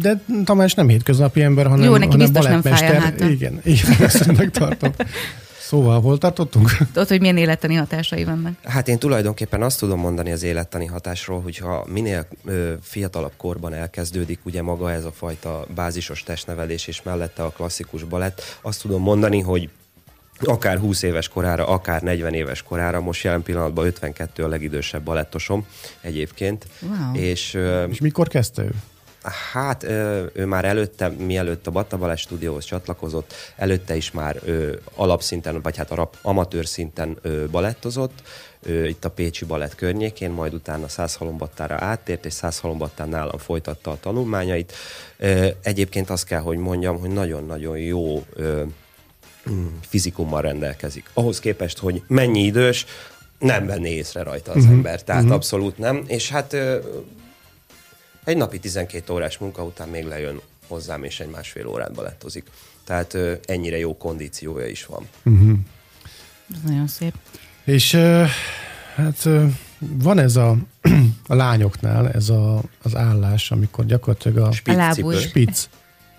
De 0.00 0.22
Tamás 0.44 0.74
nem 0.74 0.88
hétköznapi 0.88 1.42
ember, 1.42 1.66
hanem, 1.66 1.84
Jó, 1.84 1.96
neki 1.96 2.10
hanem 2.10 2.18
biztos 2.18 2.44
nem 2.44 2.62
fáj 2.62 2.96
a 2.96 3.00
háta. 3.00 3.28
Igen, 3.28 3.60
igen, 3.64 3.96
ezt 4.00 4.50
tartom. 4.52 4.92
Szóval, 5.60 6.00
hol 6.00 6.18
tartottunk? 6.18 6.70
Tudod, 6.92 7.08
hogy 7.08 7.20
milyen 7.20 7.36
élettani 7.36 7.74
hatásai 7.74 8.24
vannak? 8.24 8.52
Hát 8.64 8.88
én 8.88 8.98
tulajdonképpen 8.98 9.62
azt 9.62 9.78
tudom 9.78 10.00
mondani 10.00 10.32
az 10.32 10.42
élettani 10.42 10.86
hatásról, 10.86 11.40
hogyha 11.40 11.84
minél 11.88 12.26
ö, 12.44 12.72
fiatalabb 12.82 13.32
korban 13.36 13.72
elkezdődik 13.72 14.38
ugye 14.44 14.62
maga 14.62 14.92
ez 14.92 15.04
a 15.04 15.12
fajta 15.12 15.66
bázisos 15.74 16.22
testnevelés 16.22 16.86
és 16.86 17.02
mellette 17.02 17.42
a 17.42 17.48
klasszikus 17.48 18.04
balett, 18.04 18.58
azt 18.60 18.80
tudom 18.80 19.02
mondani, 19.02 19.40
hogy 19.40 19.68
akár 20.40 20.78
20 20.78 21.02
éves 21.02 21.28
korára, 21.28 21.66
akár 21.66 22.02
40 22.02 22.34
éves 22.34 22.62
korára, 22.62 23.00
most 23.00 23.24
jelen 23.24 23.42
pillanatban 23.42 23.86
52 23.86 24.44
a 24.44 24.48
legidősebb 24.48 25.02
balettosom 25.02 25.66
egyébként, 26.00 26.66
Wow. 26.82 27.14
és 27.22 27.58
És 27.90 28.00
mikor 28.00 28.28
kezdte 28.28 28.62
ő? 28.62 28.70
Hát 29.52 29.82
ő 30.32 30.44
már 30.46 30.64
előtte, 30.64 31.08
mielőtt 31.08 31.66
a 31.66 31.70
Batta 31.70 31.96
Balázs 31.96 32.20
stúdióhoz 32.20 32.64
csatlakozott, 32.64 33.34
előtte 33.56 33.96
is 33.96 34.10
már 34.10 34.36
ö, 34.44 34.74
alapszinten, 34.94 35.62
vagy 35.62 35.76
hát 35.76 35.90
a 35.90 35.94
rap, 35.94 36.16
amatőr 36.22 36.66
szinten 36.66 37.18
ö, 37.22 37.44
balettozott, 37.50 38.22
ö, 38.62 38.84
itt 38.84 39.04
a 39.04 39.10
Pécsi 39.10 39.44
Balett 39.44 39.74
környékén, 39.74 40.30
majd 40.30 40.54
utána 40.54 40.88
Százhalombattára 40.88 41.76
áttért, 41.80 42.26
és 42.26 42.32
Százhalombattán 42.32 43.08
nálam 43.08 43.38
folytatta 43.38 43.90
a 43.90 43.98
tanulmányait. 44.00 44.72
Egyébként 45.62 46.10
azt 46.10 46.24
kell, 46.24 46.40
hogy 46.40 46.58
mondjam, 46.58 46.98
hogy 47.00 47.10
nagyon-nagyon 47.10 47.78
jó 47.78 48.24
fizikummal 49.80 50.42
rendelkezik. 50.42 51.10
Ahhoz 51.14 51.40
képest, 51.40 51.78
hogy 51.78 52.02
mennyi 52.06 52.44
idős, 52.44 52.86
nem 53.38 53.66
venné 53.66 53.90
észre 53.90 54.22
rajta 54.22 54.50
az 54.50 54.56
uh-huh. 54.56 54.72
ember, 54.72 55.02
tehát 55.02 55.22
uh-huh. 55.22 55.36
abszolút 55.36 55.78
nem. 55.78 56.04
És 56.06 56.30
hát 56.30 56.52
ö, 56.52 56.78
egy 58.24 58.36
napi 58.36 58.58
12 58.58 59.12
órás 59.12 59.38
munka 59.38 59.64
után 59.64 59.88
még 59.88 60.04
lejön 60.04 60.40
hozzám, 60.66 61.04
és 61.04 61.20
egy 61.20 61.28
másfél 61.28 61.66
órát 61.66 61.92
balettozik. 61.92 62.50
Tehát 62.84 63.14
ö, 63.14 63.32
ennyire 63.44 63.78
jó 63.78 63.96
kondíciója 63.96 64.66
is 64.66 64.86
van. 64.86 65.08
Ez 66.54 66.60
nagyon 66.64 66.86
szép. 66.86 67.14
És 67.64 67.92
ö, 67.92 68.24
hát 68.94 69.24
ö, 69.24 69.44
van 69.78 70.18
ez 70.18 70.36
a, 70.36 70.56
a 71.26 71.34
lányoknál, 71.34 72.10
ez 72.10 72.28
a, 72.28 72.62
az 72.82 72.96
állás, 72.96 73.50
amikor 73.50 73.86
gyakorlatilag 73.86 74.36
a 74.36 74.50
cipő. 74.92 75.18
spic, 75.18 75.68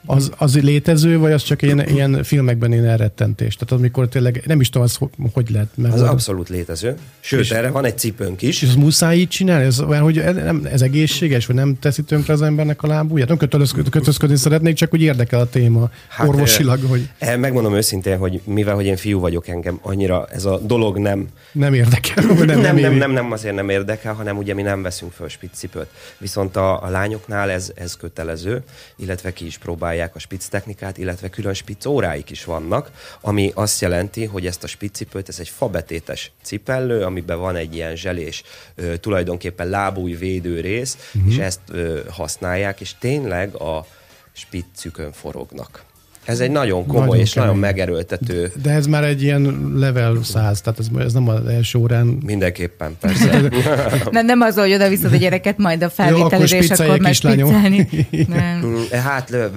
az, 0.06 0.32
az 0.38 0.62
létező, 0.62 1.18
vagy 1.18 1.32
az 1.32 1.44
csak 1.44 1.62
ilyen, 1.62 1.88
ilyen 1.88 2.24
filmekben 2.24 2.72
ilyen 2.72 2.86
elrettentés? 2.86 3.56
Tehát 3.56 3.74
amikor 3.84 4.08
tényleg 4.08 4.44
nem 4.46 4.60
is 4.62 4.70
tudom, 4.70 4.84
az 4.88 4.96
ho- 4.96 5.14
hogy 5.34 5.50
lehet. 5.50 5.68
Mert 5.76 5.94
Az 5.94 6.02
abszolút 6.02 6.50
létező. 6.50 6.96
Sőt, 7.20 7.40
És- 7.40 7.52
erre 7.52 7.70
van 7.70 7.86
egy 7.86 7.98
cipőnk 7.98 8.42
És 8.42 8.62
is. 8.62 8.70
ez 8.70 8.76
muszáj 8.76 9.18
így 9.18 9.28
csinálni? 9.28 9.66
Ez, 9.66 9.80
olyan, 9.80 10.04
hogy 10.04 10.18
ez, 10.18 10.36
nem, 10.36 10.68
ez 10.72 10.82
egészséges, 10.82 11.46
vagy 11.46 11.56
nem 11.56 11.80
teszi 11.80 12.02
tönkre 12.04 12.34
az 12.34 12.42
embernek 12.42 12.84
a 12.84 12.88
lábúját? 12.88 13.28
Nem 13.28 13.38
kötözködni, 13.38 13.90
kötözködni 13.90 14.36
szeretnék, 14.36 14.76
csak 14.76 14.94
úgy 14.94 15.02
érdekel 15.02 15.40
a 15.40 15.50
téma 15.50 15.90
hát, 16.08 16.28
orvosilag, 16.28 16.80
hogy 16.88 17.10
eh, 17.18 17.38
Megmondom 17.38 17.76
őszintén, 17.76 18.18
hogy 18.18 18.42
mivel 18.46 18.76
hogy 18.76 18.86
én 18.86 18.96
fiú 18.98 19.20
vagyok 19.20 19.48
engem, 19.48 19.80
annyira 19.82 20.28
ez 20.32 20.46
a 20.46 20.60
dolog 20.60 20.98
nem 20.98 21.28
nem 21.52 21.74
érdekel. 21.74 22.24
Nem, 22.26 22.46
nem, 22.46 22.60
nem, 22.62 22.78
éri. 22.78 22.98
nem, 22.98 23.12
nem, 23.12 23.32
azért 23.32 23.56
nem 23.56 23.70
érdekel, 23.70 24.14
hanem 24.14 24.38
ugye 24.38 24.54
mi 24.54 24.62
nem 24.62 24.82
veszünk 24.82 25.12
föl 25.12 25.28
spiccipőt. 25.30 25.88
Viszont 26.18 26.56
a, 26.56 26.84
a 26.84 26.90
lányoknál 26.90 27.50
ez, 27.50 27.72
ez 27.76 27.96
kötelező, 27.96 28.64
illetve 28.98 29.34
ki 29.34 29.46
is 29.46 29.58
próbálják 29.90 30.16
a 30.16 30.20
spitz 30.20 30.50
technikát, 30.50 30.98
illetve 30.98 31.30
külön 31.30 31.54
spitz 31.54 31.86
óráik 31.86 32.30
is 32.30 32.46
vannak, 32.46 32.92
ami 33.22 33.52
azt 33.56 33.82
jelenti, 33.82 34.26
hogy 34.26 34.46
ezt 34.46 34.64
a 34.64 34.68
spiccipőt, 34.68 35.30
ez 35.30 35.40
egy 35.40 35.50
fabetétes 35.50 36.32
cipellő, 36.42 37.04
amiben 37.04 37.40
van 37.40 37.56
egy 37.56 37.76
ilyen 37.76 37.96
zselés, 37.96 38.44
ö, 38.76 38.98
tulajdonképpen 38.98 39.68
lábúj 39.68 40.14
védő 40.14 40.60
rész, 40.60 41.12
uh-huh. 41.14 41.32
és 41.32 41.38
ezt 41.38 41.60
ö, 41.68 42.02
használják, 42.10 42.82
és 42.82 42.96
tényleg 43.00 43.56
a 43.56 43.86
spiccükön 44.32 45.12
forognak. 45.12 45.84
Ez 46.26 46.40
egy 46.40 46.52
nagyon 46.52 46.86
komoly 46.88 47.06
Nagyon 47.08 47.22
és 47.22 47.34
nagyon 47.34 47.50
kemény. 47.50 47.66
megerőltető 47.66 48.52
De 48.64 48.72
ez 48.72 48.86
már 48.86 49.04
egy 49.04 49.24
ilyen 49.24 49.72
level 49.76 50.24
100, 50.24 50.62
tehát 50.62 50.80
ez, 50.80 50.88
ez 51.00 51.14
nem 51.14 51.28
az 51.28 51.46
első 51.46 51.80
órán. 51.80 52.06
Mindenképpen, 52.06 52.98
persze. 53.00 53.42
Nem, 54.12 54.26
nem 54.26 54.42
az, 54.42 54.56
hogy 54.56 54.74
oda 54.74 54.90
viszed 54.90 55.14
a 55.14 55.16
gyereket 55.16 55.58
majd 55.58 55.84
a 55.84 55.90
felvételére, 55.90 56.58
és 56.58 56.70
akkor. 56.70 57.00
Nem. 58.28 58.62
Mm, 58.66 58.76
Hát 58.92 59.30
löv, 59.30 59.52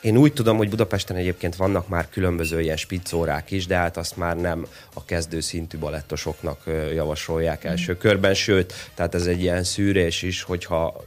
én 0.00 0.16
úgy 0.16 0.32
tudom, 0.32 0.56
hogy 0.56 0.68
Budapesten 0.68 1.16
egyébként 1.16 1.56
vannak 1.56 1.88
már 1.88 2.08
különböző 2.10 2.60
ilyen 2.60 2.76
spiccórák 2.76 3.50
is, 3.50 3.66
de 3.66 3.76
hát 3.76 3.96
azt 3.96 4.16
már 4.16 4.36
nem 4.36 4.66
a 4.94 5.04
kezdőszintű 5.04 5.78
balettosoknak 5.78 6.60
ö, 6.64 6.92
javasolják 6.92 7.64
első 7.64 7.96
körben, 7.96 8.34
sőt, 8.34 8.72
tehát 8.94 9.14
ez 9.14 9.26
egy 9.26 9.40
ilyen 9.40 9.64
szűrés 9.64 10.22
is, 10.22 10.42
hogyha 10.42 11.04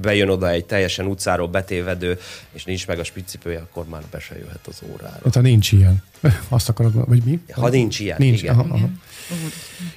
bejön 0.00 0.28
oda 0.28 0.50
egy 0.50 0.64
teljesen 0.64 1.06
utcáról 1.06 1.48
betévedő, 1.48 2.18
és 2.52 2.64
nincs 2.64 2.86
meg 2.86 2.98
a 2.98 3.04
spiccipője, 3.04 3.58
akkor 3.58 3.84
már 3.90 4.02
be 4.10 4.18
se 4.20 4.38
jöhet 4.38 4.66
az 4.66 4.82
órára. 4.92 5.18
Hát, 5.24 5.34
ha 5.34 5.40
nincs 5.40 5.72
ilyen. 5.72 6.02
Azt 6.48 6.68
akarod, 6.68 7.08
vagy 7.08 7.22
mi? 7.24 7.40
Ha 7.52 7.68
nincs 7.68 8.00
ilyen, 8.00 8.16
Nincs. 8.18 8.42
igen. 8.42 8.54
Aha, 8.58 8.74
aha. 8.74 8.88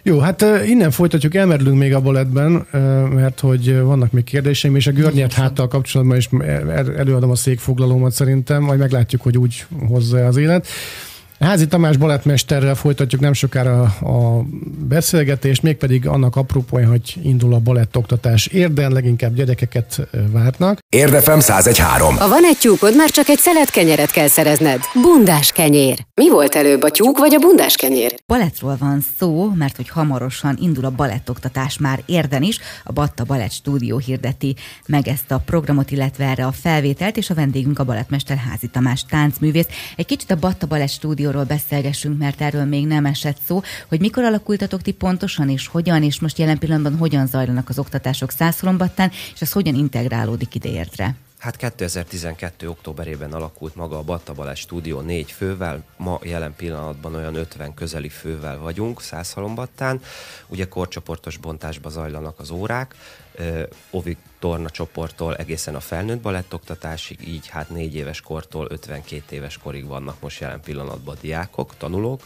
Jó, 0.03 0.19
hát 0.19 0.41
innen 0.65 0.91
folytatjuk, 0.91 1.35
elmerülünk 1.35 1.77
még 1.77 1.93
a 1.93 2.01
bolettben, 2.01 2.65
ö, 2.71 2.77
mert 3.07 3.39
hogy 3.39 3.79
vannak 3.79 4.11
még 4.11 4.23
kérdéseim, 4.23 4.75
és 4.75 4.87
a 4.87 4.91
görnyed 4.91 5.33
háttal 5.33 5.67
kapcsolatban 5.67 6.17
is 6.17 6.29
el- 6.41 6.95
előadom 6.97 7.29
a 7.29 7.35
székfoglalómat 7.35 8.11
szerintem, 8.11 8.63
majd 8.63 8.79
meglátjuk, 8.79 9.21
hogy 9.21 9.37
úgy 9.37 9.65
hozza 9.87 10.25
az 10.25 10.37
élet. 10.37 10.67
Házi 11.43 11.67
Tamás 11.67 11.97
balettmesterrel 11.97 12.75
folytatjuk 12.75 13.21
nem 13.21 13.33
sokára 13.33 13.81
a 13.83 14.43
beszélgetést, 14.87 15.61
mégpedig 15.61 16.07
annak 16.07 16.35
apropója, 16.35 16.89
hogy 16.89 17.15
indul 17.23 17.53
a 17.53 17.59
balettoktatás 17.59 18.47
érden, 18.47 18.91
leginkább 18.91 19.33
gyerekeket 19.33 20.07
ö, 20.11 20.17
várnak. 20.31 20.79
Érdefem 20.89 21.37
1013. 21.37 22.17
Ha 22.17 22.27
van 22.27 22.43
egy 22.43 22.57
tyúkod, 22.57 22.95
már 22.95 23.09
csak 23.09 23.27
egy 23.27 23.37
szelet 23.37 23.69
kenyeret 23.69 24.11
kell 24.11 24.27
szerezned. 24.27 24.79
Bundás 25.01 25.51
kenyér. 25.51 26.05
Mi 26.15 26.29
volt 26.29 26.55
előbb, 26.55 26.81
a 26.81 26.89
tyúk 26.89 27.17
vagy 27.17 27.33
a 27.33 27.39
bundás 27.39 27.75
kenyér? 27.75 28.15
Balettról 28.27 28.75
van 28.79 29.03
szó, 29.19 29.51
mert 29.55 29.75
hogy 29.75 29.89
hamarosan 29.89 30.57
indul 30.61 30.85
a 30.85 30.91
balettoktatás 30.91 31.77
már 31.77 32.03
érden 32.05 32.43
is. 32.43 32.59
A 32.83 32.91
Batta 32.91 33.23
Balett 33.23 33.51
Stúdió 33.51 33.97
hirdeti 33.97 34.55
meg 34.87 35.07
ezt 35.07 35.31
a 35.31 35.41
programot, 35.45 35.91
illetve 35.91 36.25
erre 36.25 36.45
a 36.45 36.51
felvételt, 36.51 37.17
és 37.17 37.29
a 37.29 37.33
vendégünk 37.33 37.79
a 37.79 37.83
balettmester 37.83 38.37
Házi 38.37 38.67
Tamás 38.67 39.05
táncművész. 39.09 39.67
Egy 39.95 40.05
kicsit 40.05 40.31
a 40.31 40.35
Batta 40.35 40.67
Balett 40.67 40.89
Stúdióról 41.33 41.57
beszélgessünk, 41.57 42.17
mert 42.17 42.41
erről 42.41 42.65
még 42.65 42.87
nem 42.87 43.05
esett 43.05 43.37
szó, 43.45 43.61
hogy 43.87 43.99
mikor 43.99 44.23
alakultatok 44.23 44.81
ti 44.81 44.91
pontosan, 44.91 45.49
és 45.49 45.67
hogyan, 45.67 46.03
és 46.03 46.19
most 46.19 46.37
jelen 46.37 46.57
pillanatban 46.57 46.97
hogyan 46.97 47.27
zajlanak 47.27 47.69
az 47.69 47.79
oktatások 47.79 48.31
Szászolombattán, 48.31 49.11
és 49.33 49.41
ez 49.41 49.51
hogyan 49.51 49.75
integrálódik 49.75 50.55
ide 50.55 50.69
értre. 50.69 51.15
Hát 51.43 51.55
2012. 51.55 52.69
októberében 52.69 53.33
alakult 53.33 53.75
maga 53.75 53.97
a 53.97 54.03
Batta 54.03 54.33
Balázs 54.33 54.59
stúdió 54.59 54.99
négy 54.99 55.31
fővel, 55.31 55.83
ma 55.97 56.19
jelen 56.21 56.55
pillanatban 56.55 57.15
olyan 57.15 57.35
50 57.35 57.73
közeli 57.73 58.09
fővel 58.09 58.57
vagyunk 58.57 59.01
Százhalombattán. 59.01 60.01
Ugye 60.47 60.67
korcsoportos 60.67 61.37
bontásba 61.37 61.89
zajlanak 61.89 62.39
az 62.39 62.49
órák, 62.49 62.95
Ovi 63.89 64.17
torna 64.39 64.69
csoporttól 64.69 65.35
egészen 65.35 65.75
a 65.75 65.79
felnőtt 65.79 66.21
balettoktatásig, 66.21 67.27
így 67.27 67.47
hát 67.47 67.69
négy 67.69 67.95
éves 67.95 68.21
kortól 68.21 68.67
52 68.69 69.35
éves 69.35 69.57
korig 69.57 69.85
vannak 69.87 70.21
most 70.21 70.39
jelen 70.39 70.61
pillanatban 70.61 71.17
diákok, 71.21 71.77
tanulók, 71.77 72.21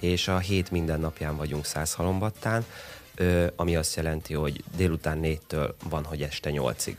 és 0.00 0.28
a 0.28 0.38
hét 0.38 0.70
minden 0.70 1.00
napján 1.00 1.36
vagyunk 1.36 1.64
Százhalombattán, 1.64 2.64
ö, 3.14 3.46
ami 3.56 3.76
azt 3.76 3.96
jelenti, 3.96 4.34
hogy 4.34 4.64
délután 4.76 5.18
négytől 5.18 5.76
van, 5.88 6.04
hogy 6.04 6.22
este 6.22 6.50
nyolcig 6.50 6.96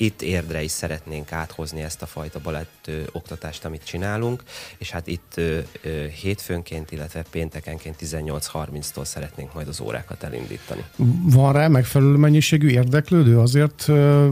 itt 0.00 0.22
érdre 0.22 0.62
is 0.62 0.70
szeretnénk 0.70 1.32
áthozni 1.32 1.82
ezt 1.82 2.02
a 2.02 2.06
fajta 2.06 2.40
balett 2.42 2.84
ö, 2.86 3.00
oktatást, 3.12 3.64
amit 3.64 3.84
csinálunk, 3.84 4.42
és 4.78 4.90
hát 4.90 5.06
itt 5.06 5.32
ö, 5.34 5.58
ö, 5.82 6.06
hétfőnként, 6.06 6.90
illetve 6.92 7.24
péntekenként 7.30 7.96
18.30-tól 8.00 9.04
szeretnénk 9.04 9.54
majd 9.54 9.68
az 9.68 9.80
órákat 9.80 10.22
elindítani. 10.22 10.84
Van 11.22 11.52
rá 11.52 11.68
megfelelő 11.68 12.16
mennyiségű 12.16 12.68
érdeklődő, 12.68 13.38
azért 13.38 13.88
ö, 13.88 14.28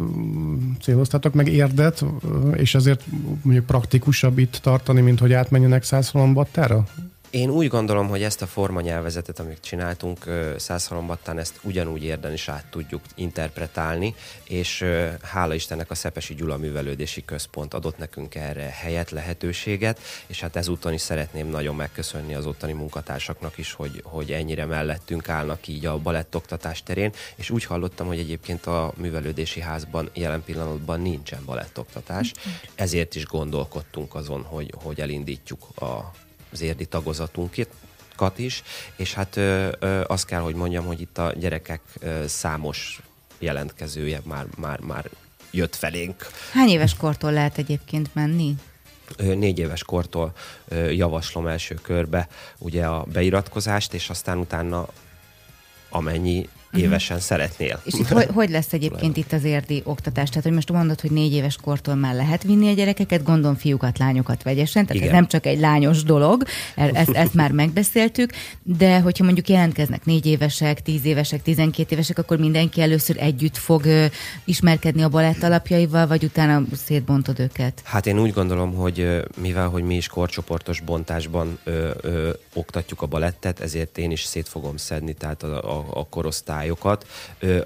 céloztátok 0.80 1.34
meg 1.34 1.48
érdet, 1.48 2.00
ö, 2.00 2.50
és 2.50 2.74
azért 2.74 3.04
mondjuk 3.42 3.66
praktikusabb 3.66 4.38
itt 4.38 4.58
tartani, 4.62 5.00
mint 5.00 5.20
hogy 5.20 5.32
átmenjenek 5.32 5.82
Százhalombattára? 5.82 6.84
Én 7.30 7.50
úgy 7.50 7.68
gondolom, 7.68 8.08
hogy 8.08 8.22
ezt 8.22 8.42
a 8.42 8.46
formanyelvezetet, 8.46 9.38
amit 9.38 9.60
csináltunk 9.60 10.24
Százhalombattán, 10.56 11.38
ezt 11.38 11.58
ugyanúgy 11.62 12.02
érden 12.02 12.32
is 12.32 12.48
át 12.48 12.66
tudjuk 12.70 13.02
interpretálni, 13.14 14.14
és 14.44 14.84
hála 15.22 15.54
Istennek 15.54 15.90
a 15.90 15.94
Szepesi 15.94 16.34
Gyula 16.34 16.56
Művelődési 16.56 17.24
Központ 17.24 17.74
adott 17.74 17.98
nekünk 17.98 18.34
erre 18.34 18.74
helyet, 18.80 19.10
lehetőséget, 19.10 20.00
és 20.26 20.40
hát 20.40 20.56
ezúton 20.56 20.92
is 20.92 21.00
szeretném 21.00 21.48
nagyon 21.48 21.74
megköszönni 21.74 22.34
az 22.34 22.46
ottani 22.46 22.72
munkatársaknak 22.72 23.58
is, 23.58 23.72
hogy, 23.72 24.00
hogy 24.04 24.32
ennyire 24.32 24.64
mellettünk 24.64 25.28
állnak 25.28 25.68
így 25.68 25.86
a 25.86 25.98
balettoktatás 25.98 26.82
terén, 26.82 27.12
és 27.36 27.50
úgy 27.50 27.64
hallottam, 27.64 28.06
hogy 28.06 28.18
egyébként 28.18 28.66
a 28.66 28.92
művelődési 28.96 29.60
házban 29.60 30.10
jelen 30.14 30.42
pillanatban 30.44 31.00
nincsen 31.00 31.44
balettoktatás, 31.44 32.32
ezért 32.74 33.14
is 33.14 33.24
gondolkodtunk 33.24 34.14
azon, 34.14 34.42
hogy, 34.42 34.74
hogy 34.82 35.00
elindítjuk 35.00 35.62
a 35.80 36.10
az 36.56 36.62
érdi 36.62 36.86
tagozatunkat 36.86 38.38
is, 38.38 38.62
és 38.96 39.14
hát 39.14 39.36
ö, 39.36 39.68
ö, 39.78 40.04
azt 40.06 40.26
kell, 40.26 40.40
hogy 40.40 40.54
mondjam, 40.54 40.84
hogy 40.84 41.00
itt 41.00 41.18
a 41.18 41.32
gyerekek 41.38 41.80
ö, 41.98 42.24
számos 42.26 43.00
jelentkezője 43.38 44.20
már, 44.24 44.46
már, 44.56 44.80
már 44.80 45.10
jött 45.50 45.76
felénk. 45.76 46.26
Hány 46.52 46.68
éves 46.68 46.94
kortól 46.94 47.32
lehet 47.32 47.58
egyébként 47.58 48.14
menni? 48.14 48.54
Négy 49.16 49.58
éves 49.58 49.84
kortól 49.84 50.32
javaslom 50.90 51.46
első 51.46 51.74
körbe 51.74 52.28
ugye 52.58 52.86
a 52.86 53.02
beiratkozást, 53.12 53.94
és 53.94 54.10
aztán 54.10 54.38
utána 54.38 54.88
amennyi. 55.88 56.48
Évesen 56.78 57.20
szeretnél. 57.20 57.80
És 57.84 57.92
itt 57.94 58.08
hogy, 58.08 58.28
hogy 58.34 58.50
lesz 58.50 58.72
egyébként 58.72 59.16
itt 59.16 59.32
az 59.32 59.44
érdi 59.44 59.82
oktatás? 59.84 60.28
Tehát, 60.28 60.44
hogy 60.44 60.52
most 60.52 60.72
mondod, 60.72 61.00
hogy 61.00 61.10
négy 61.10 61.32
éves 61.32 61.56
kortól 61.62 61.94
már 61.94 62.14
lehet 62.14 62.42
vinni 62.42 62.68
a 62.68 62.72
gyerekeket, 62.72 63.22
gondolom 63.22 63.56
fiúkat, 63.56 63.98
lányokat 63.98 64.42
vegyesen, 64.42 64.86
tehát 64.86 65.02
Igen. 65.02 65.08
ez 65.08 65.14
nem 65.14 65.26
csak 65.26 65.46
egy 65.46 65.58
lányos 65.58 66.02
dolog, 66.02 66.42
ezt, 66.74 67.10
ezt 67.10 67.34
már 67.34 67.52
megbeszéltük, 67.52 68.32
de 68.62 69.00
hogyha 69.00 69.24
mondjuk 69.24 69.48
jelentkeznek 69.48 70.04
négy 70.04 70.26
évesek, 70.26 70.82
tíz 70.82 71.04
évesek, 71.04 71.42
tizenkét 71.42 71.92
évesek, 71.92 72.18
akkor 72.18 72.38
mindenki 72.38 72.80
először 72.80 73.16
együtt 73.18 73.56
fog 73.56 73.84
ö, 73.84 74.06
ismerkedni 74.44 75.02
a 75.02 75.08
balett 75.08 75.42
alapjaival, 75.42 76.06
vagy 76.06 76.24
utána 76.24 76.62
szétbontod 76.84 77.40
őket? 77.40 77.80
Hát 77.84 78.06
én 78.06 78.18
úgy 78.18 78.32
gondolom, 78.32 78.74
hogy 78.74 79.22
mivel, 79.40 79.68
hogy 79.68 79.82
mi 79.82 79.96
is 79.96 80.08
korcsoportos 80.08 80.80
bontásban 80.80 81.58
ö, 81.64 81.90
ö, 82.00 82.30
oktatjuk 82.54 83.02
a 83.02 83.06
balettet, 83.06 83.60
ezért 83.60 83.98
én 83.98 84.10
is 84.10 84.24
szét 84.24 84.48
fogom 84.48 84.76
szedni, 84.76 85.12
tehát 85.12 85.42
a, 85.42 85.78
a, 85.78 85.86
a 85.90 86.06
korosztály 86.08 86.65
szabályokat. 86.66 87.06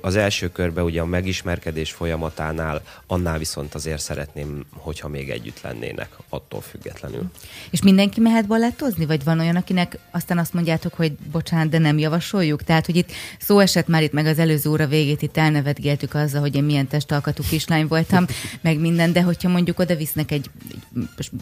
Az 0.01 0.17
első 0.17 0.49
körben 0.49 0.85
ugye 0.85 1.01
a 1.01 1.05
megismerkedés 1.05 1.93
folyamatánál 1.93 2.83
annál 3.07 3.39
viszont 3.39 3.75
azért 3.75 4.01
szeretném, 4.01 4.65
hogyha 4.71 5.09
még 5.09 5.31
együtt 5.31 5.61
lennének, 5.61 6.09
attól 6.29 6.61
függetlenül. 6.61 7.31
És 7.71 7.83
mindenki 7.83 8.21
mehet 8.21 8.47
balettozni? 8.47 9.07
Vagy 9.07 9.25
van 9.25 9.41
olyan, 9.41 9.57
akinek 9.57 9.99
aztán 10.11 10.39
azt 10.39 10.53
mondjátok, 10.53 10.95
hogy 10.95 11.13
bocsánat, 11.33 11.69
de 11.69 11.79
nem 11.79 11.99
javasoljuk? 11.99 12.63
Tehát, 12.63 12.87
hogy 12.87 12.97
itt 12.97 13.13
szó 13.39 13.59
esett 13.59 13.89
már 13.89 14.03
itt 14.03 14.13
meg 14.13 14.27
az 14.27 14.39
előző 14.39 14.71
óra 14.71 14.87
végét, 14.87 15.23
itt 15.23 15.37
elnevetgéltük 15.37 16.15
azzal, 16.15 16.41
hogy 16.41 16.55
én 16.55 16.65
milyen 16.65 16.87
testalkatú 16.87 17.43
kislány 17.49 17.87
voltam, 17.87 18.25
meg 18.61 18.79
minden, 18.79 19.13
de 19.13 19.23
hogyha 19.23 19.49
mondjuk 19.49 19.79
oda 19.79 19.97
visznek 19.97 20.31
egy, 20.31 20.51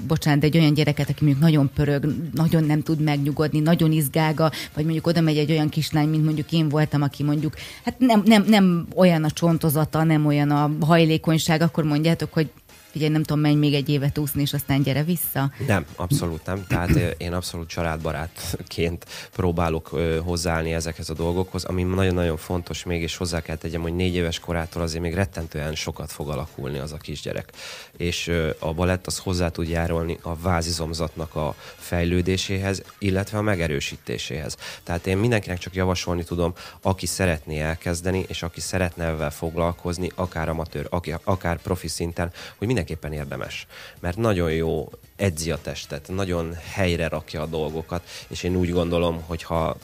bocsánat, 0.06 0.40
de 0.40 0.46
egy 0.46 0.58
olyan 0.58 0.74
gyereket, 0.74 1.08
aki 1.08 1.24
mondjuk 1.24 1.44
nagyon 1.44 1.70
pörög, 1.74 2.14
nagyon 2.34 2.64
nem 2.64 2.82
tud 2.82 3.00
megnyugodni, 3.00 3.60
nagyon 3.60 3.92
izgága, 3.92 4.50
vagy 4.74 4.84
mondjuk 4.84 5.06
oda 5.06 5.20
megy 5.20 5.38
egy 5.38 5.50
olyan 5.50 5.68
kislány, 5.68 6.08
mint 6.08 6.24
mondjuk 6.24 6.52
én 6.52 6.68
voltam, 6.68 7.02
aki 7.02 7.22
mondjuk 7.22 7.37
mondjuk, 7.38 7.62
hát 7.84 7.98
nem, 7.98 8.22
nem, 8.24 8.44
nem 8.48 8.86
olyan 8.94 9.24
a 9.24 9.30
csontozata, 9.30 10.02
nem 10.04 10.26
olyan 10.26 10.50
a 10.50 10.70
hajlékonyság, 10.86 11.60
akkor 11.60 11.84
mondjátok, 11.84 12.32
hogy 12.32 12.50
figyelj, 12.90 13.12
nem 13.12 13.22
tudom, 13.22 13.42
menj 13.42 13.54
még 13.54 13.74
egy 13.74 13.88
évet 13.88 14.18
úszni, 14.18 14.40
és 14.42 14.52
aztán 14.52 14.82
gyere 14.82 15.04
vissza? 15.04 15.52
Nem, 15.66 15.86
abszolút 15.96 16.46
nem. 16.46 16.64
Tehát 16.68 17.14
én 17.18 17.32
abszolút 17.32 17.68
családbarátként 17.68 19.06
próbálok 19.32 19.88
hozzáállni 20.24 20.72
ezekhez 20.72 21.10
a 21.10 21.14
dolgokhoz, 21.14 21.64
ami 21.64 21.82
nagyon-nagyon 21.82 22.36
fontos, 22.36 22.84
mégis 22.84 23.16
hozzá 23.16 23.40
kell 23.40 23.56
tegyem, 23.56 23.80
hogy 23.80 23.94
négy 23.94 24.14
éves 24.14 24.38
korától 24.38 24.82
azért 24.82 25.02
még 25.02 25.14
rettentően 25.14 25.74
sokat 25.74 26.12
fog 26.12 26.28
alakulni 26.28 26.78
az 26.78 26.92
a 26.92 26.96
kisgyerek. 26.96 27.52
És 27.96 28.32
a 28.58 28.72
balett 28.72 29.06
az 29.06 29.18
hozzá 29.18 29.48
tud 29.48 29.68
járulni 29.68 30.18
a 30.22 30.36
vázizomzatnak 30.36 31.34
a 31.34 31.54
fejlődéséhez, 31.76 32.82
illetve 32.98 33.38
a 33.38 33.42
megerősítéséhez. 33.42 34.56
Tehát 34.82 35.06
én 35.06 35.16
mindenkinek 35.16 35.58
csak 35.58 35.74
javasolni 35.74 36.24
tudom, 36.24 36.54
aki 36.82 37.06
szeretné 37.06 37.60
elkezdeni, 37.60 38.24
és 38.28 38.42
aki 38.42 38.60
szeretne 38.60 39.04
ezzel 39.04 39.30
foglalkozni, 39.30 40.10
akár 40.14 40.48
amatőr, 40.48 40.88
akár 41.24 41.62
profi 41.62 41.88
szinten, 41.88 42.32
hogy 42.56 42.66
mindenképpen 42.78 43.12
érdemes. 43.12 43.66
Mert 44.00 44.16
nagyon 44.16 44.52
jó 44.52 44.90
edzi 45.16 45.50
a 45.50 45.58
testet, 45.62 46.08
nagyon 46.08 46.54
helyre 46.72 47.08
rakja 47.08 47.42
a 47.42 47.46
dolgokat, 47.46 48.02
és 48.28 48.42
én 48.42 48.56
úgy 48.56 48.70
gondolom, 48.70 49.22
hogy 49.26 49.42
ha 49.42 49.76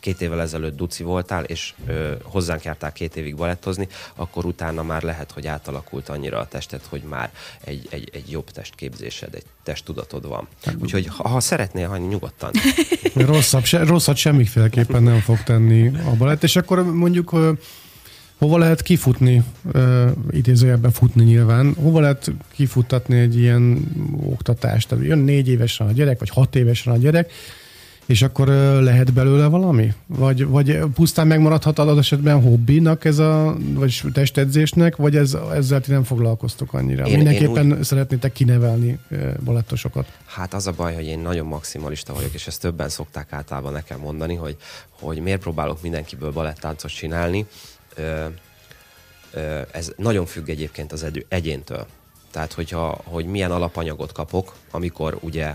két 0.00 0.20
évvel 0.20 0.40
ezelőtt 0.40 0.76
duci 0.76 1.02
voltál, 1.02 1.44
és 1.44 1.74
ö, 1.86 2.12
hozzánk 2.22 2.62
jártál 2.62 2.92
két 2.92 3.16
évig 3.16 3.36
balettozni, 3.36 3.88
akkor 4.14 4.44
utána 4.44 4.82
már 4.82 5.02
lehet, 5.02 5.30
hogy 5.30 5.46
átalakult 5.46 6.08
annyira 6.08 6.38
a 6.38 6.48
tested, 6.48 6.80
hogy 6.88 7.02
már 7.02 7.30
egy, 7.64 7.86
egy, 7.90 8.10
egy 8.12 8.30
jobb 8.30 8.50
testképzésed, 8.50 9.34
egy 9.34 9.44
testtudatod 9.62 10.26
van. 10.26 10.48
Úgyhogy 10.78 11.06
ha, 11.06 11.28
ha 11.28 11.40
szeretnél 11.40 11.88
hagyni, 11.88 12.06
nyugodtan. 12.06 12.50
Rosszabb, 13.14 13.64
se, 13.64 13.84
rosszat 13.84 14.16
semmiféleképpen 14.16 15.02
nem 15.02 15.20
fog 15.20 15.42
tenni 15.42 15.98
a 15.98 16.16
balett, 16.16 16.42
és 16.42 16.56
akkor 16.56 16.84
mondjuk 16.84 17.32
Hova 18.38 18.58
lehet 18.58 18.82
kifutni, 18.82 19.42
uh, 19.74 20.10
idézőjelben 20.30 20.90
futni 20.90 21.24
nyilván, 21.24 21.74
hova 21.82 22.00
lehet 22.00 22.32
kifuttatni 22.52 23.18
egy 23.18 23.38
ilyen 23.38 23.90
oktatást? 24.24 24.88
Tehát 24.88 25.04
jön 25.04 25.18
négy 25.18 25.48
évesen 25.48 25.86
a 25.86 25.92
gyerek, 25.92 26.18
vagy 26.18 26.30
hat 26.30 26.56
évesen 26.56 26.92
a 26.92 26.96
gyerek, 26.96 27.32
és 28.06 28.22
akkor 28.22 28.48
uh, 28.48 28.82
lehet 28.82 29.12
belőle 29.12 29.46
valami? 29.46 29.92
Vagy, 30.06 30.46
vagy 30.46 30.78
pusztán 30.94 31.26
megmaradhat 31.26 31.78
adott 31.78 31.98
esetben 31.98 32.42
hobbinak 32.42 33.04
ez 33.04 33.18
a, 33.18 33.56
vagy 33.74 34.02
testedzésnek, 34.12 34.96
vagy 34.96 35.16
ez, 35.16 35.36
ezzel 35.54 35.80
ti 35.80 35.90
nem 35.90 36.04
foglalkoztok 36.04 36.72
annyira? 36.72 37.06
Én, 37.06 37.16
Mindenképpen 37.16 37.64
én 37.64 37.76
úgy... 37.76 37.84
szeretnétek 37.84 38.32
kinevelni 38.32 38.98
uh, 39.10 39.34
balettosokat. 39.44 40.06
Hát 40.24 40.54
az 40.54 40.66
a 40.66 40.72
baj, 40.72 40.94
hogy 40.94 41.06
én 41.06 41.18
nagyon 41.18 41.46
maximalista 41.46 42.14
vagyok, 42.14 42.34
és 42.34 42.46
ezt 42.46 42.60
többen 42.60 42.88
szokták 42.88 43.32
általában 43.32 43.72
nekem 43.72 43.98
mondani, 44.00 44.34
hogy, 44.34 44.56
hogy 44.90 45.20
miért 45.20 45.40
próbálok 45.40 45.82
mindenkiből 45.82 46.32
balettáncot 46.32 46.90
csinálni, 46.90 47.46
ez 49.70 49.92
nagyon 49.96 50.26
függ 50.26 50.48
egyébként 50.48 50.92
az 50.92 51.06
egyéntől. 51.28 51.86
Tehát, 52.30 52.52
hogyha, 52.52 53.00
hogy 53.04 53.26
milyen 53.26 53.50
alapanyagot 53.50 54.12
kapok, 54.12 54.54
amikor 54.70 55.18
ugye 55.20 55.54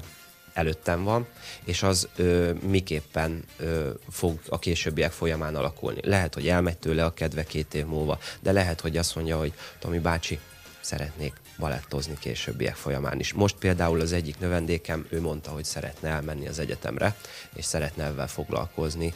előttem 0.54 1.04
van, 1.04 1.28
és 1.66 1.84
az 1.84 2.08
ö, 2.16 2.52
miképpen 2.54 3.44
ö, 3.58 3.90
fog 4.10 4.40
a 4.50 4.60
későbbiek 4.60 5.12
folyamán 5.12 5.56
alakulni. 5.56 6.00
Lehet, 6.04 6.34
hogy 6.34 6.48
elmegy 6.48 6.78
tőle 6.78 7.06
a 7.06 7.14
kedve 7.14 7.44
két 7.44 7.74
év 7.74 7.86
múlva, 7.86 8.20
de 8.40 8.52
lehet, 8.52 8.82
hogy 8.82 8.98
azt 8.98 9.16
mondja, 9.16 9.38
hogy 9.38 9.54
Tomi 9.80 10.00
bácsi, 10.00 10.40
szeretnék 10.82 11.34
balettozni 11.58 12.18
későbbiek 12.20 12.76
folyamán 12.76 13.20
is. 13.20 13.34
Most 13.34 13.56
például 13.56 14.02
az 14.02 14.12
egyik 14.12 14.40
növendékem, 14.40 15.06
ő 15.10 15.22
mondta, 15.22 15.52
hogy 15.52 15.66
szeretne 15.66 16.10
elmenni 16.10 16.48
az 16.48 16.60
egyetemre, 16.60 17.16
és 17.54 17.66
szeretne 17.66 18.06
ebben 18.06 18.28
foglalkozni 18.28 19.14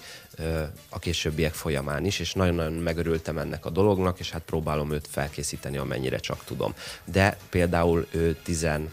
a 0.89 0.99
későbbiek 0.99 1.53
folyamán 1.53 2.05
is, 2.05 2.19
és 2.19 2.33
nagyon-nagyon 2.33 2.73
megörültem 2.73 3.37
ennek 3.37 3.65
a 3.65 3.69
dolognak, 3.69 4.19
és 4.19 4.31
hát 4.31 4.41
próbálom 4.41 4.91
őt 4.91 5.07
felkészíteni, 5.11 5.77
amennyire 5.77 6.17
csak 6.17 6.43
tudom. 6.43 6.73
De 7.11 7.37
például 7.49 8.07
ő 8.11 8.37
13 8.43 8.89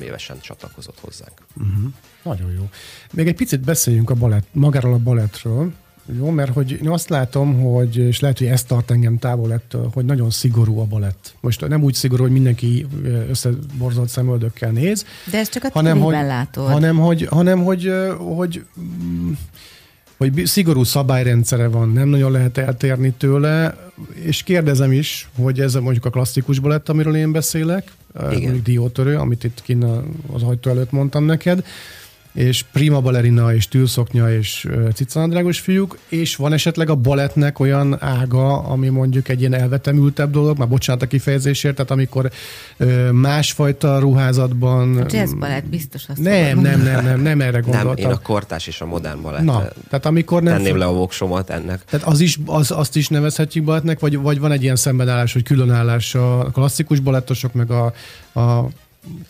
évesen 0.00 0.40
csatlakozott 0.40 1.00
hozzánk. 1.00 1.40
Uh-huh. 1.56 1.92
Nagyon 2.22 2.52
jó. 2.52 2.68
Még 3.12 3.26
egy 3.26 3.36
picit 3.36 3.60
beszéljünk 3.60 4.10
a 4.10 4.14
balett, 4.14 4.46
magáról 4.52 4.92
a 4.92 4.98
balettről. 4.98 5.72
Jó, 6.18 6.30
mert 6.30 6.52
hogy 6.52 6.70
én 6.70 6.88
azt 6.88 7.08
látom, 7.08 7.60
hogy, 7.62 7.96
és 7.96 8.20
lehet, 8.20 8.38
hogy 8.38 8.46
ez 8.46 8.64
tart 8.64 8.90
engem 8.90 9.18
távol 9.18 9.52
ettől, 9.52 9.90
hogy 9.94 10.04
nagyon 10.04 10.30
szigorú 10.30 10.78
a 10.78 10.84
balett. 10.84 11.34
Most 11.40 11.68
nem 11.68 11.82
úgy 11.82 11.94
szigorú, 11.94 12.22
hogy 12.22 12.32
mindenki 12.32 12.86
összeborzolt 13.28 14.08
szemöldökkel 14.08 14.70
néz. 14.70 15.06
De 15.30 15.38
ez 15.38 15.48
csak 15.48 15.64
a 15.64 15.70
hanem, 15.72 16.00
hogy, 16.00 16.14
látod. 16.14 16.70
Hanem, 16.70 16.96
hogy, 16.96 17.26
hanem, 17.26 17.64
hogy, 17.64 17.92
hogy, 18.18 18.36
hogy 18.36 18.64
szigorú 20.44 20.84
szabályrendszere 20.84 21.68
van, 21.68 21.92
nem 21.92 22.08
nagyon 22.08 22.32
lehet 22.32 22.58
eltérni 22.58 23.12
tőle, 23.18 23.76
és 24.12 24.42
kérdezem 24.42 24.92
is, 24.92 25.28
hogy 25.38 25.60
ez 25.60 25.74
mondjuk 25.74 26.04
a 26.04 26.10
klasszikus 26.10 26.58
balett, 26.58 26.88
amiről 26.88 27.16
én 27.16 27.32
beszélek, 27.32 27.92
Igen. 28.14 28.42
mondjuk 28.42 28.64
diótörő, 28.64 29.16
amit 29.16 29.44
itt 29.44 29.62
kint 29.62 29.84
az 30.32 30.42
ajtó 30.42 30.70
előtt 30.70 30.90
mondtam 30.90 31.24
neked, 31.24 31.64
és 32.34 32.64
prima 32.72 33.00
balerina, 33.00 33.54
és 33.54 33.68
tűlszoknya, 33.68 34.32
és 34.32 34.68
cicanadrágos 34.94 35.60
fiúk, 35.60 35.98
és 36.08 36.36
van 36.36 36.52
esetleg 36.52 36.90
a 36.90 36.94
balettnek 36.94 37.58
olyan 37.58 37.96
ága, 38.00 38.58
ami 38.58 38.88
mondjuk 38.88 39.28
egy 39.28 39.40
ilyen 39.40 39.54
elvetemültebb 39.54 40.30
dolog, 40.30 40.58
már 40.58 40.68
bocsánat 40.68 41.02
a 41.02 41.06
kifejezésért, 41.06 41.74
tehát 41.74 41.90
amikor 41.90 42.30
másfajta 43.12 43.98
ruházatban... 43.98 44.96
A 44.96 45.06
jazz 45.08 45.32
balett 45.32 45.64
biztos 45.64 46.04
azt 46.08 46.18
nem, 46.18 46.58
nem, 46.58 46.82
nem, 46.82 47.04
nem, 47.04 47.20
nem 47.20 47.40
erre 47.40 47.58
gondoltam. 47.58 47.94
Nem, 47.94 48.10
én 48.10 48.16
a 48.16 48.18
kortás 48.22 48.66
és 48.66 48.80
a 48.80 48.86
modern 48.86 49.22
balett. 49.22 49.42
Na, 49.42 49.68
tehát 49.88 50.06
amikor 50.06 50.42
nem... 50.42 50.56
Tenném 50.56 50.76
le 50.76 50.84
a 50.84 50.92
voksomat 50.92 51.50
ennek. 51.50 51.84
Tehát 51.84 52.06
az 52.06 52.20
is, 52.20 52.38
az, 52.46 52.70
azt 52.70 52.96
is 52.96 53.08
nevezhetjük 53.08 53.64
balettnek, 53.64 54.00
vagy, 54.00 54.18
vagy 54.18 54.38
van 54.38 54.52
egy 54.52 54.62
ilyen 54.62 54.76
szembenállás, 54.76 55.32
hogy 55.32 55.42
különállás 55.42 56.14
a 56.14 56.50
klasszikus 56.52 57.00
balettosok, 57.00 57.52
meg 57.52 57.70
a, 57.70 57.92
a 58.40 58.68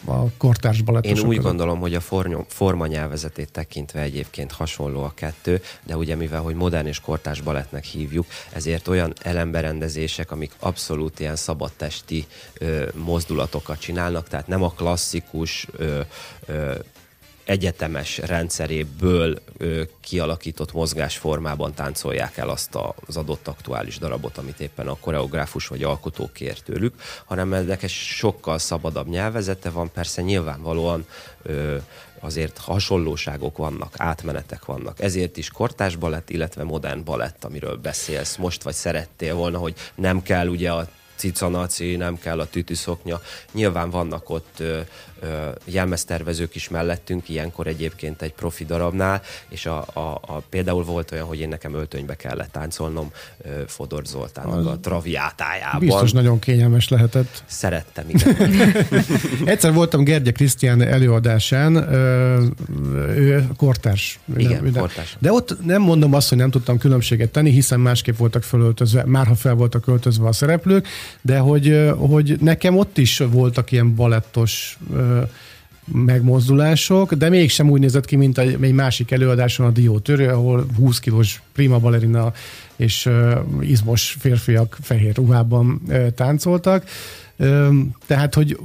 a 0.05 0.31
kortárs 0.37 0.83
balettosok 0.83 1.17
Én 1.17 1.25
úgy 1.25 1.37
között. 1.37 1.51
gondolom, 1.51 1.81
hogy 1.81 1.95
a 1.95 2.01
fornyom, 2.01 2.45
forma 2.49 2.87
nyelvezetét 2.87 3.51
tekintve 3.51 4.01
egyébként 4.01 4.53
hasonló 4.53 5.03
a 5.03 5.13
kettő, 5.15 5.61
de 5.83 5.97
ugye 5.97 6.15
mivel, 6.15 6.41
hogy 6.41 6.55
modern 6.55 6.87
és 6.87 7.01
kortárs 7.01 7.41
balettnek 7.41 7.85
hívjuk, 7.85 8.27
ezért 8.53 8.89
olyan 8.89 9.13
elemberendezések, 9.23 10.31
amik 10.31 10.53
abszolút 10.59 11.21
ilyen 11.21 11.37
szabadtesti 11.37 12.27
ö, 12.55 12.89
mozdulatokat 12.95 13.79
csinálnak, 13.79 14.29
tehát 14.29 14.47
nem 14.47 14.63
a 14.63 14.71
klasszikus 14.71 15.67
ö, 15.73 16.01
ö, 16.47 16.75
egyetemes 17.45 18.19
rendszeréből 18.19 19.39
ö, 19.57 19.83
kialakított 20.01 20.73
mozgásformában 20.73 21.75
táncolják 21.75 22.37
el 22.37 22.49
azt 22.49 22.79
az 23.07 23.17
adott 23.17 23.49
aktuális 23.49 23.99
darabot, 23.99 24.39
amit 24.39 24.61
éppen 24.61 24.89
a 24.89 24.97
koreográfus 25.01 25.67
vagy 25.67 25.83
alkotó 25.83 26.31
kér 26.33 26.59
tőlük, 26.59 26.95
hanem 27.25 27.53
ennek 27.53 27.83
egy 27.83 27.91
sokkal 27.91 28.59
szabadabb 28.59 29.09
nyelvezete 29.09 29.71
van, 29.71 29.93
persze 29.93 30.23
nyilvánvalóan 30.23 31.07
ö, 31.43 31.77
azért 32.21 32.59
hasonlóságok 32.59 33.57
vannak, 33.57 33.95
átmenetek 33.97 34.65
vannak. 34.65 35.01
Ezért 35.01 35.37
is 35.37 35.51
kortás 35.51 35.97
balett, 35.97 36.31
illetve 36.31 36.65
modern 36.65 37.05
balett, 37.05 37.45
amiről 37.45 37.77
beszélsz 37.77 38.37
most, 38.37 38.63
vagy 38.63 38.75
szerettél 38.75 39.35
volna, 39.35 39.59
hogy 39.59 39.75
nem 39.95 40.23
kell 40.23 40.49
ugye 40.49 40.73
a 40.73 40.89
cicanaci, 41.17 41.97
nem 41.97 42.19
kell 42.19 42.41
a 42.41 42.47
tütűszoknya. 42.47 43.21
Nyilván 43.53 43.91
vannak 43.91 44.31
ott 44.31 44.55
ö, 44.59 44.81
jelmeztervezők 45.65 46.55
is 46.55 46.69
mellettünk, 46.69 47.29
ilyenkor 47.29 47.67
egyébként 47.67 48.23
egy 48.23 48.33
profi 48.33 48.65
darabnál, 48.65 49.23
és 49.49 49.67
a, 49.67 49.87
a, 49.93 50.21
a, 50.27 50.43
például 50.49 50.85
volt 50.85 51.11
olyan, 51.11 51.27
hogy 51.27 51.41
én 51.41 51.49
nekem 51.49 51.75
öltönybe 51.75 52.15
kellett 52.17 52.53
táncolnom 52.53 53.11
Fodor 53.67 54.05
Zoltánnak 54.07 54.67
a 54.67 54.79
traviátájában. 54.79 55.81
Biztos 55.81 56.13
nagyon 56.13 56.39
kényelmes 56.39 56.89
lehetett. 56.89 57.43
Szerettem, 57.47 58.05
igen. 58.09 58.37
Egyszer 59.53 59.73
voltam 59.73 60.05
Gergye 60.05 60.33
Krisztián 60.33 60.83
előadásán, 60.83 61.77
ő 63.17 63.49
kortárs. 63.57 64.19
Igen, 64.37 64.63
Minden- 64.63 64.83
kortárs. 64.83 65.17
De 65.19 65.33
ott 65.33 65.65
nem 65.65 65.83
mondom 65.83 66.15
azt, 66.15 66.29
hogy 66.29 66.39
nem 66.39 66.51
tudtam 66.51 66.79
különbséget 66.79 67.31
tenni, 67.31 67.51
hiszen 67.51 67.81
másképp 67.81 68.17
voltak 68.17 68.43
fölöltözve, 68.43 69.05
már 69.07 69.27
ha 69.27 69.35
fel 69.35 69.55
voltak 69.55 69.87
öltözve 69.87 70.27
a 70.27 70.33
szereplők, 70.33 70.89
de 71.23 71.39
hogy, 71.39 71.91
hogy 71.97 72.37
nekem 72.41 72.77
ott 72.77 72.99
is 72.99 73.19
voltak 73.19 73.73
ilyen 73.73 73.95
balettos 73.95 74.79
megmozdulások, 75.93 77.15
de 77.15 77.29
mégsem 77.29 77.71
úgy 77.71 77.81
nézett 77.81 78.05
ki, 78.05 78.17
mint 78.17 78.39
egy, 78.39 78.57
egy 78.61 78.73
másik 78.73 79.11
előadáson 79.11 79.67
a 79.67 79.71
Diótörő, 79.71 80.29
ahol 80.29 80.67
20 80.77 80.99
kilós 80.99 81.43
prima 81.53 81.79
balerina 81.79 82.33
és 82.77 83.09
izmos 83.61 84.17
férfiak 84.19 84.79
fehér 84.81 85.15
ruhában 85.15 85.81
uh, 85.89 86.09
táncoltak. 86.09 86.85
Tehát, 88.07 88.35
hogy 88.35 88.59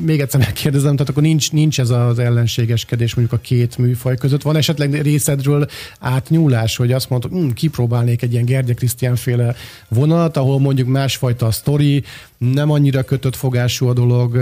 még 0.00 0.20
egyszer 0.20 0.40
megkérdezem, 0.40 0.92
tehát 0.92 1.08
akkor 1.08 1.22
nincs, 1.22 1.52
nincs 1.52 1.80
ez 1.80 1.90
az 1.90 2.18
ellenségeskedés 2.18 3.14
mondjuk 3.14 3.40
a 3.40 3.42
két 3.42 3.78
műfaj 3.78 4.16
között. 4.16 4.42
Van 4.42 4.56
esetleg 4.56 5.02
részedről 5.02 5.66
átnyúlás, 6.00 6.76
hogy 6.76 6.92
azt 6.92 7.10
mondod, 7.10 7.30
hm, 7.30 7.48
kipróbálnék 7.48 8.22
egy 8.22 8.32
ilyen 8.32 8.44
Gergye 8.44 8.74
Krisztián 8.74 9.16
féle 9.16 9.54
vonalat, 9.88 10.36
ahol 10.36 10.60
mondjuk 10.60 10.88
másfajta 10.88 11.46
a 11.46 11.50
sztori, 11.50 12.04
nem 12.38 12.70
annyira 12.70 13.02
kötött 13.02 13.36
fogású 13.36 13.86
a 13.86 13.92
dolog, 13.92 14.38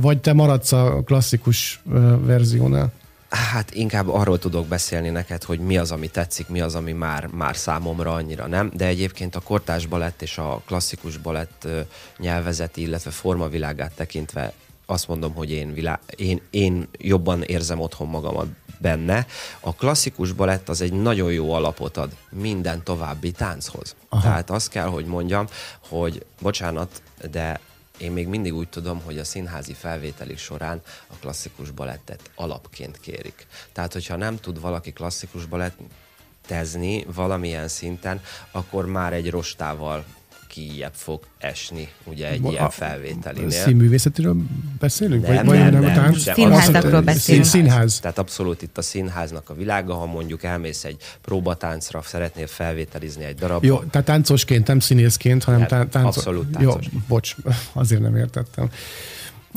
vagy 0.00 0.18
te 0.18 0.32
maradsz 0.32 0.72
a 0.72 1.02
klasszikus 1.04 1.80
verziónál? 2.24 2.92
Hát 3.34 3.74
inkább 3.74 4.08
arról 4.08 4.38
tudok 4.38 4.66
beszélni 4.66 5.08
neked, 5.08 5.42
hogy 5.42 5.58
mi 5.58 5.78
az, 5.78 5.90
ami 5.90 6.08
tetszik, 6.08 6.48
mi 6.48 6.60
az, 6.60 6.74
ami 6.74 6.92
már, 6.92 7.26
már 7.26 7.56
számomra 7.56 8.12
annyira 8.12 8.46
nem, 8.46 8.70
de 8.74 8.86
egyébként 8.86 9.34
a 9.34 9.40
kortás 9.40 9.86
balett 9.86 10.22
és 10.22 10.38
a 10.38 10.62
klasszikus 10.66 11.16
balett 11.16 11.68
nyelvezeti, 12.18 12.80
illetve 12.80 13.10
formavilágát 13.10 13.92
tekintve 13.94 14.52
azt 14.86 15.08
mondom, 15.08 15.34
hogy 15.34 15.50
én, 15.50 15.72
vilá- 15.72 16.12
én, 16.16 16.40
én 16.50 16.88
jobban 16.98 17.42
érzem 17.42 17.80
otthon 17.80 18.08
magamat 18.08 18.46
benne. 18.78 19.26
A 19.60 19.74
klasszikus 19.74 20.32
balett 20.32 20.68
az 20.68 20.80
egy 20.80 20.92
nagyon 20.92 21.32
jó 21.32 21.52
alapot 21.52 21.96
ad 21.96 22.16
minden 22.30 22.82
további 22.82 23.30
tánchoz. 23.30 23.94
Aha. 24.08 24.22
Tehát 24.22 24.50
azt 24.50 24.68
kell, 24.68 24.86
hogy 24.86 25.04
mondjam, 25.04 25.46
hogy 25.88 26.24
bocsánat, 26.40 27.02
de 27.30 27.60
én 27.98 28.12
még 28.12 28.26
mindig 28.26 28.54
úgy 28.54 28.68
tudom, 28.68 29.00
hogy 29.00 29.18
a 29.18 29.24
színházi 29.24 29.72
felvételik 29.72 30.38
során 30.38 30.82
a 31.06 31.14
klasszikus 31.20 31.70
balettet 31.70 32.30
alapként 32.34 33.00
kérik. 33.00 33.46
Tehát, 33.72 33.92
hogyha 33.92 34.16
nem 34.16 34.36
tud 34.36 34.60
valaki 34.60 34.92
klasszikus 34.92 35.46
balettezni 35.46 37.04
valamilyen 37.14 37.68
szinten, 37.68 38.20
akkor 38.50 38.86
már 38.86 39.12
egy 39.12 39.30
rostával 39.30 40.04
kijebb 40.46 40.92
fog 40.94 41.20
esni, 41.38 41.88
ugye 42.04 42.28
egy 42.28 42.40
A- 42.44 42.50
ilyen 42.50 42.64
a- 42.64 42.70
felvételinél. 42.70 43.50
Színművészetiről 43.50 44.36
beszélünk? 44.78 45.26
Nem, 45.26 45.46
vagy, 45.46 45.58
nem, 45.58 45.80
nem, 45.80 45.94
tánc? 45.94 46.24
de 46.24 46.32
Színházakról 46.34 47.00
beszélünk. 47.00 47.44
Szín, 47.44 47.62
színház. 47.62 47.98
Tehát 48.00 48.18
abszolút 48.18 48.62
itt 48.62 48.78
a 48.78 48.82
színháznak 48.82 49.50
a 49.50 49.54
világa, 49.54 49.94
ha 49.94 50.06
mondjuk 50.06 50.42
elmész 50.42 50.84
egy 50.84 50.96
próbatáncra, 51.22 52.02
szeretnél 52.02 52.46
felvételizni 52.46 53.24
egy 53.24 53.34
darabot. 53.34 53.64
Jó, 53.64 53.78
tehát 53.78 54.06
táncosként, 54.06 54.66
nem 54.66 54.80
színészként, 54.80 55.44
hanem 55.44 55.58
Nem, 55.60 55.68
tá- 55.68 55.88
táncos. 55.88 56.16
abszolút 56.16 56.56
Jó, 56.60 56.70
táncos. 56.70 56.86
bocs, 57.08 57.34
azért 57.72 58.00
nem 58.00 58.16
értettem. 58.16 58.68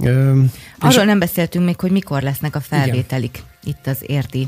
Öm, 0.03 0.51
Arról 0.79 1.03
nem 1.05 1.19
beszéltünk 1.19 1.65
még, 1.65 1.79
hogy 1.79 1.91
mikor 1.91 2.21
lesznek 2.21 2.55
a 2.55 2.59
felvételik 2.59 3.43
itt 3.63 3.87
az 3.87 3.97
érti 4.01 4.47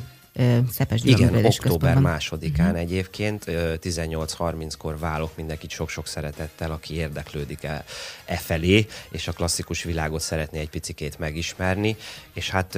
Szepes 0.71 1.01
Igen, 1.03 1.45
október 1.45 1.97
másodikán 1.97 2.65
uh-huh. 2.65 2.81
egyébként, 2.81 3.47
ö, 3.47 3.73
18.30-kor 3.81 4.99
válok 4.99 5.35
mindenkit 5.35 5.69
sok-sok 5.69 6.07
szeretettel, 6.07 6.71
aki 6.71 6.93
érdeklődik 6.93 7.63
e, 7.63 7.83
e 8.25 8.35
felé, 8.35 8.87
és 9.09 9.27
a 9.27 9.31
klasszikus 9.31 9.83
világot 9.83 10.21
szeretné 10.21 10.59
egy 10.59 10.69
picikét 10.69 11.19
megismerni, 11.19 11.95
és 12.33 12.49
hát 12.49 12.77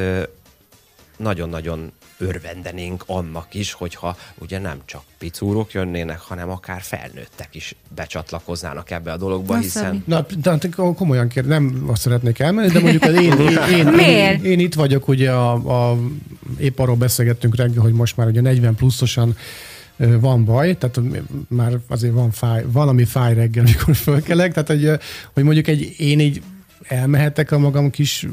nagyon-nagyon 1.17 1.91
örvendenénk 2.21 3.03
annak 3.05 3.53
is, 3.53 3.73
hogyha 3.73 4.17
ugye 4.39 4.59
nem 4.59 4.77
csak 4.85 5.01
picúrok 5.17 5.71
jönnének, 5.71 6.19
hanem 6.19 6.49
akár 6.49 6.81
felnőttek 6.81 7.47
is 7.51 7.75
becsatlakoznának 7.95 8.91
ebbe 8.91 9.11
a 9.11 9.17
dologba, 9.17 9.53
Na, 9.53 9.59
hiszen... 9.59 10.03
Na, 10.05 10.25
tehát 10.41 10.69
komolyan 10.75 11.27
kér, 11.27 11.45
nem 11.45 11.83
azt 11.87 12.01
szeretnék 12.01 12.39
elmenni, 12.39 12.71
de 12.71 12.79
mondjuk 12.79 13.03
az 13.03 13.13
én, 13.13 13.39
én, 13.39 13.57
én, 13.71 13.99
én, 13.99 14.43
én 14.43 14.59
itt 14.59 14.73
vagyok, 14.73 15.07
ugye 15.07 15.31
a, 15.31 15.51
a, 15.91 15.97
épp 16.59 16.79
arról 16.79 16.95
beszélgettünk 16.95 17.55
reggel, 17.55 17.81
hogy 17.81 17.93
most 17.93 18.17
már 18.17 18.27
ugye 18.27 18.41
40 18.41 18.75
pluszosan 18.75 19.35
van 20.19 20.45
baj, 20.45 20.77
tehát 20.77 20.99
már 21.47 21.79
azért 21.87 22.13
van 22.13 22.31
fáj, 22.31 22.65
valami 22.71 23.05
fáj 23.05 23.33
reggel, 23.33 23.63
mikor 23.63 23.95
fölkelek, 23.95 24.53
tehát 24.53 24.67
hogy, 24.67 24.99
hogy 25.33 25.43
mondjuk 25.43 25.67
egy, 25.67 25.95
én 25.97 26.19
így 26.19 26.41
elmehetek 26.87 27.51
a 27.51 27.57
magam 27.57 27.89
kis 27.89 28.27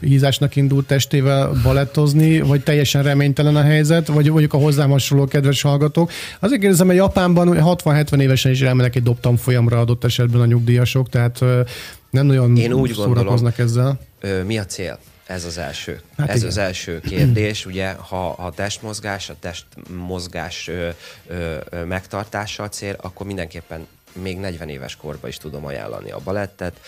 hízásnak 0.00 0.56
indult 0.56 0.86
testével 0.86 1.52
balettozni, 1.62 2.40
vagy 2.40 2.62
teljesen 2.62 3.02
reménytelen 3.02 3.56
a 3.56 3.62
helyzet, 3.62 4.06
vagy 4.06 4.30
mondjuk 4.30 4.52
a 4.52 4.58
hozzám 4.58 4.90
hasonló 4.90 5.24
kedves 5.24 5.62
hallgatók. 5.62 6.10
Azért 6.40 6.60
kérdezem, 6.60 6.86
hogy 6.86 6.96
Japánban 6.96 7.48
60-70 7.60 8.20
évesen 8.20 8.52
is 8.52 8.60
elmennek 8.60 8.96
egy 8.96 9.02
dobtam 9.02 9.36
folyamra 9.36 9.80
adott 9.80 10.04
esetben 10.04 10.40
a 10.40 10.46
nyugdíjasok, 10.46 11.08
tehát 11.08 11.40
nem 12.10 12.26
nagyon 12.26 12.56
Én 12.56 12.72
úgy 12.72 12.92
szórakoznak 12.92 13.58
ezzel. 13.58 14.00
Ö, 14.20 14.42
mi 14.42 14.58
a 14.58 14.64
cél? 14.64 14.98
Ez 15.26 15.44
az 15.44 15.58
első. 15.58 16.00
Hát 16.16 16.28
Ez 16.28 16.36
igen. 16.36 16.48
az 16.48 16.56
első 16.56 17.00
kérdés. 17.00 17.66
Ugye, 17.66 17.92
ha 17.92 18.30
a 18.30 18.50
testmozgás, 18.50 19.30
a 19.30 19.34
testmozgás 19.40 20.68
ö, 20.68 20.88
ö, 21.26 21.56
ö, 21.70 21.84
megtartása 21.84 22.62
a 22.62 22.68
cél, 22.68 22.96
akkor 23.00 23.26
mindenképpen 23.26 23.86
még 24.22 24.38
40 24.38 24.68
éves 24.68 24.96
korban 24.96 25.30
is 25.30 25.36
tudom 25.36 25.64
ajánlani 25.66 26.10
a 26.10 26.18
balettet. 26.24 26.80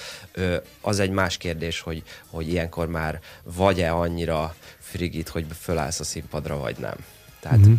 Az 0.81 0.99
egy 1.01 1.11
más 1.11 1.37
kérdés, 1.37 1.81
hogy, 1.81 2.03
hogy 2.31 2.49
ilyenkor 2.49 2.89
már 2.89 3.21
vagy-e 3.43 3.93
annyira 3.93 4.55
frigid, 4.79 5.29
hogy 5.29 5.47
fölállsz 5.63 6.01
a 6.01 6.05
színpadra, 6.05 6.59
vagy 6.59 6.77
nem. 6.79 6.95
Tehát, 7.41 7.59
Mhm. 7.59 7.73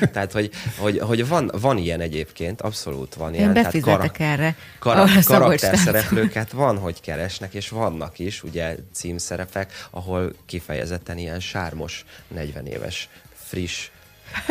tehát 0.12 0.32
hogy, 0.32 0.50
hogy, 0.78 0.98
hogy 0.98 1.28
van, 1.28 1.50
van 1.60 1.78
ilyen 1.78 2.00
egyébként, 2.00 2.60
abszolút 2.60 3.14
van 3.14 3.34
ilyen. 3.34 3.46
Én 3.48 3.54
tehát 3.54 3.72
befizetek 3.72 4.18
erre. 4.18 4.56
kara- 4.78 4.98
ahol 5.00 5.16
a 5.16 5.20
Szabolcs 5.22 5.60
karakterszereplőket 5.60 6.50
van, 6.52 6.78
hogy 6.78 7.00
keresnek, 7.00 7.54
és 7.54 7.68
vannak 7.68 8.18
is, 8.18 8.42
ugye 8.42 8.76
címszerepek, 8.92 9.72
ahol 9.90 10.32
kifejezetten 10.46 11.18
ilyen 11.18 11.40
sármos, 11.40 12.04
40 12.28 12.66
éves, 12.66 13.08
friss 13.34 13.90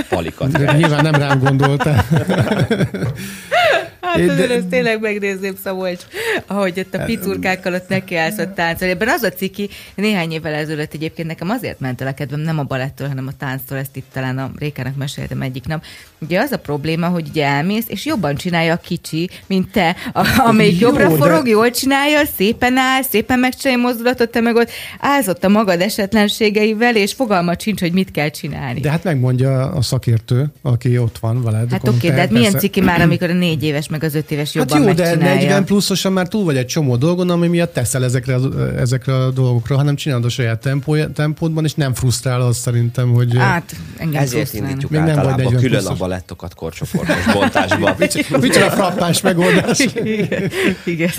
palikat 0.10 0.52
De 0.52 0.74
nyilván 0.74 1.04
nem 1.04 1.14
rám 1.14 1.40
gondoltál. 1.40 2.06
Hát 4.04 4.30
azért 4.30 4.48
de- 4.48 4.56
ezt 4.56 4.68
tényleg 4.68 5.00
megnézném, 5.00 5.56
Szabolcs, 5.64 6.02
ahogy 6.46 6.80
ott 6.80 6.94
a 6.94 7.04
picurkákkal 7.04 7.74
ott 7.74 7.88
nekiállsz 7.88 8.38
ott 8.38 8.56
táncolni. 8.56 8.94
Ebben 8.94 9.08
az 9.08 9.24
a 9.24 9.30
ciki, 9.30 9.70
néhány 9.96 10.32
évvel 10.32 10.54
ezelőtt 10.54 10.94
egyébként 10.94 11.28
nekem 11.28 11.50
azért 11.50 11.80
ment 11.80 12.02
el 12.02 12.08
a 12.08 12.14
kedvem, 12.14 12.40
nem 12.40 12.60
a 12.60 12.64
balettől, 12.64 13.08
hanem 13.08 13.28
a 13.28 13.38
tánctól, 13.38 13.78
ezt 13.78 13.96
itt 13.96 14.06
talán 14.14 14.38
a 14.38 14.52
Rékának 14.60 14.96
meséltem 14.96 15.42
egyik 15.42 15.66
nap. 15.66 15.84
Ugye 16.20 16.40
az 16.40 16.52
a 16.52 16.58
probléma, 16.58 17.08
hogy 17.08 17.28
ugye 17.30 17.46
elmész, 17.46 17.86
és 17.88 18.06
jobban 18.06 18.36
csinálja 18.36 18.74
a 18.74 18.78
kicsi, 18.78 19.30
mint 19.48 19.72
te, 19.72 19.96
a, 20.14 20.42
amelyik 20.48 20.80
Jó, 20.80 20.88
jobbra 20.88 21.08
de- 21.08 21.16
forog, 21.16 21.48
jól 21.48 21.72
csinálja, 21.72 22.26
szépen 22.38 22.78
áll, 22.78 23.02
szépen 23.02 23.40
megcsinálja 23.40 23.84
a 23.84 23.88
mozdulatot, 23.88 24.30
te 24.30 24.42
meg 24.42 24.56
ott 24.56 24.70
állsz 25.00 25.28
ott 25.28 25.44
a 25.44 25.50
magad 25.50 25.82
esetlenségeivel, 25.82 26.96
és 26.96 27.14
fogalmat 27.14 27.62
sincs, 27.62 27.80
hogy 27.80 27.92
mit 27.92 28.12
kell 28.12 28.30
csinálni. 28.30 28.80
De 28.80 28.90
hát 28.90 29.04
megmondja 29.04 29.72
a 29.72 29.82
szakértő, 29.82 30.52
aki 30.62 30.98
ott 30.98 31.18
van 31.18 31.44
veled. 31.44 31.72
Hát 31.72 31.88
oké, 31.88 32.08
te 32.08 32.14
de 32.14 32.20
hát 32.20 32.32
milyen 32.32 32.60
ciki 32.60 32.82
már, 32.82 33.02
amikor 33.02 33.30
a 33.30 33.34
négy 33.34 33.64
éves 33.64 33.88
meg 33.94 34.04
az 34.04 34.16
öt 34.16 34.32
éves 34.32 34.54
Hát 34.54 34.56
jobban 34.56 34.88
jó, 34.88 34.94
de 34.94 35.04
megcsinálja. 35.04 35.40
40 35.42 35.66
pluszosan 35.66 36.14
már 36.14 36.28
túl 36.28 36.44
vagy 36.44 36.58
egy 36.58 36.66
csomó 36.66 36.96
dolgon, 36.96 37.30
ami 37.30 37.48
miatt 37.48 37.74
teszel 37.74 38.04
ezekre, 38.04 38.38
ezekre 38.78 39.16
a 39.16 39.32
dolgokra, 39.32 39.76
hanem 39.76 39.96
csinálod 39.96 40.26
a 40.26 40.30
saját 40.30 40.60
tempó, 40.60 41.06
tempódban, 41.06 41.64
és 41.64 41.74
nem 41.74 41.94
frusztrál 41.94 42.42
az 42.42 42.58
szerintem, 42.58 43.14
hogy... 43.14 43.38
Hát, 43.38 43.76
engem 43.98 44.22
Ezért 44.22 44.54
indítjuk 44.54 44.92
Még 44.92 45.00
nem 45.00 45.10
vagy 45.10 45.18
általában 45.18 45.44
40 45.44 45.62
külön 45.62 45.78
a 45.78 45.80
pluszos. 45.80 46.00
balettokat 46.00 46.54
korcsoportos 46.54 47.34
bontásban. 47.34 47.96
Micsoda 48.42 48.72
frappás 48.72 49.22
megoldás. 49.22 49.80
Igen, 50.04 50.52
igen. 50.84 51.12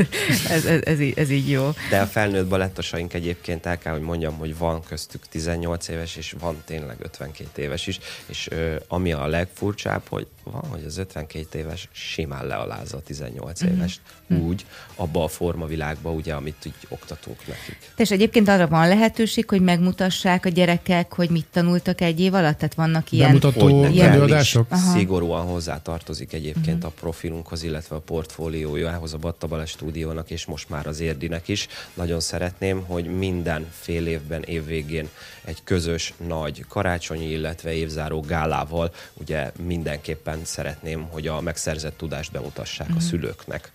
Ez, 0.50 0.64
ez, 0.64 0.80
ez, 0.84 1.00
így, 1.00 1.12
ez 1.16 1.30
így 1.30 1.50
jó. 1.50 1.70
De 1.90 1.98
a 2.00 2.06
felnőtt 2.06 2.46
balettosaink 2.46 3.14
egyébként 3.14 3.66
el 3.66 3.78
kell, 3.78 3.92
hogy 3.92 4.02
mondjam, 4.02 4.34
hogy 4.34 4.58
van 4.58 4.80
köztük 4.88 5.20
18 5.30 5.88
éves, 5.88 6.16
és 6.16 6.34
van 6.40 6.56
tényleg 6.64 6.96
52 7.02 7.62
éves 7.62 7.86
is, 7.86 7.98
és 8.26 8.48
ö, 8.50 8.74
ami 8.88 9.12
a 9.12 9.26
legfurcsább, 9.26 10.02
hogy 10.08 10.26
van, 10.44 10.64
hogy 10.70 10.84
az 10.86 10.98
52 10.98 11.58
éves 11.58 11.88
simán 11.92 12.46
lealázza 12.46 12.96
a 12.96 13.00
18 13.00 13.60
Mhm. 13.60 13.72
évest, 13.72 14.00
úgy, 14.28 14.66
abba 14.94 15.24
a 15.24 15.28
formavilágba, 15.28 16.10
ugye, 16.10 16.34
amit 16.34 16.56
úgy 16.66 16.74
oktatunk 16.88 17.46
nekik. 17.46 17.78
És 17.96 18.10
egyébként 18.10 18.48
arra 18.48 18.68
van 18.68 18.88
lehetőség, 18.88 19.48
hogy 19.48 19.60
megmutassák 19.60 20.44
a 20.44 20.48
gyerekek, 20.48 21.12
hogy 21.14 21.30
mit 21.30 21.46
tanultak 21.52 22.00
egy 22.00 22.20
év 22.20 22.34
alatt? 22.34 22.58
Tehát 22.58 22.74
vannak 22.74 23.12
ilyen... 23.12 23.28
Bemutató 23.28 23.84
előadások? 23.84 24.66
Szigorúan 24.92 25.46
hozzá 25.46 25.82
tartozik 25.82 26.32
egyébként 26.32 26.76
uh-huh. 26.76 26.92
a 26.96 27.00
profilunkhoz, 27.00 27.62
illetve 27.62 27.96
a 27.96 28.00
portfóliójához, 28.00 29.12
a 29.14 29.18
Battabale 29.18 29.66
stúdiónak, 29.66 30.30
és 30.30 30.44
most 30.44 30.68
már 30.68 30.86
az 30.86 31.00
Érdinek 31.00 31.48
is. 31.48 31.68
Nagyon 31.94 32.20
szeretném, 32.20 32.84
hogy 32.86 33.04
minden 33.04 33.66
fél 33.80 34.06
évben, 34.06 34.42
évvégén 34.42 35.08
egy 35.44 35.58
közös 35.64 36.14
nagy 36.26 36.64
karácsonyi, 36.68 37.30
illetve 37.30 37.72
évzáró 37.72 38.20
gálával, 38.20 38.92
ugye 39.12 39.52
mindenképpen 39.66 40.38
szeretném, 40.42 41.02
hogy 41.10 41.26
a 41.26 41.40
megszerzett 41.40 41.96
tudást 41.96 42.32
bemutassák 42.32 42.86
uh-huh. 42.86 43.02
a 43.02 43.06
szülőknek. 43.06 43.72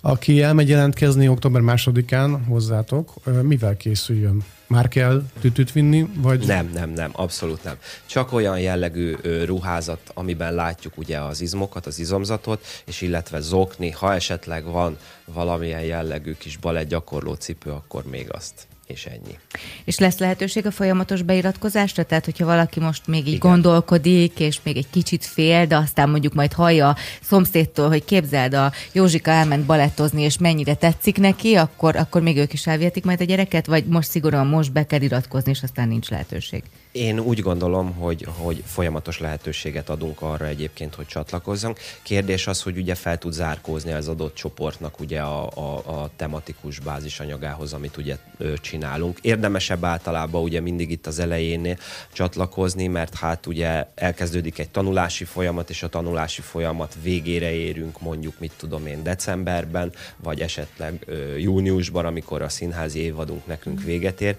Aki 0.00 0.42
elmegy 0.42 0.68
jelentkezni 0.68 1.28
október 1.28 1.60
másodikán 1.60 2.44
hozzátok, 2.44 3.14
mivel 3.42 3.76
készüljön? 3.76 4.44
Már 4.66 4.88
kell 4.88 5.22
tütüt 5.40 5.72
vinni, 5.72 6.08
vagy 6.16 6.46
Nem, 6.46 6.70
nem, 6.74 6.90
nem, 6.90 7.10
abszolút 7.12 7.64
nem. 7.64 7.76
Csak 8.06 8.32
olyan 8.32 8.60
jellegű 8.60 9.14
ruházat, 9.44 10.00
amiben 10.14 10.54
látjuk 10.54 10.98
ugye 10.98 11.18
az 11.18 11.40
izmokat, 11.40 11.86
az 11.86 11.98
izomzatot, 11.98 12.66
és 12.86 13.00
illetve 13.00 13.40
zokni, 13.40 13.90
ha 13.90 14.14
esetleg 14.14 14.64
van 14.64 14.96
valamilyen 15.24 15.82
jellegű 15.82 16.34
kis 16.34 16.56
balett 16.56 16.88
gyakorló 16.88 17.34
cipő, 17.34 17.70
akkor 17.70 18.04
még 18.04 18.32
azt. 18.32 18.66
És 18.86 19.06
ennyi. 19.06 19.38
És 19.84 19.98
lesz 19.98 20.18
lehetőség 20.18 20.66
a 20.66 20.70
folyamatos 20.70 21.22
beiratkozásra? 21.22 22.04
Tehát, 22.04 22.24
hogyha 22.24 22.44
valaki 22.44 22.80
most 22.80 23.06
még 23.06 23.20
így 23.20 23.34
Igen. 23.34 23.50
gondolkodik, 23.50 24.40
és 24.40 24.58
még 24.62 24.76
egy 24.76 24.90
kicsit 24.90 25.24
fél, 25.24 25.66
de 25.66 25.76
aztán 25.76 26.10
mondjuk 26.10 26.34
majd 26.34 26.52
hallja 26.52 26.88
a 26.88 26.96
szomszédtól, 27.22 27.88
hogy 27.88 28.04
képzeld, 28.04 28.54
a 28.54 28.72
Józsika 28.92 29.30
elment 29.30 29.66
balettozni, 29.66 30.22
és 30.22 30.38
mennyire 30.38 30.74
tetszik 30.74 31.18
neki, 31.18 31.54
akkor, 31.54 31.96
akkor 31.96 32.22
még 32.22 32.36
ők 32.36 32.52
is 32.52 32.66
elvihetik 32.66 33.04
majd 33.04 33.20
a 33.20 33.24
gyereket, 33.24 33.66
vagy 33.66 33.84
most 33.84 34.10
szigorúan 34.10 34.46
most 34.46 34.72
be 34.72 34.86
kell 34.86 35.00
iratkozni, 35.00 35.50
és 35.50 35.62
aztán 35.62 35.88
nincs 35.88 36.10
lehetőség? 36.10 36.62
Én 36.92 37.18
úgy 37.18 37.40
gondolom, 37.40 37.92
hogy, 37.92 38.26
hogy 38.36 38.62
folyamatos 38.66 39.18
lehetőséget 39.18 39.88
adunk 39.88 40.22
arra 40.22 40.46
egyébként, 40.46 40.94
hogy 40.94 41.06
csatlakozzunk. 41.06 41.78
Kérdés 42.02 42.46
az, 42.46 42.62
hogy 42.62 42.76
ugye 42.76 42.94
fel 42.94 43.18
tud 43.18 43.32
zárkózni 43.32 43.92
az 43.92 44.08
adott 44.08 44.34
csoportnak 44.34 45.00
ugye 45.00 45.20
a, 45.20 45.48
a, 45.54 46.00
a 46.02 46.10
tematikus 46.16 46.78
bázisanyagához, 46.78 47.72
amit 47.72 47.96
ugye 47.96 48.16
ö, 48.38 48.54
csinálunk. 48.82 49.18
Érdemesebb 49.20 49.84
általában 49.84 50.42
ugye 50.42 50.60
mindig 50.60 50.90
itt 50.90 51.06
az 51.06 51.18
elején 51.18 51.78
csatlakozni, 52.12 52.86
mert 52.86 53.14
hát 53.14 53.46
ugye 53.46 53.86
elkezdődik 53.94 54.58
egy 54.58 54.70
tanulási 54.70 55.24
folyamat, 55.24 55.70
és 55.70 55.82
a 55.82 55.88
tanulási 55.88 56.40
folyamat 56.40 56.96
végére 57.02 57.50
érünk 57.50 58.00
mondjuk, 58.00 58.38
mit 58.38 58.52
tudom 58.56 58.86
én, 58.86 59.02
decemberben, 59.02 59.92
vagy 60.16 60.40
esetleg 60.40 61.02
ö, 61.06 61.36
júniusban, 61.36 62.06
amikor 62.06 62.42
a 62.42 62.48
színházi 62.48 62.98
évadunk 62.98 63.46
nekünk 63.46 63.82
véget 63.82 64.20
ér, 64.20 64.36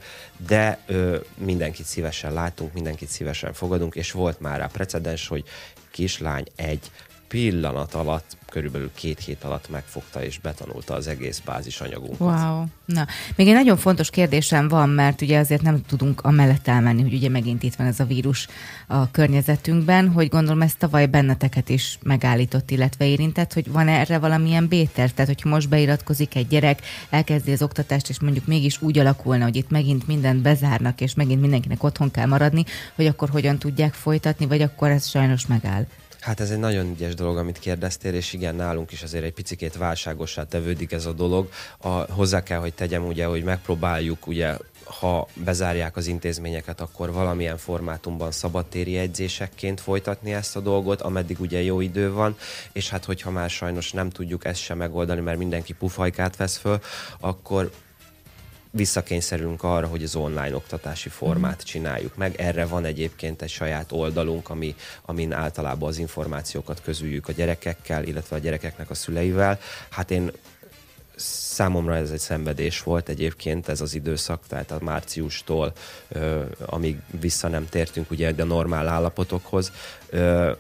de 0.48 0.80
ö, 0.86 1.18
mindenkit 1.38 1.86
szívesen 1.86 2.34
látunk, 2.34 2.74
mindenkit 2.74 3.10
szívesen 3.10 3.54
fogadunk, 3.54 3.96
és 3.96 4.12
volt 4.12 4.39
már 4.39 4.60
rá 4.60 4.68
precedens, 4.68 5.28
hogy 5.28 5.44
kislány 5.91 6.46
egy 6.56 6.91
pillanat 7.28 7.94
alatt, 7.94 8.38
körülbelül 8.54 8.91
két 8.93 9.20
hét 9.20 9.43
alatt 9.43 9.70
megfogta 9.70 10.24
és 10.24 10.39
betanulta 10.39 10.93
az 10.93 11.08
egész 11.08 11.39
bázisanyagunkat. 11.39 12.39
Wow. 12.39 12.64
Na, 12.86 13.08
még 13.36 13.47
egy 13.47 13.54
nagyon 13.54 13.78
fontos 13.78 14.10
kérdésem 14.10 14.68
van, 14.68 14.89
mert 14.89 15.22
ugye 15.22 15.39
azért 15.39 15.62
nem 15.62 15.82
tudunk 15.86 16.22
amellett 16.22 16.68
elmenni, 16.68 17.01
hogy 17.01 17.14
ugye 17.14 17.30
megint 17.30 17.64
itt 17.64 17.76
van 17.76 17.88
ez 17.88 17.99
a 17.99 18.06
vírus 18.06 18.47
a 18.88 19.12
környezetünkben, 19.12 20.10
hogy 20.10 20.30
gondolom 20.30 20.62
ezt 20.62 20.78
tavaly 20.78 21.06
benneteket 21.06 21.70
is 21.70 21.97
megállított, 22.04 22.72
illetve 22.72 23.06
érintett, 23.06 23.54
hogy 23.54 23.72
van 23.72 23.88
erre 23.88 24.18
valamilyen 24.18 24.68
béter? 24.68 25.12
Tehát, 25.12 25.32
hogyha 25.32 25.49
most 25.49 25.70
beiratkozik 25.70 26.36
egy 26.36 26.47
gyerek, 26.47 26.82
elkezdi 27.10 27.51
az 27.51 27.62
oktatást, 27.62 28.10
és 28.10 28.20
mondjuk 28.20 28.45
mégis 28.45 28.82
úgy 28.82 28.99
alakulna, 28.99 29.43
hogy 29.43 29.56
itt 29.56 29.70
megint 29.70 30.08
mindent 30.08 30.41
bezárnak, 30.41 31.01
és 31.01 31.14
megint 31.14 31.41
mindenkinek 31.41 31.84
otthon 31.84 32.12
kell 32.12 32.28
maradni, 32.28 32.64
hogy 32.95 33.06
akkor 33.06 33.30
hogyan 33.30 33.58
tudják 33.58 33.93
folytatni, 33.93 34.45
vagy 34.45 34.62
akkor 34.62 34.89
ez 34.89 35.08
sajnos 35.08 35.47
megáll. 35.47 35.86
Hát 36.24 36.39
ez 36.39 36.51
egy 36.51 36.59
nagyon 36.59 36.89
ügyes 36.89 37.13
dolog, 37.13 37.38
amit 37.38 37.59
kérdeztél, 37.59 38.13
és 38.13 38.34
igen, 38.34 38.55
nálunk 38.55 38.91
is 38.91 39.03
azért 39.03 39.24
egy 39.24 39.34
picikét 39.34 39.78
válságossá 39.78 40.43
tevődik 40.43 40.91
ez 40.91 41.05
a 41.05 41.13
dolog. 41.13 41.49
A, 41.78 41.89
hozzá 41.89 42.43
kell, 42.43 42.59
hogy 42.59 42.74
tegyem 42.74 43.05
ugye, 43.05 43.26
hogy 43.26 43.43
megpróbáljuk 43.43 44.28
ugye 44.28 44.57
ha 44.84 45.28
bezárják 45.34 45.95
az 45.95 46.07
intézményeket, 46.07 46.82
akkor 46.82 47.11
valamilyen 47.11 47.57
formátumban 47.57 48.32
szabadtéri 48.32 48.97
edzésekként 48.97 49.82
folytatni 49.82 50.34
ezt 50.34 50.55
a 50.55 50.59
dolgot, 50.59 51.01
ameddig 51.01 51.39
ugye 51.39 51.61
jó 51.61 51.82
idő 51.82 52.11
van, 52.11 52.38
és 52.71 52.89
hát 52.89 53.05
hogyha 53.05 53.32
már 53.32 53.49
sajnos 53.49 53.91
nem 53.91 54.09
tudjuk 54.09 54.45
ezt 54.45 54.61
sem 54.61 54.78
megoldani, 54.78 55.21
mert 55.21 55.38
mindenki 55.38 55.74
pufajkát 55.74 56.36
vesz 56.36 56.57
föl, 56.57 56.80
akkor 57.19 57.71
visszakényszerülünk 58.76 59.63
arra, 59.63 59.88
hogy 59.88 60.03
az 60.03 60.15
online 60.15 60.55
oktatási 60.55 61.09
formát 61.09 61.63
csináljuk 61.63 62.15
meg. 62.15 62.36
Erre 62.36 62.65
van 62.65 62.86
egyébként 62.86 63.41
egy 63.41 63.49
saját 63.49 63.91
oldalunk, 63.91 64.49
ami, 64.49 64.76
amin 65.05 65.34
általában 65.34 65.89
az 65.89 65.97
információkat 65.97 66.82
közüljük 66.82 67.28
a 67.28 67.32
gyerekekkel, 67.32 68.03
illetve 68.03 68.36
a 68.36 68.39
gyerekeknek 68.39 68.89
a 68.89 68.93
szüleivel. 68.93 69.59
Hát 69.89 70.11
én 70.11 70.32
számomra 71.15 71.95
ez 71.95 72.11
egy 72.11 72.19
szenvedés 72.19 72.84
volt 72.84 73.09
egyébként 73.09 73.67
ez 73.67 73.82
az 73.82 73.93
időszak, 73.93 74.47
tehát 74.47 74.71
a 74.71 74.78
márciustól, 74.82 75.74
ö, 76.07 76.41
amíg 76.65 76.97
vissza 77.19 77.47
nem 77.47 77.69
tértünk 77.69 78.11
ugye 78.11 78.34
a 78.38 78.43
normál 78.43 78.88
állapotokhoz. 78.88 79.71
Ö, 80.09 80.51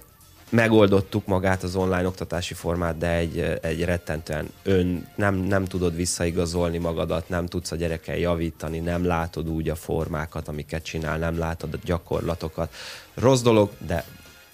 megoldottuk 0.53 1.25
magát 1.25 1.63
az 1.63 1.75
online 1.75 2.07
oktatási 2.07 2.53
formát, 2.53 2.97
de 2.97 3.09
egy, 3.09 3.39
egy 3.61 3.83
rettentően 3.83 4.49
ön 4.63 5.07
nem, 5.15 5.35
nem 5.35 5.65
tudod 5.65 5.95
visszaigazolni 5.95 6.77
magadat, 6.77 7.29
nem 7.29 7.45
tudsz 7.45 7.71
a 7.71 7.75
gyerekkel 7.75 8.17
javítani, 8.17 8.79
nem 8.79 9.05
látod 9.05 9.49
úgy 9.49 9.69
a 9.69 9.75
formákat, 9.75 10.47
amiket 10.47 10.83
csinál, 10.83 11.17
nem 11.17 11.37
látod 11.37 11.73
a 11.73 11.77
gyakorlatokat. 11.83 12.73
Rossz 13.13 13.41
dolog, 13.41 13.69
de 13.87 14.05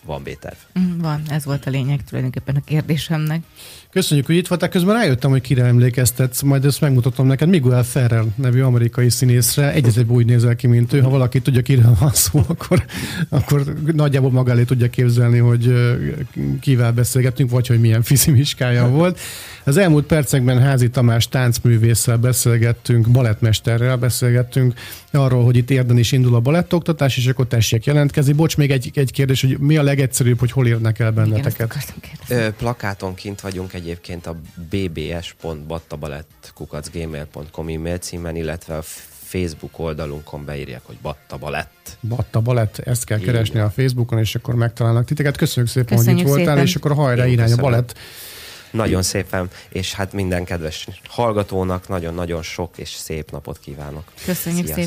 van 0.05 0.23
B-terv. 0.23 0.57
Mm, 0.79 0.99
Van, 0.99 1.21
ez 1.29 1.45
volt 1.45 1.65
a 1.65 1.69
lényeg 1.69 2.03
tulajdonképpen 2.03 2.55
a 2.55 2.63
kérdésemnek. 2.65 3.41
Köszönjük, 3.91 4.25
hogy 4.25 4.35
itt 4.35 4.47
voltál. 4.47 4.69
Közben 4.69 4.95
rájöttem, 4.95 5.31
hogy 5.31 5.41
kire 5.41 5.63
emlékeztetsz, 5.63 6.41
majd 6.41 6.65
ezt 6.65 6.81
megmutatom 6.81 7.27
neked. 7.27 7.49
Miguel 7.49 7.83
Ferrer 7.83 8.23
nevű 8.35 8.61
amerikai 8.61 9.09
színészre. 9.09 9.71
Egyezőbb 9.73 10.09
úgy 10.09 10.25
nézel 10.25 10.55
ki, 10.55 10.67
mint 10.67 10.93
ő. 10.93 10.99
Ha 10.99 11.09
valaki 11.09 11.41
tudja, 11.41 11.61
kiről 11.61 11.95
van 11.99 12.13
szó, 12.13 12.43
akkor, 12.47 12.85
akkor 13.29 13.73
nagyjából 13.93 14.31
maga 14.31 14.51
elé 14.51 14.63
tudja 14.63 14.89
képzelni, 14.89 15.37
hogy 15.37 15.73
kivel 16.61 16.91
beszélgetünk, 16.91 17.49
vagy 17.49 17.67
hogy 17.67 17.79
milyen 17.79 18.01
fizimiskája 18.01 18.89
volt. 18.97 19.19
Az 19.63 19.77
elmúlt 19.77 20.05
percekben 20.05 20.61
Házi 20.61 20.89
Tamás 20.89 21.27
táncművésszel 21.27 22.17
beszélgettünk, 22.17 23.09
balettmesterrel 23.09 23.97
beszélgettünk 23.97 24.73
arról, 25.11 25.43
hogy 25.43 25.55
itt 25.55 25.69
érden 25.69 25.97
is 25.97 26.11
indul 26.11 26.35
a 26.35 26.39
balettoktatás, 26.39 27.17
és 27.17 27.27
akkor 27.27 27.47
tessék 27.47 27.85
jelentkezni. 27.85 28.33
Bocs, 28.33 28.57
még 28.57 28.71
egy, 28.71 28.91
egy 28.93 29.11
kérdés, 29.11 29.41
hogy 29.41 29.57
mi 29.59 29.77
a 29.77 29.83
legegyszerűbb, 29.83 30.39
hogy 30.39 30.51
hol 30.51 30.67
érnek 30.67 30.99
el 30.99 31.11
Igen, 31.11 31.29
benneteket? 31.29 31.93
Ö, 32.27 32.51
plakáton 32.57 33.13
kint 33.13 33.41
vagyunk 33.41 33.73
egyébként 33.79 34.27
a 34.27 34.35
bbs.battabalett.gmail.com 34.69 37.67
e-mail 37.67 37.97
címen, 37.97 38.35
illetve 38.35 38.77
a 38.77 38.81
Facebook 39.23 39.79
oldalunkon 39.79 40.45
beírják, 40.45 40.81
hogy 40.83 40.97
Batta 41.01 41.37
Balett. 41.37 41.97
Batta 42.01 42.39
Balett, 42.39 42.77
ezt 42.77 43.03
kell 43.03 43.17
Így 43.19 43.25
keresni 43.25 43.59
a 43.59 43.69
Facebookon, 43.69 44.19
és 44.19 44.35
akkor 44.35 44.55
megtalálnak 44.55 45.05
titeket. 45.05 45.37
Köszönjük 45.37 45.71
szépen, 45.71 45.97
hogy 45.97 45.97
Köszönjük 45.97 46.27
itt 46.27 46.33
voltál, 46.33 46.47
szépen. 46.47 46.63
és 46.67 46.75
akkor 46.75 46.93
hajrá 46.93 47.25
Én 47.25 47.31
irány 47.31 47.45
a 47.45 47.49
köszönöm. 47.49 47.71
balett. 47.71 47.97
Nagyon 48.71 49.01
szépen, 49.01 49.49
és 49.69 49.93
hát 49.93 50.13
minden 50.13 50.43
kedves 50.43 50.87
hallgatónak 51.07 51.87
nagyon-nagyon 51.87 52.41
sok 52.41 52.77
és 52.77 52.89
szép 52.89 53.31
napot 53.31 53.59
kívánok. 53.59 54.03
Köszönjük 54.25 54.65
Sziasztok. 54.65 54.83